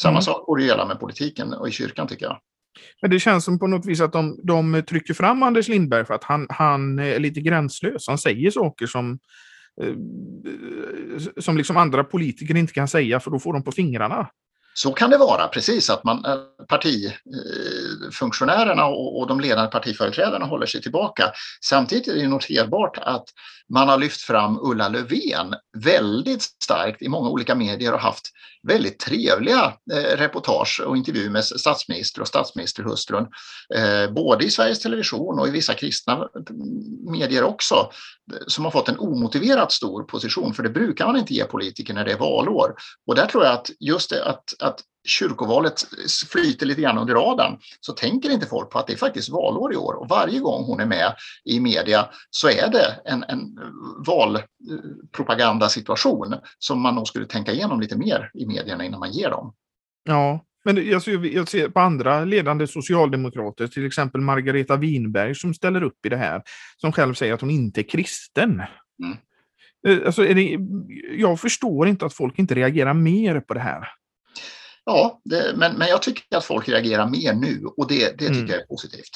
Samma 0.00 0.10
mm. 0.10 0.22
sak 0.22 0.46
borde 0.46 0.64
gälla 0.64 0.86
med 0.86 1.00
politiken 1.00 1.54
och 1.54 1.68
i 1.68 1.72
kyrkan 1.72 2.08
tycker 2.08 2.26
jag. 2.26 2.38
Men 3.02 3.10
det 3.10 3.20
känns 3.20 3.44
som 3.44 3.58
på 3.58 3.66
något 3.66 3.86
vis 3.86 4.00
att 4.00 4.12
de, 4.12 4.40
de 4.42 4.82
trycker 4.88 5.14
fram 5.14 5.42
Anders 5.42 5.68
Lindberg 5.68 6.04
för 6.04 6.14
att 6.14 6.24
han, 6.24 6.46
han 6.50 6.98
är 6.98 7.18
lite 7.18 7.40
gränslös. 7.40 8.08
Han 8.08 8.18
säger 8.18 8.50
saker 8.50 8.86
som, 8.86 9.18
eh, 9.82 9.94
som 11.40 11.56
liksom 11.56 11.76
andra 11.76 12.04
politiker 12.04 12.56
inte 12.56 12.72
kan 12.72 12.88
säga 12.88 13.20
för 13.20 13.30
då 13.30 13.38
får 13.38 13.52
de 13.52 13.64
på 13.64 13.72
fingrarna. 13.72 14.28
Så 14.78 14.92
kan 14.92 15.10
det 15.10 15.18
vara, 15.18 15.48
precis 15.48 15.90
att 15.90 16.04
man, 16.04 16.24
eh, 16.24 16.36
partifunktionärerna 16.68 18.82
eh, 18.82 18.88
och 18.88 19.28
de 19.28 19.40
ledande 19.40 19.70
partiföreträdarna 19.70 20.44
håller 20.44 20.66
sig 20.66 20.82
tillbaka. 20.82 21.32
Samtidigt 21.64 22.08
är 22.08 22.14
det 22.14 22.28
noterbart 22.28 22.98
att 22.98 23.24
man 23.72 23.88
har 23.88 23.98
lyft 23.98 24.20
fram 24.20 24.58
Ulla 24.62 24.88
Löfven 24.88 25.54
väldigt 25.78 26.42
starkt 26.42 27.02
i 27.02 27.08
många 27.08 27.28
olika 27.28 27.54
medier 27.54 27.92
och 27.92 28.00
haft 28.00 28.26
väldigt 28.62 28.98
trevliga 28.98 29.72
eh, 29.92 30.16
reportage 30.16 30.82
och 30.86 30.96
intervjuer 30.96 31.30
med 31.30 31.44
statsminister 31.44 32.20
och 32.20 32.28
statsministerhustrun. 32.28 33.26
Eh, 33.74 34.12
både 34.12 34.44
i 34.44 34.50
Sveriges 34.50 34.80
Television 34.80 35.38
och 35.38 35.48
i 35.48 35.50
vissa 35.50 35.74
kristna 35.74 36.12
eh, 36.12 36.54
medier 37.10 37.42
också 37.42 37.90
som 38.46 38.64
har 38.64 38.72
fått 38.72 38.88
en 38.88 38.98
omotiverat 38.98 39.72
stor 39.72 40.02
position, 40.02 40.54
för 40.54 40.62
det 40.62 40.70
brukar 40.70 41.06
man 41.06 41.16
inte 41.16 41.34
ge 41.34 41.44
politiker 41.44 41.94
när 41.94 42.04
det 42.04 42.12
är 42.12 42.18
valår. 42.18 42.74
Och 43.06 43.14
där 43.14 43.26
tror 43.26 43.44
jag 43.44 43.52
att 43.52 43.70
just 43.80 44.10
det 44.10 44.24
att, 44.24 44.44
att 44.58 44.80
kyrkovalet 45.06 45.74
flyter 46.30 46.66
lite 46.66 46.80
grann 46.80 46.98
under 46.98 47.14
radarn 47.14 47.58
så 47.80 47.92
tänker 47.92 48.30
inte 48.30 48.46
folk 48.46 48.70
på 48.70 48.78
att 48.78 48.86
det 48.86 48.92
är 48.92 48.96
faktiskt 48.96 49.28
valår 49.28 49.72
i 49.72 49.76
år 49.76 49.94
och 49.94 50.08
varje 50.08 50.40
gång 50.40 50.64
hon 50.64 50.80
är 50.80 50.86
med 50.86 51.14
i 51.44 51.60
media 51.60 52.08
så 52.30 52.48
är 52.48 52.70
det 52.70 53.00
en, 53.04 53.24
en 53.28 53.58
valpropagandasituation 54.06 56.34
som 56.58 56.80
man 56.80 56.94
nog 56.94 57.08
skulle 57.08 57.26
tänka 57.26 57.52
igenom 57.52 57.80
lite 57.80 57.98
mer 57.98 58.30
i 58.34 58.46
medierna 58.46 58.84
innan 58.84 59.00
man 59.00 59.12
ger 59.12 59.30
dem. 59.30 59.54
Ja, 60.04 60.44
men 60.64 60.88
jag 60.88 61.02
ser, 61.02 61.24
jag 61.24 61.48
ser 61.48 61.68
på 61.68 61.80
andra 61.80 62.24
ledande 62.24 62.66
socialdemokrater, 62.66 63.66
till 63.66 63.86
exempel 63.86 64.20
Margareta 64.20 64.76
Winberg 64.76 65.34
som 65.34 65.54
ställer 65.54 65.82
upp 65.82 66.06
i 66.06 66.08
det 66.08 66.16
här, 66.16 66.42
som 66.76 66.92
själv 66.92 67.14
säger 67.14 67.34
att 67.34 67.40
hon 67.40 67.50
inte 67.50 67.80
är 67.80 67.88
kristen. 67.88 68.62
Mm. 69.02 69.16
Eh, 69.88 69.98
alltså, 70.06 70.22
det, 70.22 70.58
jag 71.16 71.40
förstår 71.40 71.88
inte 71.88 72.06
att 72.06 72.14
folk 72.14 72.38
inte 72.38 72.54
reagerar 72.54 72.94
mer 72.94 73.40
på 73.40 73.54
det 73.54 73.60
här. 73.60 73.88
Ja, 74.86 75.20
det, 75.24 75.54
men, 75.56 75.76
men 75.78 75.88
jag 75.88 76.02
tycker 76.02 76.36
att 76.36 76.44
folk 76.44 76.68
reagerar 76.68 77.08
mer 77.08 77.34
nu 77.34 77.64
och 77.76 77.88
det, 77.88 78.18
det 78.18 78.28
tycker 78.28 78.34
mm. 78.34 78.50
jag 78.50 78.60
är 78.60 78.66
positivt. 78.66 79.10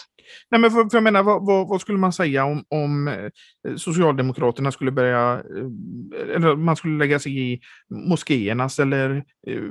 Nej, 0.50 0.60
men 0.60 0.70
för, 0.70 0.88
för 0.90 0.96
jag 0.96 1.02
menar, 1.02 1.22
vad, 1.22 1.46
vad, 1.46 1.68
vad, 1.68 1.80
skulle 1.80 1.98
man 1.98 2.12
säga 2.12 2.44
om, 2.44 2.64
om 2.68 3.08
eh, 3.08 3.76
Socialdemokraterna 3.76 4.72
skulle 4.72 4.90
börja, 4.90 5.34
eh, 5.34 6.36
eller 6.36 6.56
man 6.56 6.76
skulle 6.76 6.98
lägga 6.98 7.18
sig 7.18 7.52
i 7.52 7.60
moskéernas 7.90 8.78
eller 8.78 9.24
eh, 9.46 9.62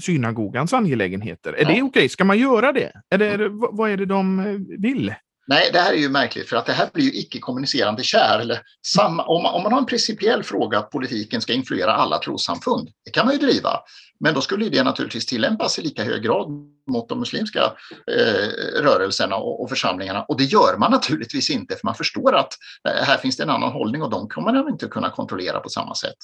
synagogans 0.00 0.72
angelägenheter? 0.72 1.52
Är 1.52 1.62
ja. 1.62 1.68
det 1.68 1.72
okej? 1.72 1.82
Okay? 1.82 2.08
Ska 2.08 2.24
man 2.24 2.38
göra 2.38 2.72
det? 2.72 2.92
Är 3.10 3.18
det, 3.18 3.34
mm. 3.34 3.60
Vad 3.72 3.90
är 3.90 3.96
det 3.96 4.06
de 4.06 4.56
vill? 4.78 5.14
Nej, 5.46 5.70
det 5.72 5.78
här 5.78 5.92
är 5.92 5.96
ju 5.96 6.08
märkligt 6.08 6.48
för 6.48 6.56
att 6.56 6.66
det 6.66 6.72
här 6.72 6.90
blir 6.92 7.04
ju 7.04 7.20
icke-kommunicerande 7.20 8.02
kärl. 8.02 8.56
Samma, 8.86 9.22
om, 9.22 9.42
man, 9.42 9.54
om 9.54 9.62
man 9.62 9.72
har 9.72 9.78
en 9.78 9.86
principiell 9.86 10.42
fråga 10.42 10.78
att 10.78 10.90
politiken 10.90 11.40
ska 11.40 11.52
influera 11.52 11.92
alla 11.92 12.18
trossamfund, 12.18 12.90
det 13.04 13.10
kan 13.10 13.26
man 13.26 13.34
ju 13.34 13.40
driva. 13.40 13.80
Men 14.20 14.34
då 14.34 14.40
skulle 14.40 14.68
det 14.68 14.82
naturligtvis 14.82 15.26
tillämpas 15.26 15.78
i 15.78 15.82
lika 15.82 16.04
hög 16.04 16.22
grad 16.22 16.48
mot 16.90 17.08
de 17.08 17.18
muslimska 17.18 17.72
eh, 18.10 18.82
rörelserna 18.82 19.36
och, 19.36 19.62
och, 19.62 19.68
församlingarna. 19.68 20.22
Och 20.22 20.38
det 20.38 20.44
gör 20.44 20.76
man 20.78 20.90
naturligtvis 20.90 21.50
inte 21.50 21.74
för 21.74 21.86
man 21.86 21.94
förstår 21.94 22.34
att 22.34 22.52
eh, 22.88 23.04
här 23.04 23.16
finns 23.16 23.36
det 23.36 23.42
en 23.42 23.50
annan 23.50 23.72
hållning 23.72 24.02
och 24.02 24.10
de 24.10 24.28
kommer 24.28 24.52
man 24.52 24.68
inte 24.68 24.86
kunna 24.86 25.10
kontrollera 25.10 25.60
på 25.60 25.68
samma 25.68 25.94
sätt. 25.94 26.16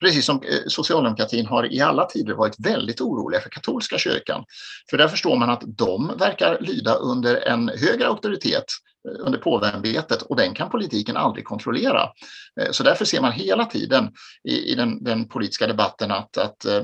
Precis 0.00 0.26
som 0.26 0.36
eh, 0.36 0.58
socialdemokratin 0.66 1.46
har 1.46 1.72
i 1.72 1.80
alla 1.80 2.04
tider 2.04 2.34
varit 2.34 2.56
väldigt 2.58 3.00
oroliga 3.00 3.40
för 3.40 3.50
katolska 3.50 3.98
kyrkan. 3.98 4.44
För 4.90 4.98
där 4.98 5.08
förstår 5.08 5.36
man 5.36 5.50
att 5.50 5.62
de 5.66 6.12
verkar 6.18 6.58
lyda 6.60 6.94
under 6.94 7.36
en 7.36 7.68
högre 7.68 8.06
auktoritet 8.06 8.64
under 9.20 9.38
påveämbetet 9.38 10.22
och 10.22 10.36
den 10.36 10.54
kan 10.54 10.70
politiken 10.70 11.16
aldrig 11.16 11.44
kontrollera. 11.44 12.02
Eh, 12.60 12.70
så 12.70 12.82
därför 12.82 13.04
ser 13.04 13.20
man 13.20 13.32
hela 13.32 13.64
tiden 13.64 14.12
i, 14.48 14.72
i 14.72 14.74
den, 14.74 15.04
den, 15.04 15.28
politiska 15.28 15.66
debatten 15.66 16.10
att, 16.10 16.36
att 16.36 16.64
eh, 16.64 16.82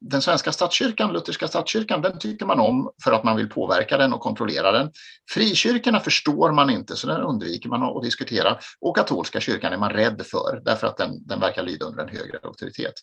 den 0.00 0.22
svenska 0.22 0.52
statskyrkan, 0.52 1.12
lutherska 1.12 1.48
statskyrkan, 1.48 2.02
den 2.02 2.18
tycker 2.18 2.46
man 2.46 2.60
om 2.60 2.90
för 3.04 3.12
att 3.12 3.24
man 3.24 3.36
vill 3.36 3.48
påverka 3.48 3.96
den 3.96 4.12
och 4.12 4.20
kontrollera 4.20 4.72
den. 4.72 4.90
Frikyrkorna 5.30 6.00
förstår 6.00 6.52
man 6.52 6.70
inte 6.70 6.96
så 6.96 7.06
den 7.06 7.20
undviker 7.20 7.68
man 7.68 7.82
att 7.82 8.02
diskutera 8.02 8.58
och 8.80 8.96
katolska 8.96 9.40
kyrkan 9.40 9.72
är 9.72 9.78
man 9.78 9.90
rädd 9.90 10.22
för 10.26 10.62
därför 10.64 10.86
att 10.86 10.96
den, 10.96 11.26
den 11.26 11.40
verkar 11.40 11.62
lyda 11.62 11.86
under 11.86 12.02
en 12.02 12.08
högre 12.08 12.38
auktoritet. 12.42 12.94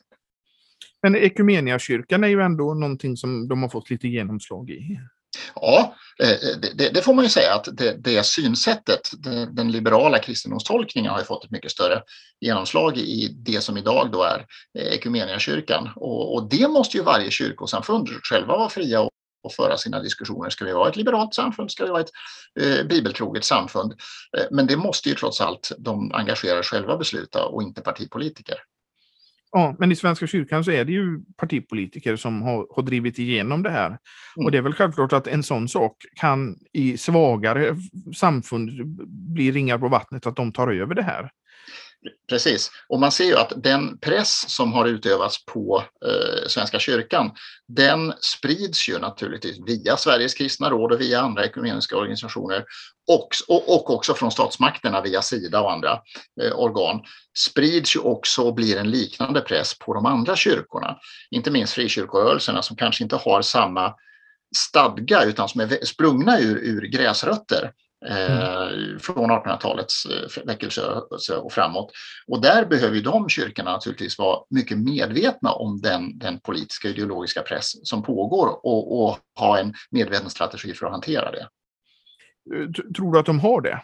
Men 1.04 1.16
Ekumeniakyrkan 1.16 2.24
är 2.24 2.28
ju 2.28 2.42
ändå 2.42 2.74
någonting 2.74 3.18
som 3.18 3.48
de 3.48 3.62
har 3.62 3.70
fått 3.70 3.90
lite 3.90 4.08
genomslag 4.08 4.70
i. 4.70 5.00
Ja, 5.56 5.96
eh, 6.24 6.60
det, 6.76 6.90
det, 6.90 7.02
får 7.02 7.14
man 7.14 7.26
ju 7.26 7.30
säga 7.30 7.54
att 7.54 7.68
det, 7.74 7.96
det 8.04 8.26
synsättet, 8.26 9.10
den 9.52 9.72
liberala 9.72 10.20
kristendomstolkningen 10.20 11.12
har 11.12 11.20
ju 11.20 11.26
fått 11.26 11.46
ett 11.46 11.52
mycket 11.52 11.72
större 11.72 12.02
genomslag 12.42 12.98
i 12.98 13.28
det 13.28 13.62
som 13.62 13.78
idag 13.78 14.12
då 14.12 14.24
är 14.24 14.46
eh, 14.80 14.94
Ekumeniakyrkan. 14.94 15.90
Och, 15.96 16.36
och 16.36 16.50
det 16.50 16.68
måste 16.68 16.98
ju 16.98 17.04
varje 17.04 17.32
kyrkosamfund 17.32 18.10
själva 18.24 18.58
vara 18.58 18.70
fria 18.70 19.02
och 19.02 19.10
och 19.44 19.54
föra 19.54 19.78
sina 19.78 20.00
diskussioner. 20.00 20.50
Ska 20.50 20.66
vi 20.66 20.74
vara 20.74 20.90
ett 20.90 20.96
liberalt 20.96 21.34
samfund? 21.34 21.72
Ska 21.72 21.84
vi 21.84 21.90
vara 21.90 22.02
ett 22.02 22.12
eh, 22.60 22.86
bibeltroget 22.88 23.46
samfund? 23.46 23.92
Eh, 24.38 24.46
men 24.52 24.68
det 24.68 24.78
måste 24.78 25.10
ju 25.10 25.16
trots 25.16 25.42
allt 25.42 25.72
de 25.78 26.12
engagerade 26.14 26.64
själva 26.64 26.98
besluta 26.98 27.46
och 27.46 27.64
inte 27.64 27.82
partipolitiker. 27.82 28.56
Ja, 29.56 29.76
men 29.80 29.92
i 29.92 29.96
Svenska 29.96 30.28
kyrkan 30.28 30.64
så 30.64 30.72
är 30.72 30.86
det 30.86 30.92
ju 30.92 31.20
partipolitiker 31.38 32.16
som 32.16 32.42
har, 32.42 32.68
har 32.76 32.84
drivit 32.84 33.20
igenom 33.20 33.64
det 33.64 33.70
här. 33.70 33.88
Mm. 33.88 34.00
Och 34.46 34.52
det 34.52 34.58
är 34.58 34.62
väl 34.62 34.74
självklart 34.74 35.14
att 35.14 35.28
en 35.28 35.44
sån 35.44 35.68
sak 35.68 35.98
kan 36.16 36.56
i 36.74 36.98
svagare 36.98 37.76
samfund 38.16 38.70
bli 39.08 39.52
ringar 39.52 39.78
på 39.78 39.88
vattnet, 39.88 40.28
att 40.28 40.36
de 40.36 40.52
tar 40.52 40.68
över 40.68 40.96
det 40.96 41.04
här. 41.04 41.30
Precis, 42.30 42.72
och 42.90 43.00
man 43.00 43.12
ser 43.12 43.24
ju 43.24 43.36
att 43.38 43.54
den 43.56 43.98
press 43.98 44.50
som 44.50 44.74
har 44.74 44.86
utövats 44.86 45.46
på 45.46 45.84
eh, 46.06 46.48
Svenska 46.48 46.80
kyrkan, 46.80 47.32
den 47.68 48.14
sprids 48.22 48.90
ju 48.90 49.00
naturligtvis 49.00 49.58
via 49.68 49.98
Sveriges 49.98 50.34
kristna 50.34 50.70
råd 50.70 50.92
och 50.92 51.02
via 51.02 51.22
andra 51.22 51.46
ekumeniska 51.46 51.98
organisationer 51.98 52.66
och, 53.08 53.28
och, 53.48 53.76
och 53.76 53.90
också 53.90 54.14
från 54.14 54.32
statsmakterna 54.32 55.02
via 55.02 55.22
Sida 55.22 55.62
och 55.62 55.72
andra 55.72 56.00
eh, 56.42 56.60
organ 56.60 57.02
sprids 57.38 57.96
ju 57.96 58.00
också 58.00 58.42
och 58.42 58.56
blir 58.56 58.78
en 58.78 58.92
liknande 58.92 59.42
press 59.42 59.80
på 59.80 59.94
de 59.94 60.06
andra 60.06 60.36
kyrkorna. 60.36 60.98
Inte 61.32 61.52
minst 61.52 61.74
frikyrkorörelserna 61.74 62.62
som 62.62 62.76
kanske 62.78 63.04
inte 63.04 63.16
har 63.16 63.42
samma 63.42 63.94
stadga 64.56 65.24
utan 65.24 65.50
som 65.50 65.62
är 65.62 65.86
sprungna 65.86 66.40
ur, 66.40 66.58
ur 66.58 66.82
gräsrötter 66.82 67.72
Mm. 68.06 68.94
Eh, 68.94 68.98
från 69.00 69.32
1800-talets 69.32 70.06
eh, 70.06 70.46
väckelse 70.46 70.82
och 71.38 71.52
framåt. 71.52 71.92
Och 72.28 72.42
där 72.42 72.66
behöver 72.66 72.96
ju 72.96 73.02
de 73.02 73.30
kyrkorna 73.30 73.72
naturligtvis 73.72 74.18
vara 74.18 74.40
mycket 74.50 74.78
medvetna 74.78 75.52
om 75.52 75.82
den, 75.82 76.18
den 76.18 76.40
politiska 76.40 76.88
ideologiska 76.88 77.42
press 77.42 77.88
som 77.88 78.04
pågår 78.04 78.66
och, 78.66 79.04
och 79.04 79.18
ha 79.40 79.60
en 79.60 79.74
medveten 79.92 80.30
strategi 80.30 80.74
för 80.74 80.86
att 80.86 80.92
hantera 80.92 81.32
det. 81.32 81.48
Eh, 82.56 82.70
tror 82.96 83.14
du 83.14 83.20
att 83.20 83.26
de 83.26 83.40
har 83.40 83.62
det? 83.62 83.82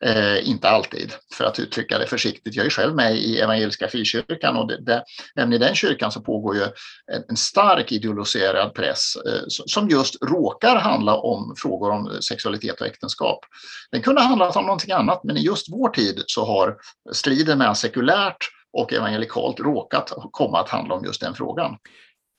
Eh, 0.00 0.48
inte 0.48 0.68
alltid, 0.68 1.12
för 1.34 1.44
att 1.44 1.58
uttrycka 1.58 1.98
det 1.98 2.06
försiktigt. 2.06 2.54
Jag 2.54 2.66
är 2.66 2.70
själv 2.70 2.94
med 2.94 3.16
i 3.16 3.40
Evangeliska 3.40 3.88
Frikyrkan 3.88 4.56
och 4.56 4.68
det, 4.68 4.84
det, 4.84 5.04
även 5.36 5.52
i 5.52 5.58
den 5.58 5.74
kyrkan 5.74 6.12
så 6.12 6.20
pågår 6.20 6.56
ju 6.56 6.62
en, 6.62 7.24
en 7.28 7.36
stark 7.36 7.92
ideologiserad 7.92 8.74
press 8.74 9.16
eh, 9.16 9.42
som 9.46 9.88
just 9.88 10.22
råkar 10.22 10.76
handla 10.76 11.16
om 11.16 11.54
frågor 11.56 11.90
om 11.90 12.22
sexualitet 12.22 12.80
och 12.80 12.86
äktenskap. 12.86 13.38
Den 13.90 14.02
kunde 14.02 14.20
ha 14.20 14.28
handlat 14.28 14.56
om 14.56 14.64
någonting 14.64 14.92
annat, 14.92 15.24
men 15.24 15.36
i 15.36 15.40
just 15.40 15.72
vår 15.72 15.88
tid 15.88 16.22
så 16.26 16.44
har 16.44 16.76
striden 17.12 17.58
mellan 17.58 17.76
sekulärt 17.76 18.48
och 18.72 18.92
evangelikalt 18.92 19.60
råkat 19.60 20.12
komma 20.30 20.60
att 20.60 20.68
handla 20.68 20.94
om 20.94 21.04
just 21.04 21.20
den 21.20 21.34
frågan. 21.34 21.76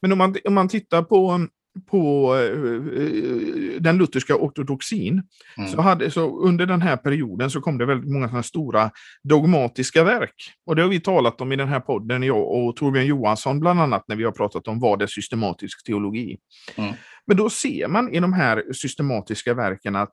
Men 0.02 0.12
om 0.12 0.18
man, 0.18 0.36
om 0.46 0.54
man 0.54 0.70
tittar 0.70 1.02
på 1.02 1.48
på 1.92 2.36
eh, 2.36 3.82
den 3.82 3.98
lutherska 3.98 4.36
ortodoxin. 4.36 5.24
Mm. 5.58 5.70
Så, 5.70 5.82
hade, 5.82 6.12
så 6.12 6.40
under 6.40 6.66
den 6.66 6.82
här 6.82 6.98
perioden 6.98 7.50
så 7.50 7.62
kom 7.62 7.78
det 7.78 7.86
väldigt 7.86 8.12
många 8.12 8.28
sådana 8.28 8.44
stora 8.44 8.92
dogmatiska 9.24 10.04
verk. 10.04 10.36
Och 10.66 10.76
det 10.76 10.82
har 10.82 10.90
vi 10.90 11.00
talat 11.00 11.42
om 11.42 11.52
i 11.52 11.56
den 11.56 11.68
här 11.68 11.80
podden, 11.80 12.24
jag 12.24 12.52
och 12.52 12.76
Torbjörn 12.76 13.06
Johansson 13.06 13.60
bland 13.60 13.80
annat, 13.80 14.08
när 14.08 14.16
vi 14.16 14.24
har 14.24 14.32
pratat 14.32 14.68
om 14.68 14.80
vad 14.80 15.02
är 15.02 15.08
systematisk 15.08 15.86
teologi. 15.86 16.38
Mm. 16.76 16.94
Men 17.28 17.38
då 17.38 17.50
ser 17.50 17.88
man 17.88 18.14
i 18.14 18.20
de 18.20 18.34
här 18.34 18.74
systematiska 18.74 19.54
verken 19.54 19.96
att 19.96 20.12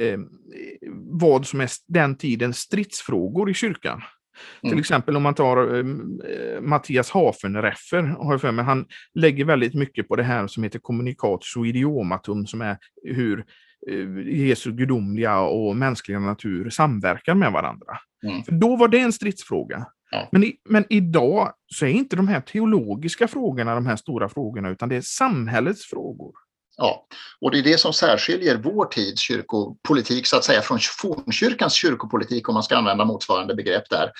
eh, 0.00 0.18
vad 1.20 1.46
som 1.46 1.60
är 1.60 1.70
den 1.88 2.16
tidens 2.16 2.58
stridsfrågor 2.58 3.50
i 3.50 3.54
kyrkan. 3.54 4.02
Mm. 4.62 4.72
Till 4.72 4.80
exempel 4.80 5.16
om 5.16 5.22
man 5.22 5.34
tar 5.34 5.74
uh, 5.74 5.84
Mattias 6.60 7.10
Hafenreffer, 7.10 8.02
har 8.02 8.38
för 8.38 8.52
mig, 8.52 8.64
han 8.64 8.86
lägger 9.14 9.44
väldigt 9.44 9.74
mycket 9.74 10.08
på 10.08 10.16
det 10.16 10.22
här 10.22 10.46
som 10.46 10.62
heter 10.62 10.78
kommunikatio 10.78 11.66
idiomatum, 11.66 12.46
som 12.46 12.60
är 12.60 12.76
hur 13.04 13.44
uh, 13.90 14.28
Jesu 14.28 14.72
gudomliga 14.72 15.40
och 15.40 15.76
mänskliga 15.76 16.18
natur 16.18 16.70
samverkar 16.70 17.34
med 17.34 17.52
varandra. 17.52 17.98
Mm. 18.26 18.42
För 18.42 18.52
då 18.52 18.76
var 18.76 18.88
det 18.88 18.98
en 18.98 19.12
stridsfråga. 19.12 19.86
Ja. 20.10 20.28
Men, 20.32 20.44
i, 20.44 20.56
men 20.68 20.84
idag 20.90 21.52
så 21.74 21.86
är 21.86 21.90
inte 21.90 22.16
de 22.16 22.28
här 22.28 22.40
teologiska 22.40 23.28
frågorna 23.28 23.74
de 23.74 23.86
här 23.86 23.96
stora 23.96 24.28
frågorna, 24.28 24.68
utan 24.68 24.88
det 24.88 24.96
är 24.96 25.00
samhällets 25.00 25.86
frågor. 25.86 26.32
Ja, 26.80 27.06
och 27.40 27.50
det 27.50 27.58
är 27.58 27.62
det 27.62 27.78
som 27.78 27.92
särskiljer 27.92 28.56
vår 28.56 28.84
tids 28.84 29.22
kyrkopolitik 29.22 30.26
så 30.26 30.36
att 30.36 30.44
säga 30.44 30.62
från 30.62 30.78
fornkyrkans 31.00 31.72
kyrkopolitik 31.72 32.48
om 32.48 32.54
man 32.54 32.62
ska 32.62 32.76
använda 32.76 33.04
motsvarande 33.04 33.54
begrepp 33.54 33.90
där. 33.90 34.10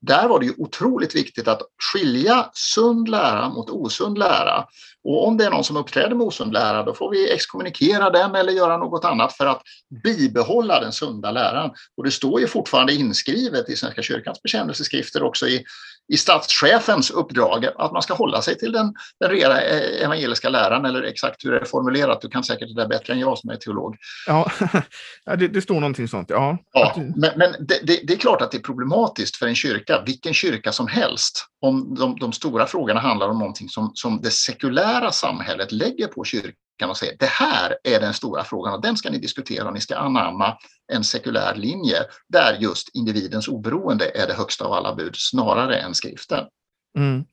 Där 0.00 0.28
var 0.28 0.40
det 0.40 0.46
ju 0.46 0.52
otroligt 0.58 1.16
viktigt 1.16 1.48
att 1.48 1.62
skilja 1.92 2.50
sund 2.54 3.08
lära 3.08 3.48
mot 3.48 3.70
osund 3.70 4.18
lära. 4.18 4.64
Och 5.04 5.26
om 5.26 5.36
det 5.36 5.44
är 5.44 5.50
någon 5.50 5.64
som 5.64 5.76
uppträder 5.76 6.14
med 6.14 6.26
osund 6.26 6.52
lära, 6.52 6.82
då 6.82 6.94
får 6.94 7.10
vi 7.10 7.32
exkommunikera 7.32 8.10
dem 8.10 8.34
eller 8.34 8.52
göra 8.52 8.76
något 8.76 9.04
annat 9.04 9.32
för 9.32 9.46
att 9.46 9.62
bibehålla 10.04 10.80
den 10.80 10.92
sunda 10.92 11.30
läran. 11.30 11.70
Och 11.96 12.04
det 12.04 12.10
står 12.10 12.40
ju 12.40 12.46
fortfarande 12.46 12.94
inskrivet 12.94 13.68
i 13.68 13.76
Svenska 13.76 14.02
kyrkans 14.02 14.42
bekännelseskrifter 14.42 15.22
också 15.22 15.46
i, 15.46 15.64
i 16.08 16.16
statschefens 16.16 17.10
uppdrag 17.10 17.66
att 17.76 17.92
man 17.92 18.02
ska 18.02 18.14
hålla 18.14 18.42
sig 18.42 18.58
till 18.58 18.72
den, 18.72 18.94
den 19.20 19.30
rena 19.30 19.60
evangeliska 19.60 20.48
läran 20.48 20.84
eller 20.84 21.02
exakt 21.02 21.44
hur 21.44 21.52
det 21.52 21.58
är 21.58 21.64
formulerat. 21.64 22.20
Du 22.20 22.28
kan 22.28 22.44
säkert 22.44 22.68
det 22.68 22.82
där 22.82 22.88
bättre 22.88 23.12
än 23.12 23.18
jag 23.18 23.38
som 23.38 23.50
är 23.50 23.56
teolog. 23.56 23.96
Ja, 24.26 24.50
det, 25.36 25.48
det 25.48 25.62
står 25.62 25.74
någonting 25.74 26.08
sånt. 26.08 26.30
Ja, 26.30 26.58
ja 26.72 26.94
men, 26.96 27.30
men 27.36 27.52
det, 27.58 27.80
det, 27.82 28.00
det, 28.06 28.12
är 28.12 28.18
klart 28.18 28.42
att 28.42 28.50
det 28.50 28.56
är 28.56 28.62
problematiskt 28.62 29.36
för 29.36 29.46
en 29.46 29.54
kyrka, 29.54 30.02
vilken 30.06 30.34
kyrka 30.34 30.72
som 30.72 30.86
helst, 30.86 31.46
om 31.60 31.94
de, 31.94 32.16
de 32.18 32.32
stora 32.32 32.66
frågorna 32.66 33.00
handlar 33.00 33.28
om 33.28 33.38
någonting 33.38 33.68
som, 33.68 33.90
som 33.94 34.20
det 34.22 34.30
sekulära 34.30 35.12
samhället 35.12 35.72
lägger 35.72 36.06
på 36.06 36.24
kyrkan 36.24 36.52
och 36.84 36.96
säger 36.96 37.16
det 37.18 37.26
här 37.26 37.76
är 37.84 38.00
den 38.00 38.14
stora 38.14 38.44
frågan 38.44 38.74
och 38.74 38.82
den 38.82 38.96
ska 38.96 39.10
ni 39.10 39.18
diskutera 39.18 39.68
och 39.68 39.74
ni 39.74 39.80
ska 39.80 39.96
anamma 39.96 40.56
en 40.92 41.04
sekulär 41.04 41.54
linje 41.54 41.96
där 42.28 42.58
just 42.60 42.96
individens 42.96 43.48
oberoende 43.48 44.10
är 44.14 44.26
det 44.26 44.34
högsta 44.34 44.64
av 44.64 44.72
alla 44.72 44.94
bud 44.94 45.14
snarare 45.16 45.76
än 45.76 45.94
skriften. 45.94 46.44
Mm. 46.98 47.24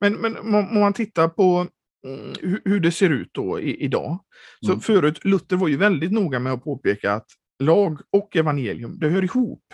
Men, 0.00 0.12
men 0.12 0.36
om 0.36 0.80
man 0.80 0.92
tittar 0.92 1.28
på 1.28 1.66
mm, 2.06 2.60
hur 2.64 2.80
det 2.80 2.92
ser 2.92 3.10
ut 3.10 3.30
då 3.32 3.60
i, 3.60 3.84
idag. 3.84 4.18
Så 4.60 4.72
mm. 4.72 4.80
förut, 4.80 5.24
Luther 5.24 5.56
var 5.56 5.68
ju 5.68 5.76
väldigt 5.76 6.12
noga 6.12 6.38
med 6.38 6.52
att 6.52 6.64
påpeka 6.64 7.12
att 7.12 7.26
lag 7.62 8.00
och 8.10 8.36
evangelium, 8.36 8.98
det 8.98 9.08
hör 9.08 9.24
ihop. 9.24 9.64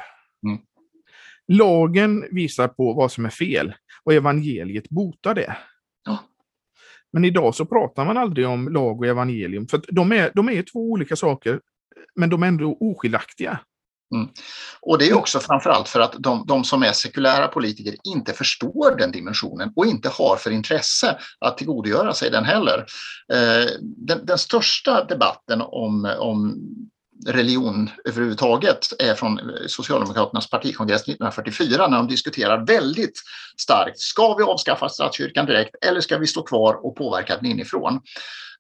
Mm. 0.47 0.59
Lagen 1.53 2.25
visar 2.31 2.69
på 2.69 2.93
vad 2.93 3.13
som 3.13 3.25
är 3.25 3.31
fel 3.31 3.75
och 4.05 4.15
evangeliet 4.15 4.89
botar 4.89 5.35
det. 5.35 5.57
Men 7.13 7.25
idag 7.25 7.55
så 7.55 7.67
pratar 7.67 8.05
man 8.05 8.17
aldrig 8.17 8.49
om 8.49 8.69
lag 8.69 9.01
och 9.01 9.07
evangelium, 9.07 9.69
för 9.69 9.81
de 9.89 10.13
är, 10.13 10.33
de 10.35 10.49
är 10.49 10.63
två 10.63 10.81
olika 10.81 11.17
saker, 11.17 11.61
men 12.17 12.31
de 12.31 12.43
är 12.43 12.47
ändå 12.47 12.77
oskiljaktiga. 12.81 13.61
Mm. 14.15 14.29
Och 14.81 14.99
det 14.99 15.09
är 15.09 15.17
också 15.17 15.41
framförallt 15.41 15.89
för 15.89 16.01
att 16.01 16.15
de, 16.19 16.45
de, 16.47 16.65
som 16.65 16.83
är 16.83 16.93
sekulära 16.93 17.49
politiker 17.49 17.95
inte 18.05 18.33
förstår 18.33 18.97
den 18.97 19.13
dimensionen 19.13 19.73
och 19.77 19.87
inte 19.87 20.09
har 20.09 20.37
för 20.37 20.51
intresse 20.51 21.19
att 21.39 21.59
tillgodogöra 21.59 22.15
sig 22.15 22.31
den 22.31 22.45
heller. 22.45 22.87
Eh, 23.33 23.67
den, 23.81 24.27
den, 24.27 24.39
största 24.39 25.05
debatten 25.05 25.61
om, 25.61 26.15
om 26.19 26.59
religion 27.27 27.91
överhuvudtaget 28.05 28.93
är 28.99 29.15
från 29.15 29.41
Socialdemokraternas 29.67 30.51
partikongress 30.51 31.03
1944 31.03 31.89
när 31.89 31.97
de 31.97 32.09
diskuterar 32.09 32.67
väldigt 32.67 33.23
starkt. 33.57 33.99
Ska 33.99 34.35
vi 34.35 34.43
avskaffa 34.43 34.89
statskyrkan 34.89 35.47
direkt 35.47 35.75
eller 35.87 36.01
ska 36.01 36.19
vi 36.19 36.27
stå 36.27 36.43
kvar 36.43 36.87
och 36.87 36.97
påverka 36.97 37.37
den 37.37 37.47
inifrån? 37.47 38.01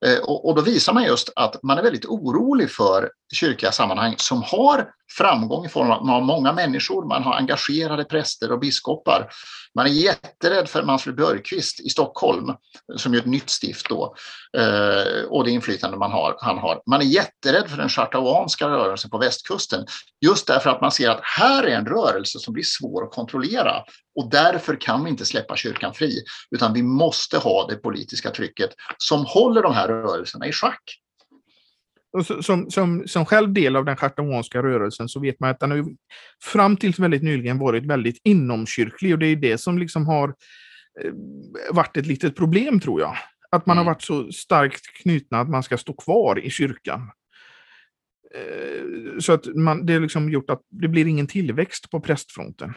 Eh, 0.06 0.18
och, 0.24 0.54
då 0.54 0.62
visar 0.62 0.92
man 0.92 1.04
just 1.04 1.32
att 1.36 1.62
man 1.62 1.78
är 1.78 1.82
väldigt 1.82 2.04
orolig 2.04 2.70
för 2.70 3.10
kyrkliga 3.34 3.72
sammanhang 3.72 4.14
som 4.18 4.42
har 4.42 4.90
framgång 5.16 5.64
i 5.64 5.68
form 5.68 5.90
av 5.90 6.06
man 6.06 6.14
har 6.14 6.20
många 6.20 6.52
människor, 6.52 7.04
man 7.04 7.22
har 7.22 7.34
engagerade 7.34 8.04
präster 8.04 8.52
och 8.52 8.60
biskopar. 8.60 9.30
Man 9.74 9.86
är 9.86 9.90
jätterädd 9.90 10.68
för 10.68 10.82
Manfred 10.82 11.16
Björkqvist 11.16 11.80
i 11.80 11.88
Stockholm, 11.88 12.54
som 12.96 13.14
är 13.14 13.18
ett 13.18 13.26
nytt 13.26 13.50
stift 13.50 13.88
då, 13.88 14.14
eh, 14.58 15.24
och 15.28 15.44
det 15.44 15.50
inflytande 15.50 15.96
man 15.96 16.12
har, 16.12 16.36
han 16.40 16.58
har. 16.58 16.82
Man 16.86 17.00
är 17.00 17.04
jätterädd 17.04 17.70
för 17.70 17.76
den 17.76 17.88
chartauanska 17.88 18.68
rörelsen 18.68 19.10
på 19.10 19.18
västkusten, 19.18 19.86
just 20.20 20.46
därför 20.46 20.70
att 20.70 20.80
man 20.80 20.92
ser 20.92 21.10
att 21.10 21.20
här 21.22 21.62
är 21.62 21.76
en 21.76 21.86
rörelse 21.86 22.38
som 22.38 22.54
blir 22.54 22.64
svår 22.64 23.04
att 23.04 23.12
kontrollera. 23.12 23.82
Och 24.16 24.30
därför 24.30 24.80
kan 24.80 25.04
vi 25.04 25.10
inte 25.10 25.24
släppa 25.24 25.56
kyrkan 25.56 25.94
fri, 25.94 26.22
utan 26.50 26.72
vi 26.72 26.82
måste 26.82 27.38
ha 27.38 27.66
det 27.66 27.76
politiska 27.76 28.30
trycket 28.30 28.70
som 28.98 29.24
håller 29.26 29.62
de 29.62 29.74
här 29.74 29.88
rörelserna 29.88 30.46
i 30.46 30.52
schack. 30.52 30.98
Och 32.12 32.26
som, 32.44 32.70
som, 32.70 33.02
som 33.06 33.24
själv 33.26 33.52
del 33.52 33.76
av 33.76 33.84
den 33.84 33.96
chartauanska 33.96 34.62
rörelsen 34.62 35.08
så 35.08 35.20
vet 35.20 35.40
man 35.40 35.50
att 35.50 35.60
den 35.60 35.70
har 35.70 35.84
fram 36.42 36.76
till 36.76 36.94
väldigt 36.98 37.22
nyligen 37.22 37.58
varit 37.58 37.86
väldigt 37.86 38.20
inomkyrklig 38.24 39.12
och 39.12 39.18
det 39.18 39.26
är 39.26 39.36
det 39.36 39.58
som 39.58 39.78
liksom 39.78 40.06
har 40.06 40.28
eh, 41.00 41.12
varit 41.70 41.96
ett 41.96 42.06
litet 42.06 42.36
problem 42.36 42.80
tror 42.80 43.00
jag. 43.00 43.16
Att 43.50 43.66
man 43.66 43.76
mm. 43.76 43.86
har 43.86 43.94
varit 43.94 44.02
så 44.02 44.32
starkt 44.32 45.02
knutna 45.02 45.40
att 45.40 45.48
man 45.48 45.62
ska 45.62 45.78
stå 45.78 45.92
kvar 45.92 46.38
i 46.38 46.50
kyrkan. 46.50 47.10
Eh, 48.34 49.18
så 49.18 49.32
att 49.32 49.46
man, 49.54 49.86
det 49.86 49.92
har 49.92 50.00
liksom 50.00 50.30
gjort 50.30 50.50
att 50.50 50.62
det 50.70 50.88
blir 50.88 51.06
ingen 51.06 51.26
tillväxt 51.26 51.90
på 51.90 52.00
prästfronten. 52.00 52.74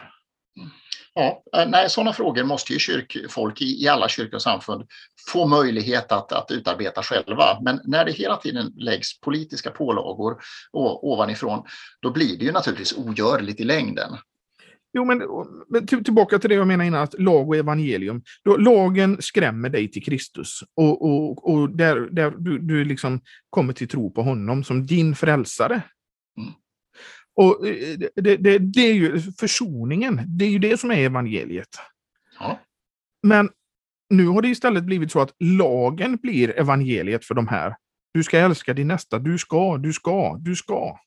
Ja, 1.14 1.42
eh, 1.56 1.68
nej, 1.68 1.90
sådana 1.90 2.12
frågor 2.12 2.44
måste 2.44 2.72
ju 2.72 2.78
kyrkfolk 2.78 3.62
i, 3.62 3.82
i 3.84 3.88
alla 3.88 4.08
kyrkor 4.08 4.34
och 4.34 4.42
samfund 4.42 4.86
få 5.28 5.46
möjlighet 5.46 6.12
att, 6.12 6.32
att 6.32 6.50
utarbeta 6.50 7.02
själva. 7.02 7.60
Men 7.62 7.80
när 7.84 8.04
det 8.04 8.12
hela 8.12 8.36
tiden 8.36 8.72
läggs 8.76 9.20
politiska 9.20 9.70
pålagor 9.70 10.36
ovanifrån, 10.72 11.62
då 12.00 12.10
blir 12.10 12.38
det 12.38 12.44
ju 12.44 12.52
naturligtvis 12.52 12.92
ogörligt 12.92 13.60
i 13.60 13.64
längden. 13.64 14.16
Jo, 14.94 15.04
men, 15.04 15.22
men 15.68 16.04
tillbaka 16.04 16.38
till 16.38 16.50
det 16.50 16.56
jag 16.56 16.66
menade 16.66 16.86
innan, 16.86 17.02
att 17.02 17.20
lag 17.20 17.48
och 17.48 17.56
evangelium. 17.56 18.22
Då, 18.44 18.56
lagen 18.56 19.22
skrämmer 19.22 19.68
dig 19.68 19.90
till 19.90 20.04
Kristus 20.04 20.60
och, 20.76 21.02
och, 21.02 21.50
och 21.52 21.76
där, 21.76 21.96
där 22.10 22.30
du, 22.30 22.58
du 22.58 22.84
liksom 22.84 23.20
kommer 23.50 23.72
till 23.72 23.88
tro 23.88 24.10
på 24.10 24.22
honom 24.22 24.64
som 24.64 24.86
din 24.86 25.14
frälsare. 25.14 25.82
Mm. 26.38 26.52
Och 27.34 27.66
eh, 27.68 27.98
det, 27.98 28.36
det, 28.36 28.58
det, 28.58 28.80
är 28.80 28.94
ju 28.94 29.20
försoningen, 29.20 30.20
det 30.26 30.44
är 30.44 30.48
ju 30.48 30.58
det 30.58 30.80
som 30.80 30.90
är 30.90 30.98
evangeliet. 30.98 31.78
Ja. 32.38 32.58
Men 33.22 33.50
nu 34.10 34.26
har 34.26 34.42
det 34.42 34.48
istället 34.48 34.84
blivit 34.84 35.12
så 35.12 35.20
att 35.20 35.34
lagen 35.38 36.16
blir 36.16 36.58
evangeliet 36.58 37.24
för 37.24 37.34
de 37.34 37.48
här. 37.48 37.76
Du 38.14 38.24
ska 38.24 38.38
älska 38.38 38.74
din 38.74 38.88
nästa, 38.88 39.18
du 39.18 39.38
ska, 39.38 39.76
du 39.76 39.92
ska, 39.92 40.36
du 40.40 40.56
ska. 40.56 40.98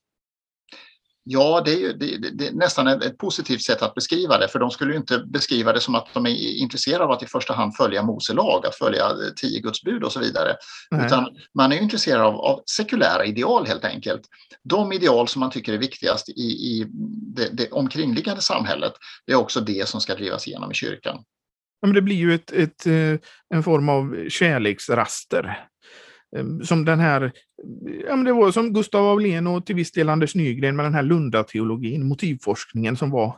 Ja, 1.27 1.61
det 1.65 1.71
är, 1.71 1.77
ju, 1.77 1.93
det, 1.93 2.17
det 2.31 2.47
är 2.47 2.51
nästan 2.51 2.87
ett, 2.87 3.03
ett, 3.03 3.17
positivt 3.17 3.61
sätt 3.61 3.81
att 3.81 3.95
beskriva 3.95 4.37
det, 4.37 4.47
för 4.47 4.59
de 4.59 4.71
skulle 4.71 4.95
inte 4.95 5.19
beskriva 5.19 5.73
det 5.73 5.79
som 5.79 5.95
att 5.95 6.07
de 6.13 6.25
är 6.25 6.57
intresserade 6.57 7.03
av 7.03 7.11
att 7.11 7.23
i 7.23 7.25
första 7.25 7.53
hand 7.53 7.75
följa 7.75 8.03
Mose 8.03 8.33
lag, 8.33 8.65
att 8.65 8.75
följa 8.75 9.11
tio 9.35 9.59
Guds 9.59 9.83
bud 9.83 10.03
och 10.03 10.11
så 10.11 10.19
vidare. 10.19 10.55
Nej. 10.91 11.05
Utan 11.05 11.27
man 11.53 11.71
är 11.71 11.77
intresserad 11.81 12.21
av, 12.21 12.35
av, 12.35 12.63
sekulära 12.65 13.25
ideal 13.25 13.65
helt 13.67 13.85
enkelt. 13.85 14.21
De 14.63 14.91
ideal 14.91 15.27
som 15.27 15.39
man 15.39 15.51
tycker 15.51 15.73
är 15.73 15.77
viktigast 15.77 16.29
i, 16.29 16.41
i 16.41 16.85
det, 17.35 17.49
det 17.53 17.71
omkringliggande 17.71 18.41
samhället, 18.41 18.93
det 19.27 19.33
är 19.33 19.37
också 19.37 19.61
det 19.61 19.87
som 19.87 20.01
ska 20.01 20.15
drivas 20.15 20.47
igenom 20.47 20.71
i 20.71 20.73
kyrkan. 20.73 21.23
Ja, 21.81 21.87
men 21.87 21.95
det 21.95 22.01
blir 22.01 22.15
ju 22.15 22.35
ett, 22.35 22.51
ett, 22.51 22.85
eh, 22.85 23.19
en 23.53 23.63
form 23.63 23.89
av 23.89 24.29
kärleksraster 24.29 25.67
som 26.63 26.85
den 26.85 26.99
här, 26.99 27.31
ja 28.07 28.15
men 28.15 28.25
det 28.25 28.33
var 28.33 28.51
som 28.51 28.73
Gustav 28.73 29.05
Aulén 29.05 29.47
och 29.47 29.65
till 29.65 29.75
viss 29.75 29.91
del 29.91 30.09
Anders 30.09 30.35
Nygren 30.35 30.75
med 30.75 30.85
den 30.85 30.93
här 30.93 31.03
Lunda-teologin, 31.03 32.03
motivforskningen 32.03 32.97
som 32.97 33.11
var 33.11 33.37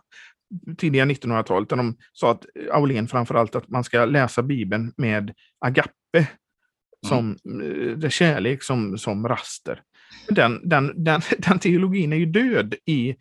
tidiga 0.77 1.05
1900-talet, 1.05 1.69
där 1.69 1.77
de 1.77 1.97
sa 2.13 2.31
att 2.31 2.45
Aulén 2.71 3.07
framförallt 3.07 3.55
att 3.55 3.69
man 3.69 3.83
ska 3.83 4.05
läsa 4.05 4.43
Bibeln 4.43 4.93
med 4.97 5.33
agape, 5.59 6.27
som 7.07 7.37
mm. 7.45 8.09
kärlek 8.09 8.63
som, 8.63 8.97
som 8.97 9.27
raster. 9.27 9.81
Den, 10.29 10.69
den, 10.69 11.03
den, 11.03 11.21
den 11.37 11.59
teologin 11.59 12.13
är 12.13 12.17
ju 12.17 12.25
död 12.25 12.75
i 12.85 13.15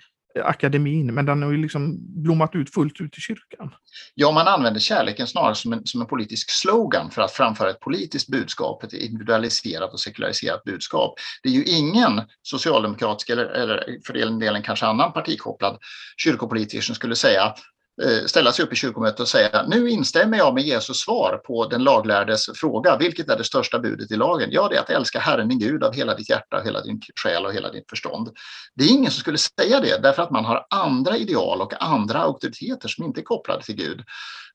akademin, 0.45 1.15
men 1.15 1.27
den 1.27 1.43
har 1.43 1.51
ju 1.51 1.57
liksom 1.57 1.97
blommat 2.23 2.55
ut 2.55 2.75
fullt 2.75 3.01
ut 3.01 3.19
i 3.19 3.21
kyrkan. 3.21 3.75
Ja, 4.15 4.31
man 4.31 4.49
använder 4.49 4.81
kärleken 4.81 5.27
snarare 5.27 5.55
som 5.55 5.73
en, 5.73 5.87
som 5.87 6.01
en 6.01 6.07
politisk 6.07 6.51
slogan 6.51 7.11
för 7.11 7.23
att 7.23 7.33
framföra 7.33 7.71
ett 7.71 7.81
politiskt 7.81 8.29
budskap, 8.29 8.85
ett 8.85 8.93
individualiserat 8.93 9.93
och 9.93 10.01
sekulariserat 10.01 10.65
budskap. 10.65 11.15
Det 11.43 11.49
är 11.49 11.53
ju 11.53 11.65
ingen 11.65 12.23
socialdemokratisk 12.43 13.31
eller, 13.31 13.45
eller 13.45 13.99
för 14.07 14.13
den 14.13 14.39
delen 14.39 14.63
kanske 14.63 14.87
annan 14.87 15.13
partikopplad 15.13 15.79
kyrkopolitiker 16.17 16.81
som 16.81 16.95
skulle 16.95 17.17
säga 17.17 17.55
Eh, 18.03 18.27
ställa 18.27 18.53
sig 18.53 18.65
upp 18.65 18.73
i 18.73 18.77
kyrkomötet 18.77 19.21
och 19.21 19.29
säga 19.29 19.67
nu 19.69 19.91
instämmer 19.91 20.39
jag 20.39 20.55
med 20.55 20.63
Jesus 20.63 21.01
svar 21.01 21.41
på 21.47 21.67
den 21.67 21.85
laglärdes 21.85 22.47
fråga. 22.55 22.97
Vilket 22.97 23.31
är 23.31 23.37
det 23.37 23.45
största 23.45 23.79
budet 23.79 24.11
i 24.11 24.17
lagen? 24.17 24.49
Ja, 24.53 24.69
det 24.69 24.77
är 24.77 24.81
att 24.81 24.91
älska 24.91 25.21
Herren 25.21 25.49
din 25.49 25.59
Gud 25.59 25.85
av 25.85 25.95
hela 25.95 26.15
ditt 26.15 26.31
hjärta, 26.31 26.63
hela 26.65 26.81
din 26.81 27.01
själ 27.23 27.47
och 27.47 27.55
hela 27.55 27.71
ditt 27.71 27.91
förstånd. 27.91 28.31
Det 28.75 28.85
är 28.85 28.89
ingen 28.89 29.11
som 29.11 29.21
skulle 29.21 29.39
säga 29.39 29.81
det 29.81 30.03
därför 30.03 30.23
att 30.23 30.31
man 30.31 30.45
har 30.45 30.67
andra 30.71 31.17
ideal 31.17 31.61
och 31.61 31.83
andra 31.83 32.19
auktoriteter 32.19 32.89
som 32.89 33.05
inte 33.05 33.21
är 33.21 33.25
kopplade 33.25 33.63
till 33.63 33.77
Gud. 33.77 34.05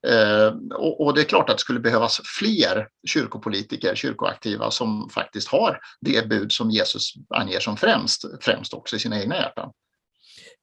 Eh, 0.08 0.54
och, 1.00 1.14
det 1.14 1.22
är 1.22 1.26
klart 1.26 1.50
att 1.50 1.58
det 1.58 1.62
skulle 1.62 1.80
behövas 1.80 2.22
fler 2.40 2.88
kyrkopolitiker, 3.08 3.96
kyrkoaktiva 3.96 4.72
som 4.72 5.10
faktiskt 5.10 5.48
har 5.48 5.80
det 6.02 6.30
bud 6.30 6.52
som 6.52 6.72
Jesus 6.72 7.14
anger 7.36 7.60
som 7.60 7.78
främst, 7.78 8.26
främst 8.42 8.74
också 8.74 8.96
i 8.96 9.00
sina 9.00 9.22
egna 9.22 9.36
hjärtan. 9.36 9.72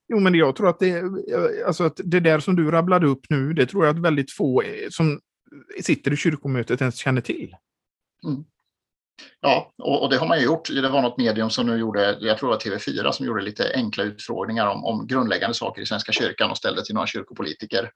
Jo, 0.08 0.20
men 0.20 0.34
jag 0.34 0.56
tror 0.56 0.68
att 0.68 0.78
det, 0.78 1.02
alltså 1.66 1.84
att 1.84 2.00
det 2.04 2.20
där 2.20 2.40
som 2.40 2.56
du 2.56 2.70
rabblade 2.70 3.06
upp 3.06 3.20
nu, 3.28 3.52
det 3.52 3.66
tror 3.66 3.86
jag 3.86 3.96
att 3.96 4.02
väldigt 4.02 4.32
få 4.32 4.62
eh, 4.62 4.88
som 4.90 5.20
sitter 5.80 6.12
i 6.12 6.16
kyrkomötet 6.16 6.80
ens 6.80 6.96
känner 6.96 7.20
till. 7.20 7.56
Mm. 8.24 8.44
Ja, 9.40 9.72
och, 9.82 10.02
och, 10.02 10.10
det 10.10 10.16
har 10.16 10.26
man 10.26 10.38
ju 10.38 10.44
gjort. 10.44 10.68
Det 10.68 10.88
var 10.88 11.02
något 11.02 11.18
medium 11.18 11.50
som 11.50 11.66
nu 11.66 11.76
gjorde, 11.78 12.18
jag 12.20 12.38
tror 12.38 12.50
det 12.50 12.70
var 12.70 12.78
TV4, 12.78 13.12
som 13.12 13.26
gjorde 13.26 13.42
lite 13.42 13.72
enkla 13.74 14.04
utfrågningar 14.04 14.66
om, 14.66 14.84
om 14.84 15.06
grundläggande 15.06 15.54
saker 15.54 15.82
i 15.82 15.86
Svenska 15.86 16.12
kyrkan 16.12 16.50
och 16.50 16.56
ställde 16.56 16.84
till 16.84 16.94
några 16.94 17.06
kyrkopolitiker. 17.06 17.90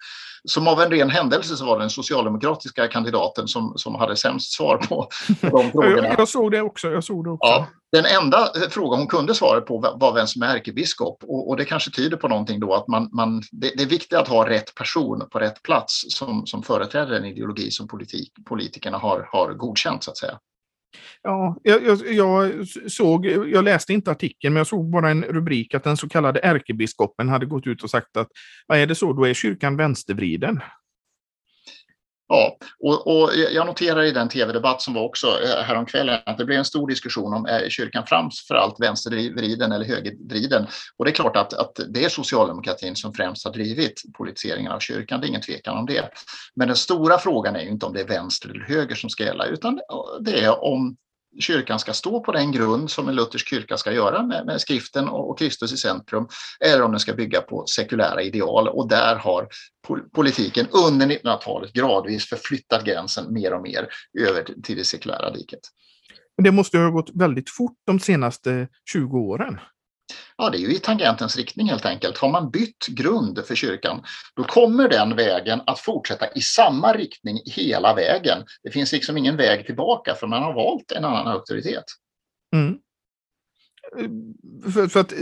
Som 0.44 0.68
av 0.68 0.80
en 0.80 0.90
ren 0.90 1.10
händelse 1.10 1.56
så 1.56 1.64
var 1.64 1.78
det 1.78 1.82
den 1.82 1.90
socialdemokratiska 1.90 2.88
kandidaten 2.88 3.48
som, 3.48 3.72
som 3.76 3.94
hade 3.94 4.16
sämst 4.16 4.52
svar 4.52 4.76
på, 4.76 5.08
de 5.40 5.48
frågorna. 5.72 6.08
jag, 6.08 6.20
jag 6.20 6.28
såg 6.28 6.50
det 6.50 6.60
också. 6.60 6.90
Jag 6.90 7.04
såg 7.04 7.24
det 7.24 7.30
också. 7.30 7.48
Ja, 7.48 7.66
den 7.92 8.04
enda 8.06 8.48
fråga 8.70 8.96
hon 8.96 9.06
kunde 9.06 9.34
svara 9.34 9.60
på 9.60 9.78
var 9.78 10.14
vem 10.14 10.26
som 10.26 10.42
är 10.42 10.46
ärkebiskop 10.46 11.24
och, 11.24 11.48
och 11.48 11.56
det 11.56 11.64
kanske 11.64 11.90
tyder 11.90 12.16
på 12.16 12.28
någonting 12.28 12.60
då 12.60 12.74
att 12.74 12.88
man, 12.88 13.08
man 13.12 13.42
det, 13.52 13.72
det, 13.76 13.82
är 13.82 13.86
viktigt 13.86 14.18
att 14.18 14.28
ha 14.28 14.48
rätt 14.48 14.74
person 14.74 15.28
på 15.30 15.38
rätt 15.38 15.62
plats 15.62 16.04
som, 16.08 16.46
som 16.46 16.62
företräder 16.62 17.16
en 17.16 17.24
ideologi 17.24 17.70
som 17.70 17.88
politik, 17.88 18.32
politikerna 18.48 18.98
har, 18.98 19.28
har 19.32 19.54
godkänt 19.54 20.04
så 20.04 20.10
att 20.10 20.16
säga. 20.16 20.38
Ja, 21.22 21.56
jag, 21.62 21.82
jag, 21.86 21.98
jag, 22.12 22.68
såg, 22.90 23.26
jag 23.26 23.64
läste 23.64 23.92
inte 23.92 24.10
artikeln, 24.10 24.54
men 24.54 24.60
jag 24.60 24.66
såg 24.66 24.90
bara 24.90 25.10
en 25.10 25.22
rubrik 25.24 25.74
att 25.74 25.84
den 25.84 25.96
så 25.96 26.08
kallade 26.08 26.40
ärkebiskopen 26.40 27.28
hade 27.28 27.46
gått 27.46 27.66
ut 27.66 27.82
och 27.82 27.90
sagt 27.90 28.16
att 28.16 28.28
är 28.72 28.86
det 28.86 28.94
så, 28.94 29.12
då 29.12 29.24
är 29.24 29.34
kyrkan 29.34 29.76
vänstervriden. 29.76 30.60
Ja, 32.34 32.58
och, 32.78 33.06
och, 33.06 33.30
jag 33.52 33.66
noterar 33.66 34.02
i 34.02 34.10
den 34.10 34.28
tv-debatt 34.28 34.82
som 34.82 34.94
var 34.94 35.02
också 35.02 35.26
eh, 35.26 35.62
häromkvällen 35.62 36.20
att 36.26 36.38
det 36.38 36.44
blev 36.44 36.58
en 36.58 36.64
stor 36.64 36.88
diskussion 36.88 37.34
om 37.34 37.46
är 37.46 37.68
kyrkan 37.68 38.04
framförallt 38.06 38.80
vänstervriden 38.80 39.72
eller 39.72 39.86
högervriden. 39.86 40.66
Och 40.96 41.04
det 41.04 41.10
är 41.10 41.14
klart 41.14 41.36
att, 41.36 41.52
att 41.52 41.80
det 41.88 42.04
är 42.04 42.08
socialdemokratin 42.08 42.96
som 42.96 43.14
främst 43.14 43.44
har 43.44 43.52
drivit 43.52 44.02
politiseringen 44.18 44.72
av 44.72 44.80
kyrkan, 44.80 45.20
det 45.20 45.26
är 45.26 45.28
ingen 45.28 45.40
tvekan 45.40 45.78
om 45.78 45.86
det. 45.86 46.10
Men 46.54 46.68
den 46.68 46.76
stora 46.76 47.18
frågan 47.18 47.56
är 47.56 47.60
ju 47.60 47.68
inte 47.68 47.86
om 47.86 47.92
det 47.92 48.00
är 48.00 48.08
vänster 48.08 48.48
eller 48.48 48.64
höger 48.64 48.94
som 48.94 49.10
ska 49.10 49.24
gälla, 49.24 49.46
utan 49.46 49.80
det 50.20 50.40
är 50.40 50.64
om 50.64 50.96
kyrkan 51.40 51.78
ska 51.78 51.92
stå 51.92 52.20
på 52.20 52.32
den 52.32 52.52
grund 52.52 52.90
som 52.90 53.08
en 53.08 53.14
luthersk 53.14 53.48
kyrka 53.48 53.76
ska 53.76 53.92
göra 53.92 54.22
med, 54.22 54.46
med 54.46 54.60
skriften 54.60 55.08
och, 55.08 55.30
och 55.30 55.38
Kristus 55.38 55.72
i 55.72 55.76
centrum, 55.76 56.28
eller 56.60 56.82
om 56.82 56.90
den 56.90 57.00
ska 57.00 57.12
bygga 57.14 57.40
på 57.40 57.66
sekulära 57.66 58.22
ideal. 58.22 58.68
Och 58.68 58.88
där 58.88 59.16
har 59.16 59.48
politiken 60.14 60.66
under 60.86 61.06
1900-talet 61.06 61.72
gradvis 61.72 62.28
förflyttat 62.28 62.84
gränsen 62.84 63.32
mer 63.32 63.54
och 63.54 63.62
mer 63.62 63.88
över 64.20 64.62
till 64.62 64.76
det 64.76 64.84
sekulära 64.84 65.30
diket. 65.30 65.60
Men 66.36 66.44
det 66.44 66.50
måste 66.50 66.78
ha 66.78 66.90
gått 66.90 67.10
väldigt 67.14 67.50
fort 67.50 67.76
de 67.86 68.00
senaste 68.00 68.68
20 68.92 69.18
åren. 69.18 69.58
Ja, 70.36 70.50
det 70.50 70.58
är 70.58 70.60
ju 70.60 70.74
i 70.74 70.78
tangentens 70.78 71.36
riktning 71.36 71.68
helt 71.68 71.86
enkelt. 71.86 72.18
Har 72.18 72.28
man 72.28 72.50
bytt 72.50 72.86
grund 72.86 73.44
för 73.46 73.54
kyrkan, 73.54 74.02
då 74.36 74.44
kommer 74.44 74.88
den 74.88 75.16
vägen 75.16 75.60
att 75.66 75.78
fortsätta 75.78 76.32
i 76.32 76.40
samma 76.40 76.92
riktning 76.92 77.38
hela 77.44 77.94
vägen. 77.94 78.44
Det 78.62 78.70
finns 78.70 78.92
liksom 78.92 79.16
ingen 79.16 79.36
väg 79.36 79.66
tillbaka 79.66 80.14
för 80.14 80.26
man 80.26 80.42
har 80.42 80.54
valt 80.54 80.92
en 80.92 81.04
annan 81.04 81.26
auktoritet. 81.28 81.84
Mm. 82.54 82.78
För, 84.74 84.88
för, 84.88 85.00
att 85.00 85.12
eh, 85.12 85.18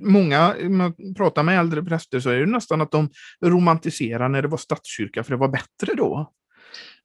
många, 0.00 0.56
man 0.60 1.14
pratar 1.16 1.42
med 1.42 1.58
äldre 1.58 1.82
präster 1.82 2.20
så 2.20 2.30
är 2.30 2.40
det 2.40 2.46
nästan 2.46 2.80
att 2.80 2.90
de 2.90 3.10
romantiserar 3.44 4.28
när 4.28 4.42
det 4.42 4.48
var 4.48 4.58
statskyrka 4.58 5.24
för 5.24 5.30
det 5.30 5.36
var 5.36 5.48
bättre 5.48 5.94
då. 5.96 6.32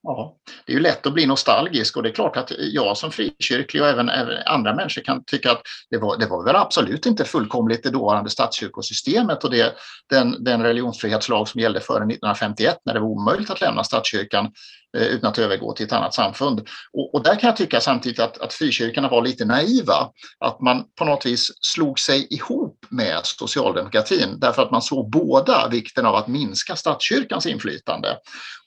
Ja, 0.07 0.35
det 0.65 0.71
är 0.71 0.75
ju 0.75 0.81
lätt 0.81 1.05
att 1.05 1.13
bli 1.13 1.25
nostalgisk 1.25 1.97
och 1.97 2.03
det 2.03 2.09
är 2.09 2.13
klart 2.13 2.37
att 2.37 2.51
jag 2.57 2.97
som 2.97 3.11
frikyrklig 3.11 3.83
och 3.83 3.89
även, 3.89 4.09
även 4.09 4.37
andra 4.45 4.75
människor 4.75 5.01
kan 5.01 5.23
tycka 5.23 5.51
att 5.51 5.61
det 5.89 5.97
var, 5.97 6.17
det 6.17 6.25
var 6.25 6.45
väl 6.45 6.55
absolut 6.55 7.05
inte 7.05 7.25
fullkomligt 7.25 7.83
det 7.83 7.89
dåvarande 7.89 8.29
statskyrkosystemet 8.29 9.43
och 9.43 9.51
det, 9.51 9.75
den, 10.09 10.43
den 10.43 10.63
religionsfrihetslag 10.63 11.47
som 11.47 11.61
gällde 11.61 11.79
före 11.79 11.97
1951 11.97 12.77
när 12.85 12.93
det 12.93 12.99
var 12.99 13.07
omöjligt 13.07 13.49
att 13.49 13.61
lämna 13.61 13.83
statskyrkan. 13.83 14.51
Eh, 14.95 15.07
utan 15.07 15.29
att 15.29 15.37
övergå 15.37 15.73
till 15.73 15.85
ett 15.85 15.93
annat 15.93 16.13
samfund. 16.13 16.67
Och, 16.93 17.15
och 17.15 17.23
där 17.23 17.35
kan 17.35 17.47
jag 17.47 17.57
tycka 17.57 17.81
samtidigt 17.81 18.19
att, 18.19 18.37
att 18.37 18.53
frikyrkorna 18.53 19.09
var 19.09 19.21
lite 19.21 19.45
naiva. 19.45 20.09
Att 20.39 20.61
man 20.61 20.83
på 20.95 21.05
något 21.05 21.25
vis 21.25 21.51
slog 21.61 21.99
sig 21.99 22.27
ihop 22.29 22.85
med 22.89 23.19
socialdemokratin 23.23 24.39
därför 24.39 24.61
att 24.61 24.71
man 24.71 24.81
såg 24.81 25.09
båda 25.09 25.67
vikten 25.67 26.05
av 26.05 26.15
att 26.15 26.27
minska 26.27 26.75
statskyrkans 26.75 27.45
inflytande. 27.45 28.17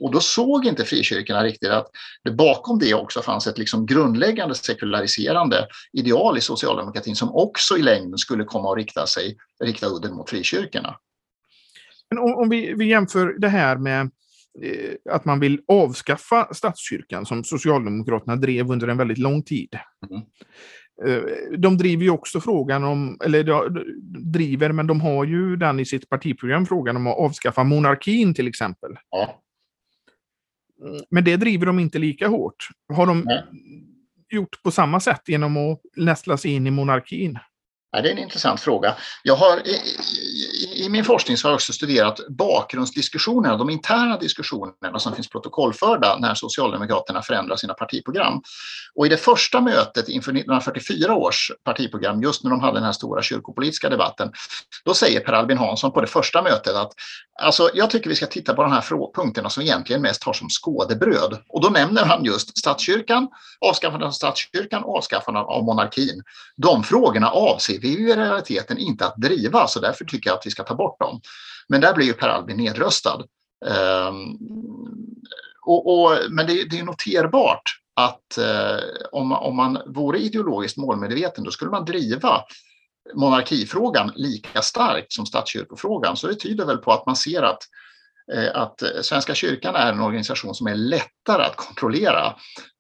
Och 0.01 0.13
då 0.13 0.21
såg 0.21 0.67
inte 0.67 0.85
frikyrkorna 0.85 1.45
riktigt 1.45 1.71
att 1.71 1.87
det 2.25 2.31
bakom 2.31 2.79
det 2.79 2.95
också 2.95 3.23
fanns 3.23 3.47
ett 3.47 3.59
liksom 3.59 3.87
grundläggande 3.87 4.55
sekulariserande 4.55 5.67
ideal 5.93 6.39
i 6.39 6.41
socialdemokratin 6.41 7.17
som 7.17 7.35
också 7.35 7.77
i 7.77 7.83
längden 7.83 8.19
skulle 8.19 8.45
komma 8.45 8.73
att 8.73 8.79
rikta 8.79 9.07
sig, 9.07 9.37
rikta 9.65 9.87
udden 9.87 10.15
mot 10.15 10.31
frikyrkorna. 10.31 10.97
Men 12.11 12.19
om, 12.19 12.35
om 12.35 12.49
vi, 12.49 12.75
vi 12.75 12.89
jämför 12.89 13.35
det 13.39 13.49
här 13.49 13.77
med 13.77 14.11
att 15.11 15.25
man 15.25 15.41
vill 15.41 15.61
avskaffa 15.69 16.55
statskyrkan 16.55 17.27
som 17.27 17.45
Socialdemokraterna 17.45 18.37
drev 18.37 18.71
under 18.71 18.89
en 18.89 18.97
väldigt 18.97 19.19
lång 19.19 19.43
tid. 19.43 19.79
Mm. 20.11 20.23
Eh, 21.07 21.23
de 21.59 21.79
driver 21.79 22.05
ju 22.05 22.11
också 22.11 22.41
frågan 22.41 22.85
om, 22.85 23.19
eller 23.25 23.71
driver, 24.33 24.73
men 24.73 24.87
de 24.87 25.01
har 25.01 25.25
ju 25.25 25.57
den 25.57 25.81
i 25.81 25.85
sitt 25.85 26.09
partiprogram, 26.09 26.67
frågan 26.67 26.97
om 26.97 27.07
att 27.07 27.19
avskaffa 27.19 27.65
monarkin 27.65 28.35
till 28.35 28.49
exempel. 28.49 28.91
Ja. 29.11 29.43
Mm, 30.85 31.01
men 31.11 31.25
det 31.25 31.37
driver 31.37 31.67
de 31.67 31.79
inte 31.79 31.99
lika 31.99 32.29
hårt. 32.29 32.69
Har 32.93 33.07
de 33.07 33.21
Nej. 33.21 33.45
gjort 34.29 34.63
på 34.63 34.71
samma 34.71 35.01
sätt 35.01 35.23
genom 35.27 35.57
att 35.57 35.81
nästla 35.97 36.37
sig 36.37 36.51
in 36.51 36.67
i 36.67 36.71
monarkin? 36.71 37.39
Ja, 37.91 38.03
det 38.03 38.09
är 38.09 38.13
en 38.13 38.19
intressant 38.19 38.61
fråga. 38.61 38.95
Jag 39.23 39.37
har, 39.37 39.61
i, 40.79 40.89
min 40.89 41.05
forskning 41.05 41.37
så 41.37 41.49
har 41.49 41.51
jag 41.51 41.57
också 41.57 41.73
studerat 41.73 42.21
bakgrundsdiskussionerna, 42.29 43.57
de 43.57 43.71
interna 43.71 44.19
diskussionerna 44.19 44.99
som 44.99 45.15
finns 45.15 45.29
protokollförda 45.29 46.19
när 46.19 46.35
Socialdemokraterna 46.35 47.23
förändrar 47.23 47.57
sina 47.57 47.75
partiprogram. 47.75 48.43
Och 48.95 49.07
i 49.07 49.09
det 49.09 49.17
första 49.17 49.61
mötet 49.61 50.09
inför 50.09 50.33
1944 50.33 51.15
års 51.15 51.53
partiprogram, 51.65 52.23
just 52.23 52.45
när 52.45 52.51
de 52.51 52.61
hade 52.61 52.77
den 52.77 52.85
här 52.85 52.93
stora 52.93 53.23
kyrkopolitiska 53.23 53.89
debatten, 53.89 54.33
då 54.85 54.95
säger 54.95 55.21
Per 55.21 55.33
Albin 55.33 55.59
Hansson 55.59 55.93
på 55.93 56.01
det 56.01 56.07
första 56.07 56.43
mötet 56.43 56.75
att 56.75 56.93
alltså, 57.43 57.71
jag 57.75 57.91
tycker 57.91 58.11
vi 58.11 58.17
ska 58.17 58.27
titta 58.27 58.55
på 58.55 58.63
de 58.63 58.73
här 58.73 59.13
punkterna 59.15 59.51
som 59.51 59.63
egentligen 59.63 60.03
mest 60.03 60.25
har 60.25 60.33
som 60.33 60.49
skådebröd. 60.51 61.39
Och 61.49 61.63
då 61.63 61.69
nämner 61.69 62.05
han 62.05 62.25
just 62.25 62.59
statskyrkan, 62.59 63.29
avskaffandet 63.61 64.07
av 64.07 64.13
statskyrkan 64.13 64.83
och 64.83 64.97
avskaffandet 64.97 65.45
av 65.45 65.65
monarkin. 65.65 66.23
De 66.57 66.83
frågorna 66.85 67.31
avser 67.31 67.79
vi 67.79 67.89
ju 67.89 68.11
i 68.11 68.17
realiteten 68.17 68.79
inte 68.79 69.07
att 69.07 69.17
driva, 69.17 69.67
så 69.67 69.81
därför 69.81 70.05
tycker 70.05 70.31
jag 70.31 70.37
att 70.39 70.47
vi 70.47 70.51
ska 70.51 70.65
ta 70.69 70.75
bort 70.75 71.01
dem. 71.01 71.21
Men 71.69 71.81
där 71.81 71.95
blir 71.95 72.07
ju 72.07 72.13
Per 72.13 72.29
Albin 72.29 72.57
nedröstad. 72.57 73.25
Um, 74.09 74.39
och, 75.67 75.87
och, 75.87 76.19
men 76.31 76.47
det, 76.47 76.65
det, 76.71 76.79
är 76.79 76.85
noterbart 76.85 77.63
att 77.95 78.39
eh, 78.39 78.79
om, 79.13 79.33
om 79.33 79.57
man 79.57 79.79
vore 79.87 80.19
ideologiskt 80.19 80.77
målmedveten 80.77 81.45
då 81.45 81.51
skulle 81.51 81.71
man 81.71 81.85
driva 81.85 82.45
monarkifrågan 83.15 84.13
lika 84.17 84.63
starkt 84.63 85.13
som 85.13 85.27
statskyrkofrågan. 85.27 86.17
Så 86.17 86.27
det 86.27 86.35
tyder 86.35 86.65
väl 86.65 86.79
på 86.79 86.93
att 86.93 87.07
man 87.07 87.17
ser 87.17 87.43
att 87.43 87.63
Eh, 88.33 88.51
att 88.55 88.83
Svenska 89.03 89.35
kyrkan 89.35 89.75
är 89.75 89.93
en 89.93 90.01
organisation 90.01 90.55
som 90.55 90.67
är 90.67 90.75
lättare 90.75 91.43
att 91.43 91.57
kontrollera. 91.57 92.35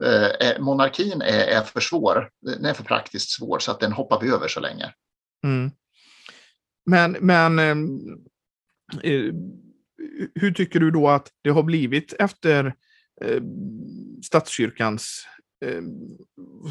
Eh, 0.05 0.49
eh 0.49 0.61
monarkin 0.61 1.22
är, 1.22 1.62
för 1.62 1.80
svår, 1.80 2.30
den 2.41 2.64
är 2.64 2.74
för 2.74 2.84
praktiskt 2.84 3.30
svår 3.30 3.59
så 3.59 3.70
att 3.70 3.80
den 3.80 3.93
hoppar 3.93 4.20
vi 4.20 4.30
över 4.30 4.49
så 4.49 4.61
länge. 4.61 4.93
Mm. 5.45 5.70
Men, 6.89 7.16
men 7.20 7.59
ehm, 7.59 7.99
eh, 9.03 9.34
hur 10.34 10.51
tycker 10.51 10.80
du 10.80 10.91
då 10.91 11.09
att 11.09 11.28
det 11.43 11.51
har 11.51 11.62
blivit 11.62 12.12
efter 12.12 12.74
eh, 13.24 13.43
statskyrkans 14.24 15.26
ehm, 15.64 15.84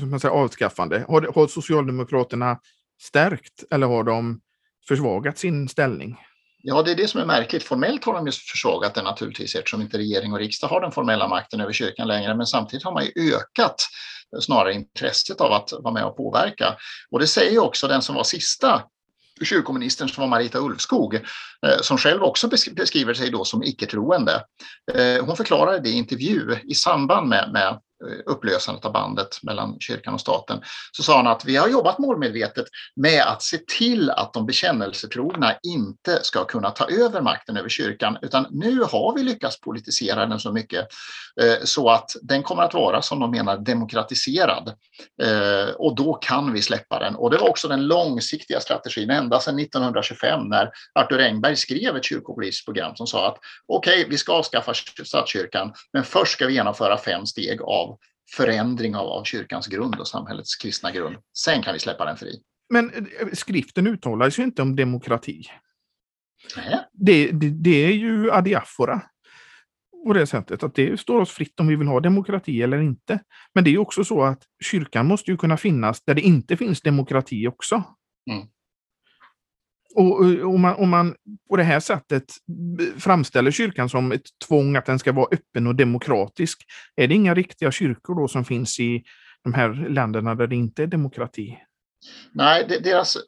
man 0.09 0.20
säga, 0.20 0.32
avskaffande? 0.32 1.05
Har, 1.07 1.32
har 1.36 1.47
Socialdemokraterna 1.47 2.59
stärkt 3.01 3.63
eller 3.72 3.88
har 3.88 4.03
de 4.03 4.41
försvagat 4.88 5.38
sin 5.38 5.70
ställning? 5.70 6.18
Ja, 6.63 6.84
det 6.84 6.91
är 6.91 6.95
det 6.95 7.07
som 7.07 7.22
är 7.22 7.26
märkligt. 7.26 7.63
Formellt 7.63 8.05
har 8.05 8.13
de 8.13 8.26
ju 8.26 8.32
försvagat 8.32 8.95
den 8.95 9.03
naturligtvis 9.03 9.55
eftersom 9.55 9.82
inte 9.82 9.97
regering 9.97 10.34
och 10.34 10.39
riksdag 10.39 10.68
har 10.68 10.82
den 10.82 10.91
formella 10.91 11.28
makten 11.28 11.61
över 11.61 11.74
kyrkan 11.74 12.07
längre. 12.07 12.36
Men 12.36 12.45
samtidigt 12.45 12.84
har 12.84 12.93
man 12.93 13.05
ju 13.05 13.34
ökat 13.36 13.76
snarare 14.41 14.74
intresset 14.74 15.41
av 15.41 15.51
att 15.51 15.72
vara 15.72 15.93
med 15.93 16.05
och 16.05 16.18
påverka. 16.18 16.76
Och 17.11 17.20
det 17.20 17.28
säger 17.28 17.59
också 17.59 17.88
den 17.88 18.01
som 18.01 18.15
var 18.15 18.24
sista 18.24 18.84
kyrkoministern 19.45 20.09
som 20.09 20.21
var 20.21 20.27
Marita 20.27 20.59
Ulvskog, 20.59 21.15
eh, 21.15 21.81
som 21.81 21.97
själv 21.97 22.23
också 22.23 22.47
beskriver 22.71 23.13
sig 23.13 23.29
då 23.29 23.45
som 23.45 23.63
icke-troende. 23.63 24.43
Eh, 24.93 25.25
hon 25.25 25.38
förklarade 25.38 25.79
det 25.79 25.89
i 25.89 25.97
intervju 25.97 26.55
i 26.63 26.75
samband 26.75 27.27
med, 27.27 27.49
med 27.53 27.79
Eh, 28.06 28.20
upplösandet 28.26 28.86
av 28.86 28.91
bandet 28.91 29.43
mellan 29.43 29.80
kyrkan 29.80 30.14
och 30.14 30.22
staten, 30.22 30.62
så 30.91 31.04
sa 31.04 31.18
han 31.18 31.28
att 31.28 31.45
vi 31.45 31.56
har 31.56 31.68
jobbat 31.68 32.00
målmedvetet 32.00 32.66
med 32.95 33.24
att 33.24 33.41
se 33.41 33.58
till 33.78 34.10
att 34.10 34.34
de 34.34 34.45
bekännelsetrogna 34.45 35.56
inte 35.64 36.20
ska 36.24 36.45
kunna 36.45 36.72
ta 36.72 36.86
över 36.89 37.22
makten 37.22 37.58
över 37.58 37.70
kyrkan, 37.70 38.18
utan 38.22 38.48
nu 38.52 38.80
har 38.80 39.16
vi 39.16 39.24
lyckats 39.24 39.62
politisera 39.62 40.26
den 40.26 40.39
så 40.39 40.52
mycket 40.52 40.88
eh, 41.41 41.64
så 41.64 41.89
att 41.89 42.16
den 42.22 42.43
kommer 42.43 42.64
att 42.64 42.74
vara, 42.74 43.02
som 43.02 43.20
de 43.20 43.32
menar, 43.32 43.58
demokratiserad. 43.58 44.74
Eh, 45.24 45.76
och 45.76 45.95
då 45.95 46.14
kan 46.14 46.54
vi 46.54 46.62
släppa 46.62 47.00
den. 47.00 47.16
Och 47.16 47.32
det 47.32 47.38
var 47.38 47.50
också 47.50 47.68
den 47.68 47.88
långsiktiga 47.88 48.60
strategin 48.60 49.10
ända 49.10 49.39
sedan 49.39 49.60
1925 49.60 50.48
när 50.50 50.70
Arthur 51.00 51.20
Engberg 51.20 51.56
skrev 51.56 51.95
ett 51.95 52.06
kyrkopolitiskt 52.06 52.66
program 52.66 52.95
som 52.95 53.08
sa 53.08 53.28
att 53.28 53.38
okej, 53.68 54.00
okay, 54.00 54.10
vi 54.10 54.18
ska 54.18 54.34
avskaffa 54.34 54.74
statskyrkan, 55.06 55.74
men 55.93 56.04
först 56.04 56.34
ska 56.34 56.48
vi 56.48 56.54
genomföra 56.54 56.98
fem 56.98 57.26
steg 57.26 57.62
av 57.62 57.86
förändring 58.36 58.95
av, 58.95 59.07
av 59.07 59.23
kyrkans 59.23 59.67
grund 59.67 59.95
och 59.95 60.07
samhällets 60.07 60.55
kristna 60.55 60.91
grund. 60.91 61.15
Sen 61.38 61.63
kan 61.63 61.73
vi 61.73 61.80
släppa 61.80 62.05
den 62.05 62.17
fri. 62.17 62.41
Men 62.69 62.89
eh, 62.89 63.28
skriften 63.34 63.88
uttalar 63.88 64.30
sig 64.30 64.43
inte 64.43 64.61
om 64.61 64.75
demokrati. 64.75 65.43
Det, 66.93 67.32
det, 67.32 67.49
det 67.49 67.86
är 67.86 67.91
ju 67.91 68.32
adiafora 68.32 69.01
på 70.07 70.13
det 70.13 70.28
sättet 70.28 70.63
att 70.63 70.75
det 70.75 70.99
står 70.99 71.21
oss 71.21 71.32
fritt 71.32 71.59
om 71.59 71.67
vi 71.67 71.75
vill 71.75 71.88
ha 71.88 71.99
demokrati 71.99 72.61
eller 72.61 72.82
inte. 72.82 73.19
Men 73.53 73.63
det 73.63 73.73
är 73.73 73.78
också 73.78 74.03
så 74.03 74.23
att 74.23 74.43
kyrkan 74.63 75.07
måste 75.07 75.32
ju 75.32 75.38
kunna 75.38 75.57
finnas 75.57 76.01
där 76.01 76.13
det 76.13 76.21
inte 76.21 76.57
finns 76.57 76.82
demokrati 76.82 77.47
också. 77.47 77.84
Mm. 78.32 78.47
Och 79.95 80.21
om 80.53 80.61
man, 80.61 80.75
om 80.75 80.89
man 80.89 81.15
på 81.49 81.55
det 81.55 81.63
här 81.63 81.79
sättet 81.79 82.23
framställer 82.97 83.51
kyrkan 83.51 83.89
som 83.89 84.11
ett 84.11 84.25
tvång 84.47 84.75
att 84.75 84.85
den 84.85 84.99
ska 84.99 85.11
vara 85.11 85.27
öppen 85.31 85.67
och 85.67 85.75
demokratisk, 85.75 86.65
är 86.95 87.07
det 87.07 87.15
inga 87.15 87.33
riktiga 87.33 87.71
kyrkor 87.71 88.15
då 88.15 88.27
som 88.27 88.45
finns 88.45 88.79
i 88.79 89.03
de 89.43 89.53
här 89.53 89.69
länderna 89.89 90.35
där 90.35 90.47
det 90.47 90.55
inte 90.55 90.83
är 90.83 90.88
demokrati? 90.88 91.57
Nej, 92.32 92.80
deras 92.84 93.16
eh, 93.16 93.22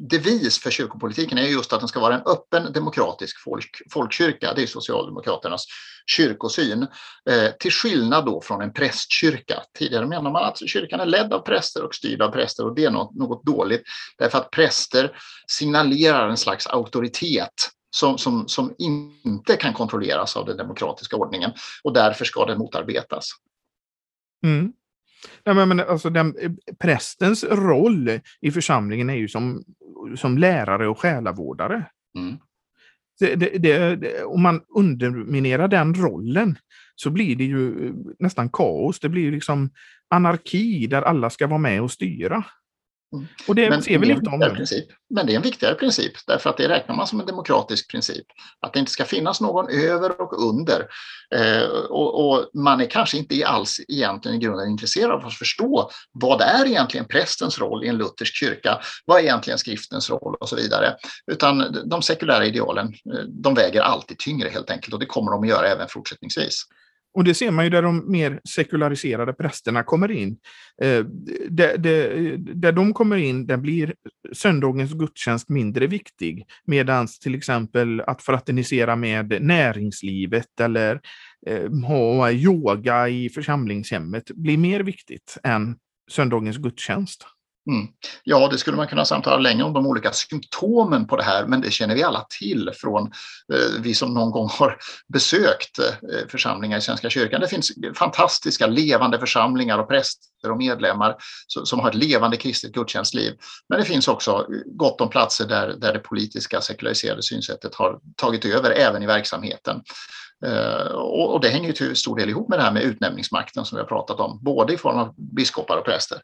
devis 0.00 0.58
för 0.58 0.70
kyrkopolitiken 0.70 1.38
är 1.38 1.42
just 1.42 1.72
att 1.72 1.80
den 1.80 1.88
ska 1.88 2.00
vara 2.00 2.14
en 2.14 2.26
öppen 2.26 2.72
demokratisk 2.72 3.40
folk, 3.40 3.82
folkkyrka. 3.92 4.52
Det 4.54 4.62
är 4.62 4.66
Socialdemokraternas 4.66 5.64
kyrkosyn. 6.06 6.82
Eh, 7.30 7.50
till 7.60 7.70
skillnad 7.70 8.26
då 8.26 8.40
från 8.40 8.62
en 8.62 8.72
prästkyrka. 8.72 9.62
Tidigare 9.78 10.06
menar 10.06 10.30
man 10.30 10.44
att 10.44 10.68
kyrkan 10.68 11.00
är 11.00 11.06
ledd 11.06 11.32
av 11.32 11.40
präster 11.40 11.84
och 11.84 11.94
styrd 11.94 12.22
av 12.22 12.30
präster 12.30 12.66
och 12.66 12.74
det 12.74 12.84
är 12.84 12.90
något, 12.90 13.14
något 13.14 13.44
dåligt 13.44 13.82
därför 14.18 14.38
att 14.38 14.50
präster 14.50 15.16
signalerar 15.46 16.28
en 16.28 16.36
slags 16.36 16.66
auktoritet 16.66 17.70
som, 17.96 18.18
som, 18.18 18.48
som 18.48 18.74
inte 18.78 19.56
kan 19.56 19.72
kontrolleras 19.72 20.36
av 20.36 20.46
den 20.46 20.56
demokratiska 20.56 21.16
ordningen 21.16 21.52
och 21.84 21.92
därför 21.92 22.24
ska 22.24 22.46
den 22.46 22.58
motarbetas. 22.58 23.30
Mm. 24.44 24.72
Nej, 25.44 25.66
men, 25.66 25.80
alltså, 25.80 26.10
den, 26.10 26.34
prästens 26.78 27.44
roll 27.44 28.20
i 28.40 28.50
församlingen 28.50 29.10
är 29.10 29.14
ju 29.14 29.28
som, 29.28 29.64
som 30.16 30.38
lärare 30.38 30.88
och 30.88 30.98
själavårdare. 30.98 31.84
Mm. 32.18 32.36
Det, 33.20 33.34
det, 33.34 33.58
det, 33.96 34.24
om 34.24 34.42
man 34.42 34.60
underminerar 34.76 35.68
den 35.68 35.94
rollen 35.94 36.58
så 36.94 37.10
blir 37.10 37.36
det 37.36 37.44
ju 37.44 37.92
nästan 38.18 38.48
kaos. 38.48 39.00
Det 39.00 39.08
blir 39.08 39.32
liksom 39.32 39.70
anarki 40.10 40.86
där 40.86 41.02
alla 41.02 41.30
ska 41.30 41.46
vara 41.46 41.58
med 41.58 41.82
och 41.82 41.90
styra. 41.90 42.44
Mm. 43.12 43.26
Och 43.48 43.54
det 43.54 43.70
men, 43.70 43.82
ser 43.82 43.98
vi 43.98 44.06
lite 44.06 44.30
om 44.30 44.38
nu. 44.38 44.50
Princip. 44.50 44.84
Men 45.10 45.26
det 45.26 45.32
är 45.32 45.36
en 45.36 45.42
viktigare 45.42 45.74
princip 45.74 46.12
därför 46.26 46.50
att 46.50 46.56
det 46.56 46.68
räknar 46.68 46.96
man 46.96 47.06
som 47.06 47.20
en 47.20 47.26
demokratisk 47.26 47.90
princip. 47.90 48.26
Att 48.60 48.72
det 48.72 48.78
inte 48.78 48.92
ska 48.92 49.04
finnas 49.04 49.40
någon 49.40 49.68
över 49.68 50.20
och 50.20 50.48
under. 50.48 50.86
Eh, 51.34 51.62
och, 51.90 52.28
och, 52.28 52.50
man 52.54 52.80
är 52.80 52.86
kanske 52.86 53.18
inte 53.18 53.46
alls 53.46 53.80
egentligen 53.88 54.36
i 54.36 54.40
grunden 54.40 54.70
intresserad 54.70 55.10
av 55.10 55.26
att 55.26 55.34
förstå 55.34 55.90
vad 56.12 56.40
är 56.40 56.66
egentligen 56.66 57.06
prästens 57.06 57.58
roll 57.58 57.84
i 57.84 57.88
en 57.88 57.98
luthersk 57.98 58.34
kyrka? 58.34 58.80
Vad 59.04 59.18
är 59.18 59.22
egentligen 59.22 59.58
skriftens 59.58 60.10
roll 60.10 60.34
och 60.40 60.48
så 60.48 60.56
vidare. 60.56 60.96
Utan 61.32 61.76
de 61.90 62.02
sekulära 62.02 62.46
idealen, 62.46 62.86
eh, 62.86 63.24
de 63.28 63.54
väger 63.54 63.80
alltid 63.80 64.18
tyngre 64.18 64.48
helt 64.48 64.70
enkelt 64.70 64.94
och 64.94 65.00
det 65.00 65.06
kommer 65.06 65.32
de 65.32 65.42
att 65.42 65.48
göra 65.48 65.68
även 65.68 65.88
fortsättningsvis. 65.88 66.64
Och 67.14 67.24
det 67.24 67.34
ser 67.34 67.50
man 67.50 67.64
ju 67.64 67.70
där 67.70 67.82
de 67.82 68.12
mer 68.12 68.40
sekulariserade 68.48 69.32
prästerna 69.32 69.82
kommer 69.82 70.10
in. 70.10 70.36
Eh, 70.82 71.04
där, 71.48 71.78
där, 71.78 72.36
där 72.38 72.72
de 72.72 72.94
kommer 72.94 73.16
in, 73.16 73.46
där 73.46 73.56
blir 73.56 73.94
söndagens 74.32 74.92
gudstjänst 74.92 75.48
mindre 75.48 75.86
viktig. 75.86 76.46
Medan 76.64 77.06
till 77.20 77.34
exempel 77.34 78.00
att 78.00 78.22
fraternisera 78.22 78.96
med 78.96 79.42
näringslivet 79.42 80.60
eller 80.60 81.00
eh, 81.46 81.70
ha 81.86 82.30
yoga 82.30 83.08
i 83.08 83.28
församlingshemmet 83.28 84.30
blir 84.30 84.58
mer 84.58 84.80
viktigt 84.80 85.38
än 85.42 85.76
söndagens 86.10 86.56
gudstjänst. 86.56 87.26
Mm. 87.70 87.86
Ja, 88.24 88.48
det 88.48 88.58
skulle 88.58 88.76
man 88.76 88.86
kunna 88.86 89.04
samtala 89.04 89.38
länge 89.38 89.62
om 89.62 89.72
de 89.72 89.86
olika 89.86 90.12
symptomen 90.12 91.06
på 91.06 91.16
det 91.16 91.22
här, 91.22 91.46
men 91.46 91.60
det 91.60 91.70
känner 91.70 91.94
vi 91.94 92.02
alla 92.02 92.26
till 92.38 92.70
från 92.74 93.02
eh, 93.52 93.80
vi 93.80 93.94
som 93.94 94.14
någon 94.14 94.30
gång 94.30 94.48
har 94.52 94.76
besökt 95.12 95.78
eh, 95.78 96.28
församlingar 96.28 96.78
i 96.78 96.80
Svenska 96.80 97.10
kyrkan. 97.10 97.40
Det 97.40 97.48
finns 97.48 97.72
fantastiska 97.94 98.66
levande 98.66 99.18
församlingar 99.18 99.78
och 99.78 99.88
präster 99.88 100.50
och 100.50 100.56
medlemmar 100.56 101.16
så, 101.46 101.66
som 101.66 101.80
har 101.80 101.88
ett 101.88 101.94
levande 101.94 102.36
kristet 102.36 102.72
gudstjänstliv. 102.72 103.32
Men 103.68 103.78
det 103.78 103.84
finns 103.84 104.08
också 104.08 104.30
eh, 104.30 104.44
gott 104.66 105.00
om 105.00 105.08
platser 105.08 105.46
där, 105.48 105.68
där 105.68 105.92
det 105.92 105.98
politiska 105.98 106.60
sekulariserade 106.60 107.22
synsättet 107.22 107.74
har 107.74 107.98
tagit 108.16 108.44
över 108.44 108.70
även 108.70 109.02
i 109.02 109.06
verksamheten. 109.06 109.82
Eh, 110.46 110.92
och, 110.94 111.34
och 111.34 111.40
det 111.40 111.48
hänger 111.48 111.66
ju 111.66 111.72
till 111.72 111.96
stor 111.96 112.16
del 112.16 112.28
ihop 112.28 112.48
med 112.48 112.58
det 112.58 112.62
här 112.62 112.72
med 112.72 112.82
utnämningsmakten 112.82 113.64
som 113.64 113.76
vi 113.76 113.82
har 113.82 113.88
pratat 113.88 114.20
om, 114.20 114.38
både 114.42 114.74
i 114.74 114.76
form 114.76 114.96
av 114.96 115.14
biskopar 115.16 115.76
och 115.76 115.84
präster. 115.84 116.18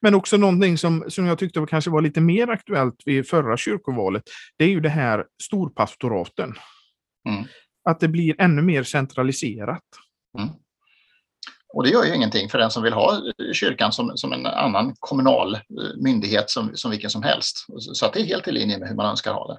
Men 0.00 0.14
också 0.14 0.36
någonting 0.36 0.78
som, 0.78 1.04
som 1.08 1.26
jag 1.26 1.38
tyckte 1.38 1.66
kanske 1.68 1.90
var 1.90 2.00
lite 2.00 2.20
mer 2.20 2.48
aktuellt 2.48 3.02
vid 3.04 3.28
förra 3.28 3.56
kyrkovalet, 3.56 4.22
det 4.58 4.64
är 4.64 4.68
ju 4.68 4.80
det 4.80 4.88
här 4.88 5.24
storpastoraten. 5.42 6.54
Mm. 7.28 7.44
Att 7.88 8.00
det 8.00 8.08
blir 8.08 8.40
ännu 8.40 8.62
mer 8.62 8.82
centraliserat. 8.82 9.82
Mm. 10.38 10.48
Och 11.74 11.82
det 11.82 11.90
gör 11.90 12.04
ju 12.04 12.14
ingenting 12.14 12.48
för 12.48 12.58
den 12.58 12.70
som 12.70 12.82
vill 12.82 12.92
ha 12.92 13.20
kyrkan 13.52 13.92
som, 13.92 14.16
som 14.16 14.32
en 14.32 14.46
annan 14.46 14.94
kommunal 15.00 15.54
eh, 15.54 15.60
myndighet 16.02 16.50
som, 16.50 16.70
som 16.74 16.90
vilken 16.90 17.10
som 17.10 17.22
helst. 17.22 17.66
Så 17.78 18.10
det 18.10 18.20
är 18.20 18.24
helt 18.24 18.48
i 18.48 18.52
linje 18.52 18.78
med 18.78 18.88
hur 18.88 18.96
man 18.96 19.10
önskar 19.10 19.32
ha 19.32 19.52
det. 19.52 19.58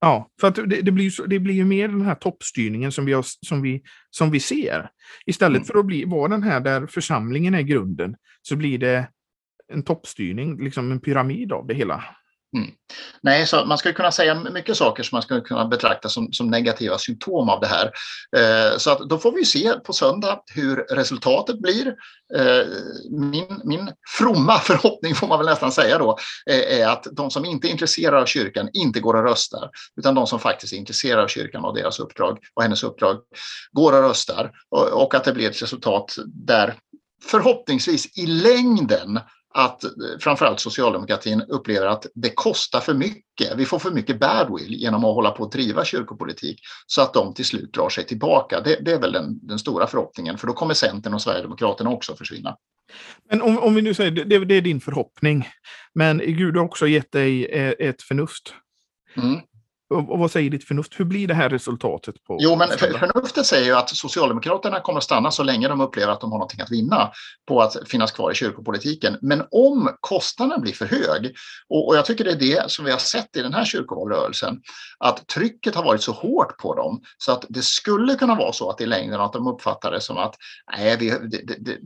Ja, 0.00 0.30
för 0.40 0.48
att 0.48 0.54
det, 0.54 0.82
det, 0.82 0.92
blir, 0.92 1.28
det 1.28 1.38
blir 1.38 1.54
ju 1.54 1.64
mer 1.64 1.88
den 1.88 2.02
här 2.02 2.14
toppstyrningen 2.14 2.92
som 2.92 3.04
vi, 3.04 3.12
har, 3.12 3.24
som 3.46 3.62
vi, 3.62 3.82
som 4.10 4.30
vi 4.30 4.40
ser. 4.40 4.90
Istället 5.26 5.56
mm. 5.56 5.64
för 5.64 5.78
att 5.78 5.86
bli, 5.86 6.04
vara 6.04 6.28
den 6.28 6.42
här 6.42 6.60
där 6.60 6.86
församlingen 6.86 7.54
är 7.54 7.62
grunden, 7.62 8.16
så 8.42 8.56
blir 8.56 8.78
det 8.78 9.08
en 9.72 9.82
toppstyrning, 9.82 10.64
liksom 10.64 10.92
en 10.92 11.00
pyramid 11.00 11.52
av 11.52 11.66
det 11.66 11.74
hela. 11.74 12.04
Mm. 12.56 12.70
Nej, 13.22 13.46
så 13.46 13.64
man 13.64 13.78
skulle 13.78 13.94
kunna 13.94 14.12
säga 14.12 14.34
mycket 14.34 14.76
saker 14.76 15.02
som 15.02 15.16
man 15.16 15.22
skulle 15.22 15.40
kunna 15.40 15.64
betrakta 15.64 16.08
som, 16.08 16.32
som 16.32 16.50
negativa 16.50 16.98
symptom 16.98 17.48
av 17.48 17.60
det 17.60 17.66
här. 17.66 17.90
Eh, 18.36 18.78
så 18.78 18.90
att 18.90 18.98
då 18.98 19.18
får 19.18 19.32
vi 19.32 19.44
se 19.44 19.72
på 19.72 19.92
söndag 19.92 20.40
hur 20.54 20.76
resultatet 20.76 21.60
blir. 21.60 21.86
Eh, 22.34 22.66
min, 23.10 23.60
min 23.64 23.90
fromma 24.18 24.58
förhoppning 24.62 25.14
får 25.14 25.26
man 25.26 25.38
väl 25.38 25.46
nästan 25.46 25.72
säga 25.72 25.98
då 25.98 26.18
eh, 26.50 26.80
är 26.80 26.88
att 26.88 27.06
de 27.12 27.30
som 27.30 27.44
inte 27.44 27.68
är 27.68 27.70
intresserade 27.70 28.22
av 28.22 28.26
kyrkan 28.26 28.68
inte 28.72 29.00
går 29.00 29.14
och 29.14 29.24
röstar 29.24 29.70
utan 29.96 30.14
de 30.14 30.26
som 30.26 30.40
faktiskt 30.40 30.72
är 30.72 30.76
intresserade 30.76 31.22
av 31.22 31.28
kyrkan 31.28 31.64
och 31.64 31.74
deras 31.74 32.00
uppdrag 32.00 32.38
och 32.54 32.62
hennes 32.62 32.82
uppdrag 32.82 33.16
går 33.72 33.92
och 33.92 34.08
röstar 34.08 34.50
och, 34.70 35.02
och 35.02 35.14
att 35.14 35.24
det 35.24 35.32
blir 35.32 35.50
ett 35.50 35.62
resultat 35.62 36.16
där 36.26 36.74
förhoppningsvis 37.24 38.18
i 38.18 38.26
längden 38.26 39.20
att 39.56 39.84
framförallt 40.20 40.60
socialdemokratin 40.60 41.40
upplever 41.40 41.86
att 41.86 42.06
det 42.14 42.30
kostar 42.30 42.80
för 42.80 42.94
mycket. 42.94 43.56
Vi 43.56 43.64
får 43.64 43.78
för 43.78 43.90
mycket 43.90 44.20
badwill 44.20 44.74
genom 44.74 45.04
att 45.04 45.14
hålla 45.14 45.30
på 45.30 45.44
att 45.44 45.52
driva 45.52 45.84
kyrkopolitik 45.84 46.60
så 46.86 47.02
att 47.02 47.14
de 47.14 47.34
till 47.34 47.44
slut 47.44 47.72
drar 47.72 47.88
sig 47.88 48.04
tillbaka. 48.04 48.60
Det, 48.60 48.78
det 48.84 48.92
är 48.92 49.00
väl 49.00 49.12
den, 49.12 49.46
den, 49.46 49.58
stora 49.58 49.86
förhoppningen 49.86 50.38
för 50.38 50.46
då 50.46 50.52
kommer 50.52 50.74
Centern 50.74 51.14
och 51.14 51.22
Sverigedemokraterna 51.22 51.90
också 51.90 52.16
försvinna. 52.16 52.56
Men 53.30 53.42
om, 53.42 53.58
om 53.58 53.74
vi 53.74 53.82
nu 53.82 53.94
säger 53.94 54.10
det, 54.10 54.44
det 54.44 54.54
är 54.54 54.60
din 54.60 54.80
förhoppning, 54.80 55.48
men 55.94 56.18
Gud 56.18 56.56
har 56.56 56.64
också 56.64 56.86
gett 56.86 57.12
dig 57.12 57.46
eh, 57.46 57.74
ett 57.78 58.02
förnuft. 58.02 58.54
Mm. 59.16 59.40
Och 59.88 60.18
vad 60.18 60.30
säger 60.30 60.50
ditt 60.50 60.64
förnuft? 60.64 61.00
Hur 61.00 61.04
blir 61.04 61.28
det 61.28 61.34
här 61.34 61.48
resultatet? 61.48 62.24
På 62.24 62.38
jo, 62.40 62.56
men 62.56 62.68
förnuftet 62.68 63.46
säger 63.46 63.66
ju 63.66 63.72
att 63.72 63.90
Socialdemokraterna 63.90 64.80
kommer 64.80 64.98
att 64.98 65.04
stanna 65.04 65.30
så 65.30 65.42
länge 65.42 65.68
de 65.68 65.80
upplever 65.80 66.12
att 66.12 66.20
de 66.20 66.32
har 66.32 66.38
någonting 66.38 66.60
att 66.60 66.70
vinna 66.70 67.10
på 67.48 67.62
att 67.62 67.76
finnas 67.88 68.12
kvar 68.12 68.30
i 68.30 68.34
kyrkopolitiken. 68.34 69.18
Men 69.22 69.42
om 69.50 69.90
kostnaden 70.00 70.60
blir 70.60 70.72
för 70.72 70.86
hög, 70.86 71.34
och, 71.68 71.96
jag 71.96 72.04
tycker 72.04 72.24
det 72.24 72.30
är 72.30 72.38
det 72.38 72.70
som 72.70 72.84
vi 72.84 72.90
har 72.90 72.98
sett 72.98 73.36
i 73.36 73.42
den 73.42 73.54
här 73.54 73.64
kyrkovalrörelsen, 73.64 74.60
att 74.98 75.26
trycket 75.26 75.74
har 75.74 75.84
varit 75.84 76.02
så 76.02 76.12
hårt 76.12 76.58
på 76.58 76.74
dem 76.74 77.00
så 77.18 77.32
att 77.32 77.44
det 77.48 77.62
skulle 77.62 78.14
kunna 78.14 78.34
vara 78.34 78.52
så 78.52 78.70
att 78.70 78.80
i 78.80 78.86
längden 78.86 79.20
att 79.20 79.32
de 79.32 79.46
uppfattar 79.46 79.90
det 79.90 80.00
som 80.00 80.16
att 80.16 80.34
nej, 80.76 80.96
vi, 80.96 81.10
det, 81.10 81.56
det, 81.58 81.78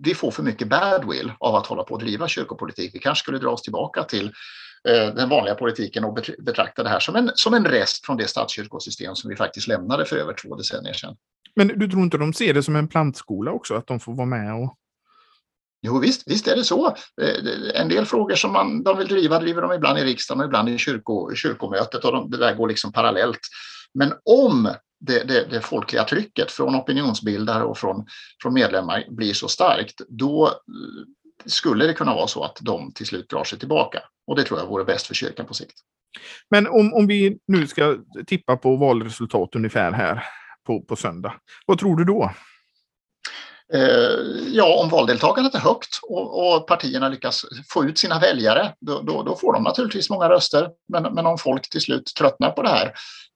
vi 0.00 0.14
får 0.14 0.30
för 0.30 0.42
mycket 0.42 0.68
badwill 0.68 1.32
av 1.40 1.54
att 1.54 1.66
hålla 1.66 1.82
på 1.82 1.94
och 1.94 2.00
driva 2.00 2.28
kyrkopolitik. 2.28 2.94
Vi 2.94 2.98
kanske 2.98 3.22
skulle 3.22 3.38
dra 3.38 3.50
oss 3.50 3.62
tillbaka 3.62 4.02
till 4.02 4.32
den 4.90 5.28
vanliga 5.28 5.54
politiken 5.54 6.04
och 6.04 6.18
betrakta 6.38 6.82
det 6.82 6.88
här 6.88 7.00
som 7.00 7.16
en, 7.16 7.30
som 7.34 7.54
en 7.54 7.64
rest 7.64 8.06
från 8.06 8.16
det 8.16 8.28
statskyrkosystem 8.28 9.14
som 9.14 9.30
vi 9.30 9.36
faktiskt 9.36 9.68
lämnade 9.68 10.04
för 10.04 10.16
över 10.16 10.32
två 10.32 10.56
decennier 10.56 10.92
sedan. 10.92 11.16
Men 11.56 11.68
du 11.68 11.88
tror 11.88 12.02
inte 12.02 12.18
de 12.18 12.32
ser 12.32 12.54
det 12.54 12.62
som 12.62 12.76
en 12.76 12.88
plantskola 12.88 13.50
också, 13.50 13.74
att 13.74 13.86
de 13.86 14.00
får 14.00 14.14
vara 14.14 14.26
med 14.26 14.54
och 14.54 14.78
Jo 15.86 15.98
visst, 15.98 16.22
visst 16.26 16.48
är 16.48 16.56
det 16.56 16.64
så. 16.64 16.86
Eh, 17.22 17.80
en 17.80 17.88
del 17.88 18.06
frågor 18.06 18.34
som 18.34 18.52
man, 18.52 18.82
de 18.82 18.98
vill 18.98 19.08
driva 19.08 19.38
driver 19.38 19.62
de 19.62 19.72
ibland 19.72 19.98
i 19.98 20.04
riksdagen 20.04 20.40
och 20.40 20.46
ibland 20.46 20.68
i 20.68 20.78
kyrko, 20.78 21.34
kyrkomötet 21.34 22.04
och 22.04 22.12
de, 22.12 22.30
det 22.30 22.36
där 22.36 22.54
går 22.54 22.68
liksom 22.68 22.92
parallellt. 22.92 23.40
Men 23.94 24.12
om 24.24 24.74
det, 25.00 25.24
det, 25.24 25.46
det, 25.50 25.60
folkliga 25.60 26.04
trycket 26.04 26.50
från 26.50 26.76
opinionsbildare 26.76 27.64
och 27.64 27.78
från, 27.78 28.06
från 28.42 28.54
medlemmar 28.54 29.04
blir 29.08 29.34
så 29.34 29.48
starkt, 29.48 30.00
då 30.08 30.50
skulle 31.46 31.86
det 31.86 31.94
kunna 31.94 32.14
vara 32.14 32.26
så 32.26 32.44
att 32.44 32.58
de 32.60 32.92
till 32.92 33.06
slut 33.06 33.28
drar 33.28 33.44
sig 33.44 33.58
tillbaka. 33.58 33.98
Och 34.26 34.36
det 34.36 34.44
tror 34.44 34.60
jag 34.60 34.66
vore 34.66 34.84
bäst 34.84 35.06
för 35.06 35.14
kyrkan 35.14 35.46
på 35.46 35.54
sikt. 35.54 35.74
Men 36.50 36.66
om, 36.66 36.94
om 36.94 37.06
vi 37.06 37.38
nu 37.46 37.66
ska 37.66 37.96
tippa 38.26 38.56
på 38.56 38.76
valresultat 38.76 39.56
ungefär 39.56 39.92
här 39.92 40.24
på, 40.66 40.82
på 40.82 40.96
söndag, 40.96 41.34
vad 41.66 41.78
tror 41.78 41.96
du 41.96 42.04
då? 42.04 42.30
Eh, 43.74 44.18
ja, 44.52 44.80
om 44.82 44.88
valdeltagandet 44.88 45.54
är 45.54 45.58
högt 45.58 45.98
och, 46.02 46.56
och, 46.56 46.66
partierna 46.66 47.08
lyckas 47.08 47.44
få 47.68 47.84
ut 47.84 47.98
sina 47.98 48.18
väljare, 48.18 48.72
då, 48.80 49.00
då, 49.00 49.22
då, 49.22 49.36
får 49.36 49.52
de 49.52 49.62
naturligtvis 49.62 50.10
många 50.10 50.28
röster. 50.28 50.68
Men, 50.88 51.02
men 51.02 51.26
om 51.26 51.38
folk 51.38 51.70
till 51.70 51.80
slut 51.80 52.12
tröttnar 52.18 52.50
på 52.50 52.62
det 52.62 52.68
här 52.68 52.92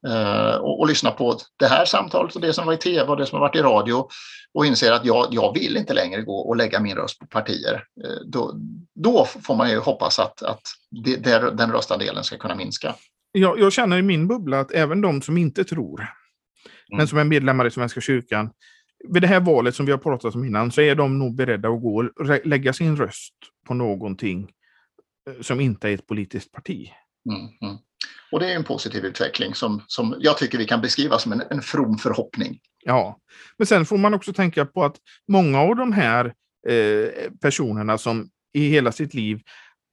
eh, 0.08 0.56
och, 0.56 0.80
och 0.80 0.88
lyssnar 0.88 1.10
på 1.10 1.38
det 1.58 1.66
här 1.66 1.84
samtalet 1.84 2.34
och 2.34 2.40
det 2.40 2.52
som 2.52 2.66
var 2.66 2.72
i 2.72 2.76
tv 2.76 3.02
och 3.02 3.16
det 3.16 3.26
som 3.26 3.36
har 3.36 3.48
varit 3.48 3.56
i 3.56 3.62
radio 3.62 4.08
och 4.54 4.66
inser 4.66 4.92
att 4.92 5.04
jag, 5.04 5.26
jag 5.30 5.54
vill 5.54 5.76
inte 5.76 5.94
längre 5.94 6.22
gå 6.22 6.36
och 6.36 6.56
lägga 6.56 6.80
min 6.80 6.96
röst 6.96 7.18
på 7.18 7.26
partier, 7.26 7.84
eh, 8.04 8.26
då, 8.26 8.54
då 8.94 9.24
får 9.24 9.56
man 9.56 9.70
ju 9.70 9.78
hoppas 9.78 10.18
att, 10.18 10.42
att 10.42 10.62
det, 11.04 11.16
där, 11.16 11.50
den 11.50 11.72
röstandelen 11.72 12.24
ska 12.24 12.36
kunna 12.36 12.54
minska. 12.54 12.94
Jag, 13.32 13.58
jag 13.58 13.72
känner 13.72 13.98
i 13.98 14.02
min 14.02 14.28
bubbla 14.28 14.60
att 14.60 14.72
även 14.72 15.00
de 15.00 15.22
som 15.22 15.38
inte 15.38 15.64
tror, 15.64 16.00
mm. 16.00 16.10
men 16.96 17.08
som 17.08 17.18
är 17.18 17.24
medlemmar 17.24 17.66
i 17.66 17.70
Svenska 17.70 18.00
kyrkan, 18.00 18.50
vid 19.08 19.22
det 19.22 19.28
här 19.28 19.40
valet 19.40 19.74
som 19.74 19.86
vi 19.86 19.92
har 19.92 19.98
pratat 19.98 20.34
om 20.34 20.44
innan 20.44 20.72
så 20.72 20.80
är 20.80 20.94
de 20.94 21.18
nog 21.18 21.34
beredda 21.34 21.68
att 21.68 21.82
gå 21.82 22.10
och 22.16 22.46
lägga 22.46 22.72
sin 22.72 22.96
röst 22.96 23.34
på 23.66 23.74
någonting 23.74 24.50
eh, 25.30 25.40
som 25.40 25.60
inte 25.60 25.88
är 25.88 25.94
ett 25.94 26.06
politiskt 26.06 26.52
parti. 26.52 26.90
Mm, 27.30 27.40
mm. 27.40 27.78
Och 28.32 28.40
det 28.40 28.52
är 28.52 28.56
en 28.56 28.64
positiv 28.64 29.04
utveckling 29.04 29.54
som, 29.54 29.82
som 29.86 30.16
jag 30.18 30.38
tycker 30.38 30.58
vi 30.58 30.64
kan 30.64 30.80
beskriva 30.80 31.18
som 31.18 31.32
en, 31.32 31.42
en 31.50 31.62
from 31.62 31.98
förhoppning. 31.98 32.58
Ja, 32.84 33.18
men 33.58 33.66
sen 33.66 33.86
får 33.86 33.98
man 33.98 34.14
också 34.14 34.32
tänka 34.32 34.66
på 34.66 34.84
att 34.84 34.96
många 35.28 35.60
av 35.60 35.76
de 35.76 35.92
här 35.92 36.34
eh, 36.68 37.30
personerna 37.40 37.98
som 37.98 38.30
i 38.52 38.68
hela 38.68 38.92
sitt 38.92 39.14
liv 39.14 39.40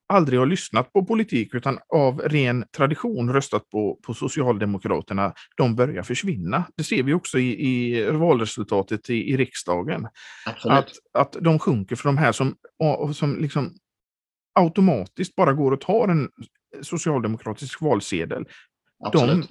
aldrig 0.08 0.39
har 0.39 0.45
lyssnat 0.45 0.93
på 0.93 1.06
politik 1.06 1.53
utan 1.53 1.80
av 1.93 2.20
ren 2.20 2.66
tradition 2.78 3.34
röstat 3.34 3.70
på, 3.70 3.99
på 4.06 4.14
Socialdemokraterna, 4.14 5.34
de 5.58 5.76
börjar 5.76 6.03
försvinna. 6.03 6.64
Det 6.78 6.84
ser 6.84 7.03
vi 7.03 7.14
också 7.14 7.39
i, 7.39 7.68
i 7.68 8.06
valresultatet 8.12 9.10
i, 9.10 9.32
i 9.32 9.38
riksdagen. 9.38 10.08
Att, 10.64 10.89
att 11.14 11.36
de 11.41 11.60
sjunker 11.60 11.95
för 11.95 12.10
de 12.10 12.18
här 12.18 12.32
som, 12.32 12.56
som 13.14 13.38
liksom 13.38 13.74
automatiskt 14.60 15.36
bara 15.36 15.53
går 15.53 15.72
och 15.72 15.82
tar 15.82 16.08
en 16.08 16.30
socialdemokratisk 16.82 17.82
valsedel 17.82 18.45
de, 19.13 19.29
eh, 19.29 19.45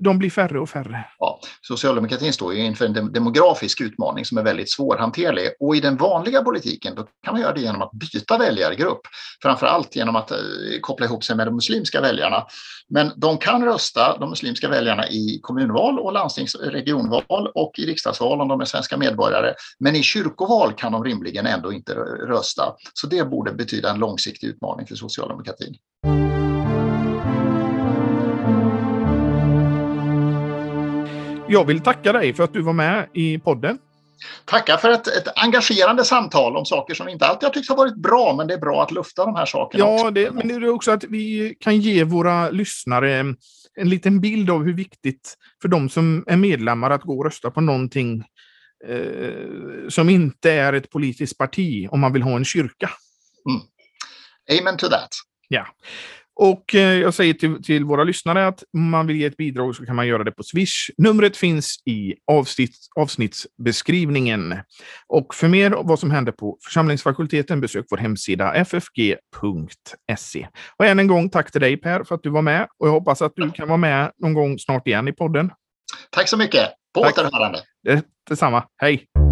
de, 0.00 0.18
blir 0.18 0.30
färre 0.30 0.60
och 0.60 0.70
färre. 0.70 1.04
Ja, 1.18 1.40
socialdemokratin 1.62 2.32
står 2.32 2.54
ju 2.54 2.64
inför 2.64 2.84
en 2.84 3.12
demografisk 3.12 3.80
utmaning 3.80 4.24
som 4.24 4.38
är 4.38 4.42
väldigt 4.42 4.70
svårhanterlig. 4.70 5.48
Och 5.60 5.76
i 5.76 5.80
den 5.80 5.96
vanliga 5.96 6.42
politiken 6.42 6.94
då 6.94 7.06
kan 7.24 7.34
man 7.34 7.40
göra 7.40 7.52
det 7.52 7.60
genom 7.60 7.82
att 7.82 7.92
byta 7.92 8.38
väljargrupp. 8.38 9.00
Framför 9.42 9.66
allt 9.66 9.96
genom 9.96 10.16
att 10.16 10.30
eh, 10.30 10.38
koppla 10.80 11.06
ihop 11.06 11.24
sig 11.24 11.36
med 11.36 11.46
de 11.46 11.54
muslimska 11.54 12.00
väljarna. 12.00 12.46
Men 12.88 13.12
de 13.16 13.38
kan 13.38 13.64
rösta, 13.64 14.18
de 14.18 14.30
muslimska 14.30 14.68
väljarna, 14.68 15.08
i 15.08 15.40
kommunval 15.42 15.98
och 15.98 16.12
landstings 16.12 16.54
regionval 16.54 17.48
och 17.54 17.78
i 17.78 17.86
riksdagsval 17.86 18.40
om 18.40 18.48
de 18.48 18.60
är 18.60 18.64
svenska 18.64 18.96
medborgare. 18.96 19.54
Men 19.78 19.96
i 19.96 20.02
kyrkoval 20.02 20.72
kan 20.72 20.92
de 20.92 21.04
rimligen 21.04 21.46
ändå 21.46 21.72
inte 21.72 21.94
rösta. 22.28 22.74
Så 22.94 23.06
det 23.06 23.24
borde 23.30 23.52
betyda 23.52 23.90
en 23.90 23.98
långsiktig 23.98 24.46
utmaning 24.48 24.86
för 24.86 24.94
socialdemokratin. 24.94 25.74
Jag 31.48 31.64
vill 31.64 31.80
tacka 31.80 32.12
dig 32.12 32.34
för 32.34 32.44
att 32.44 32.52
du 32.52 32.62
var 32.62 32.72
med 32.72 33.08
i 33.14 33.38
podden. 33.38 33.78
Tacka 34.44 34.78
för 34.78 34.90
ett, 34.90 35.06
ett 35.06 35.28
engagerande 35.36 36.04
samtal 36.04 36.56
om 36.56 36.64
saker 36.64 36.94
som 36.94 37.08
inte 37.08 37.26
alltid 37.26 37.46
har 37.46 37.54
tyckt 37.54 37.68
ha 37.68 37.76
varit 37.76 37.96
bra, 37.96 38.34
men 38.36 38.46
det 38.46 38.54
är 38.54 38.58
bra 38.58 38.82
att 38.82 38.90
lufta 38.90 39.24
de 39.24 39.34
här 39.34 39.46
sakerna. 39.46 39.84
Ja. 39.84 40.10
Det, 40.10 40.30
men 40.30 40.48
det 40.48 40.54
är 40.54 40.68
också 40.68 40.90
att 40.90 41.04
vi 41.04 41.56
kan 41.60 41.80
ge 41.80 42.04
våra 42.04 42.50
lyssnare 42.50 43.34
en 43.74 43.88
liten 43.88 44.20
bild 44.20 44.50
av 44.50 44.64
hur 44.64 44.74
viktigt 44.74 45.34
för 45.62 45.68
de 45.68 45.88
som 45.88 46.24
är 46.26 46.36
medlemmar 46.36 46.90
att 46.90 47.02
gå 47.02 47.18
och 47.18 47.24
rösta 47.24 47.50
på 47.50 47.60
någonting 47.60 48.24
eh, 48.88 49.88
som 49.88 50.08
inte 50.08 50.52
är 50.52 50.72
ett 50.72 50.90
politiskt 50.90 51.38
parti 51.38 51.88
om 51.90 52.00
man 52.00 52.12
vill 52.12 52.22
ha 52.22 52.36
en 52.36 52.44
kyrka. 52.44 52.90
Mm. 53.48 54.60
Amen 54.60 54.76
to 54.76 54.88
that. 54.88 55.10
Ja. 55.48 55.66
Och 56.40 56.74
eh, 56.74 56.80
jag 56.80 57.14
säger 57.14 57.34
till, 57.34 57.62
till, 57.62 57.84
våra 57.84 58.04
lyssnare 58.04 58.46
att 58.46 58.64
om 58.72 58.90
man 58.90 59.06
vill 59.06 59.16
ge 59.16 59.26
ett 59.26 59.36
bidrag 59.36 59.76
så 59.76 59.86
kan 59.86 59.96
man 59.96 60.06
göra 60.06 60.24
det 60.24 60.32
på 60.32 60.42
Swish. 60.42 60.90
Numret 60.98 61.36
finns 61.36 61.82
i 61.86 62.14
avsnitt, 62.30 62.76
avsnittsbeskrivningen. 62.96 64.54
Och 65.06 65.34
för 65.34 65.48
mer 65.48 65.74
om 65.74 65.86
vad 65.86 65.98
som 65.98 66.10
händer 66.10 66.32
på 66.32 66.58
församlingsfakulteten 66.64 67.60
besök 67.60 67.86
vår 67.90 67.96
hemsida 67.96 68.64
ffg.se. 68.64 70.48
Och 70.76 70.86
än 70.86 70.98
en 70.98 71.06
gång 71.06 71.30
tack 71.30 71.52
till 71.52 71.60
dig 71.60 71.76
Per 71.76 72.04
för 72.04 72.14
att 72.14 72.22
du 72.22 72.30
var 72.30 72.42
med 72.42 72.68
och 72.78 72.88
jag 72.88 72.92
hoppas 72.92 73.22
att 73.22 73.32
du 73.36 73.50
kan 73.50 73.68
vara 73.68 73.76
med 73.76 74.12
någon 74.18 74.34
gång 74.34 74.58
snart 74.58 74.86
igen 74.86 75.08
i 75.08 75.12
podden. 75.12 75.50
Tack 76.10 76.28
så 76.28 76.36
mycket. 76.36 76.68
På 76.94 77.00
återhörande. 77.00 77.58
Det, 77.82 78.02
detsamma. 78.28 78.64
Hej! 78.76 79.27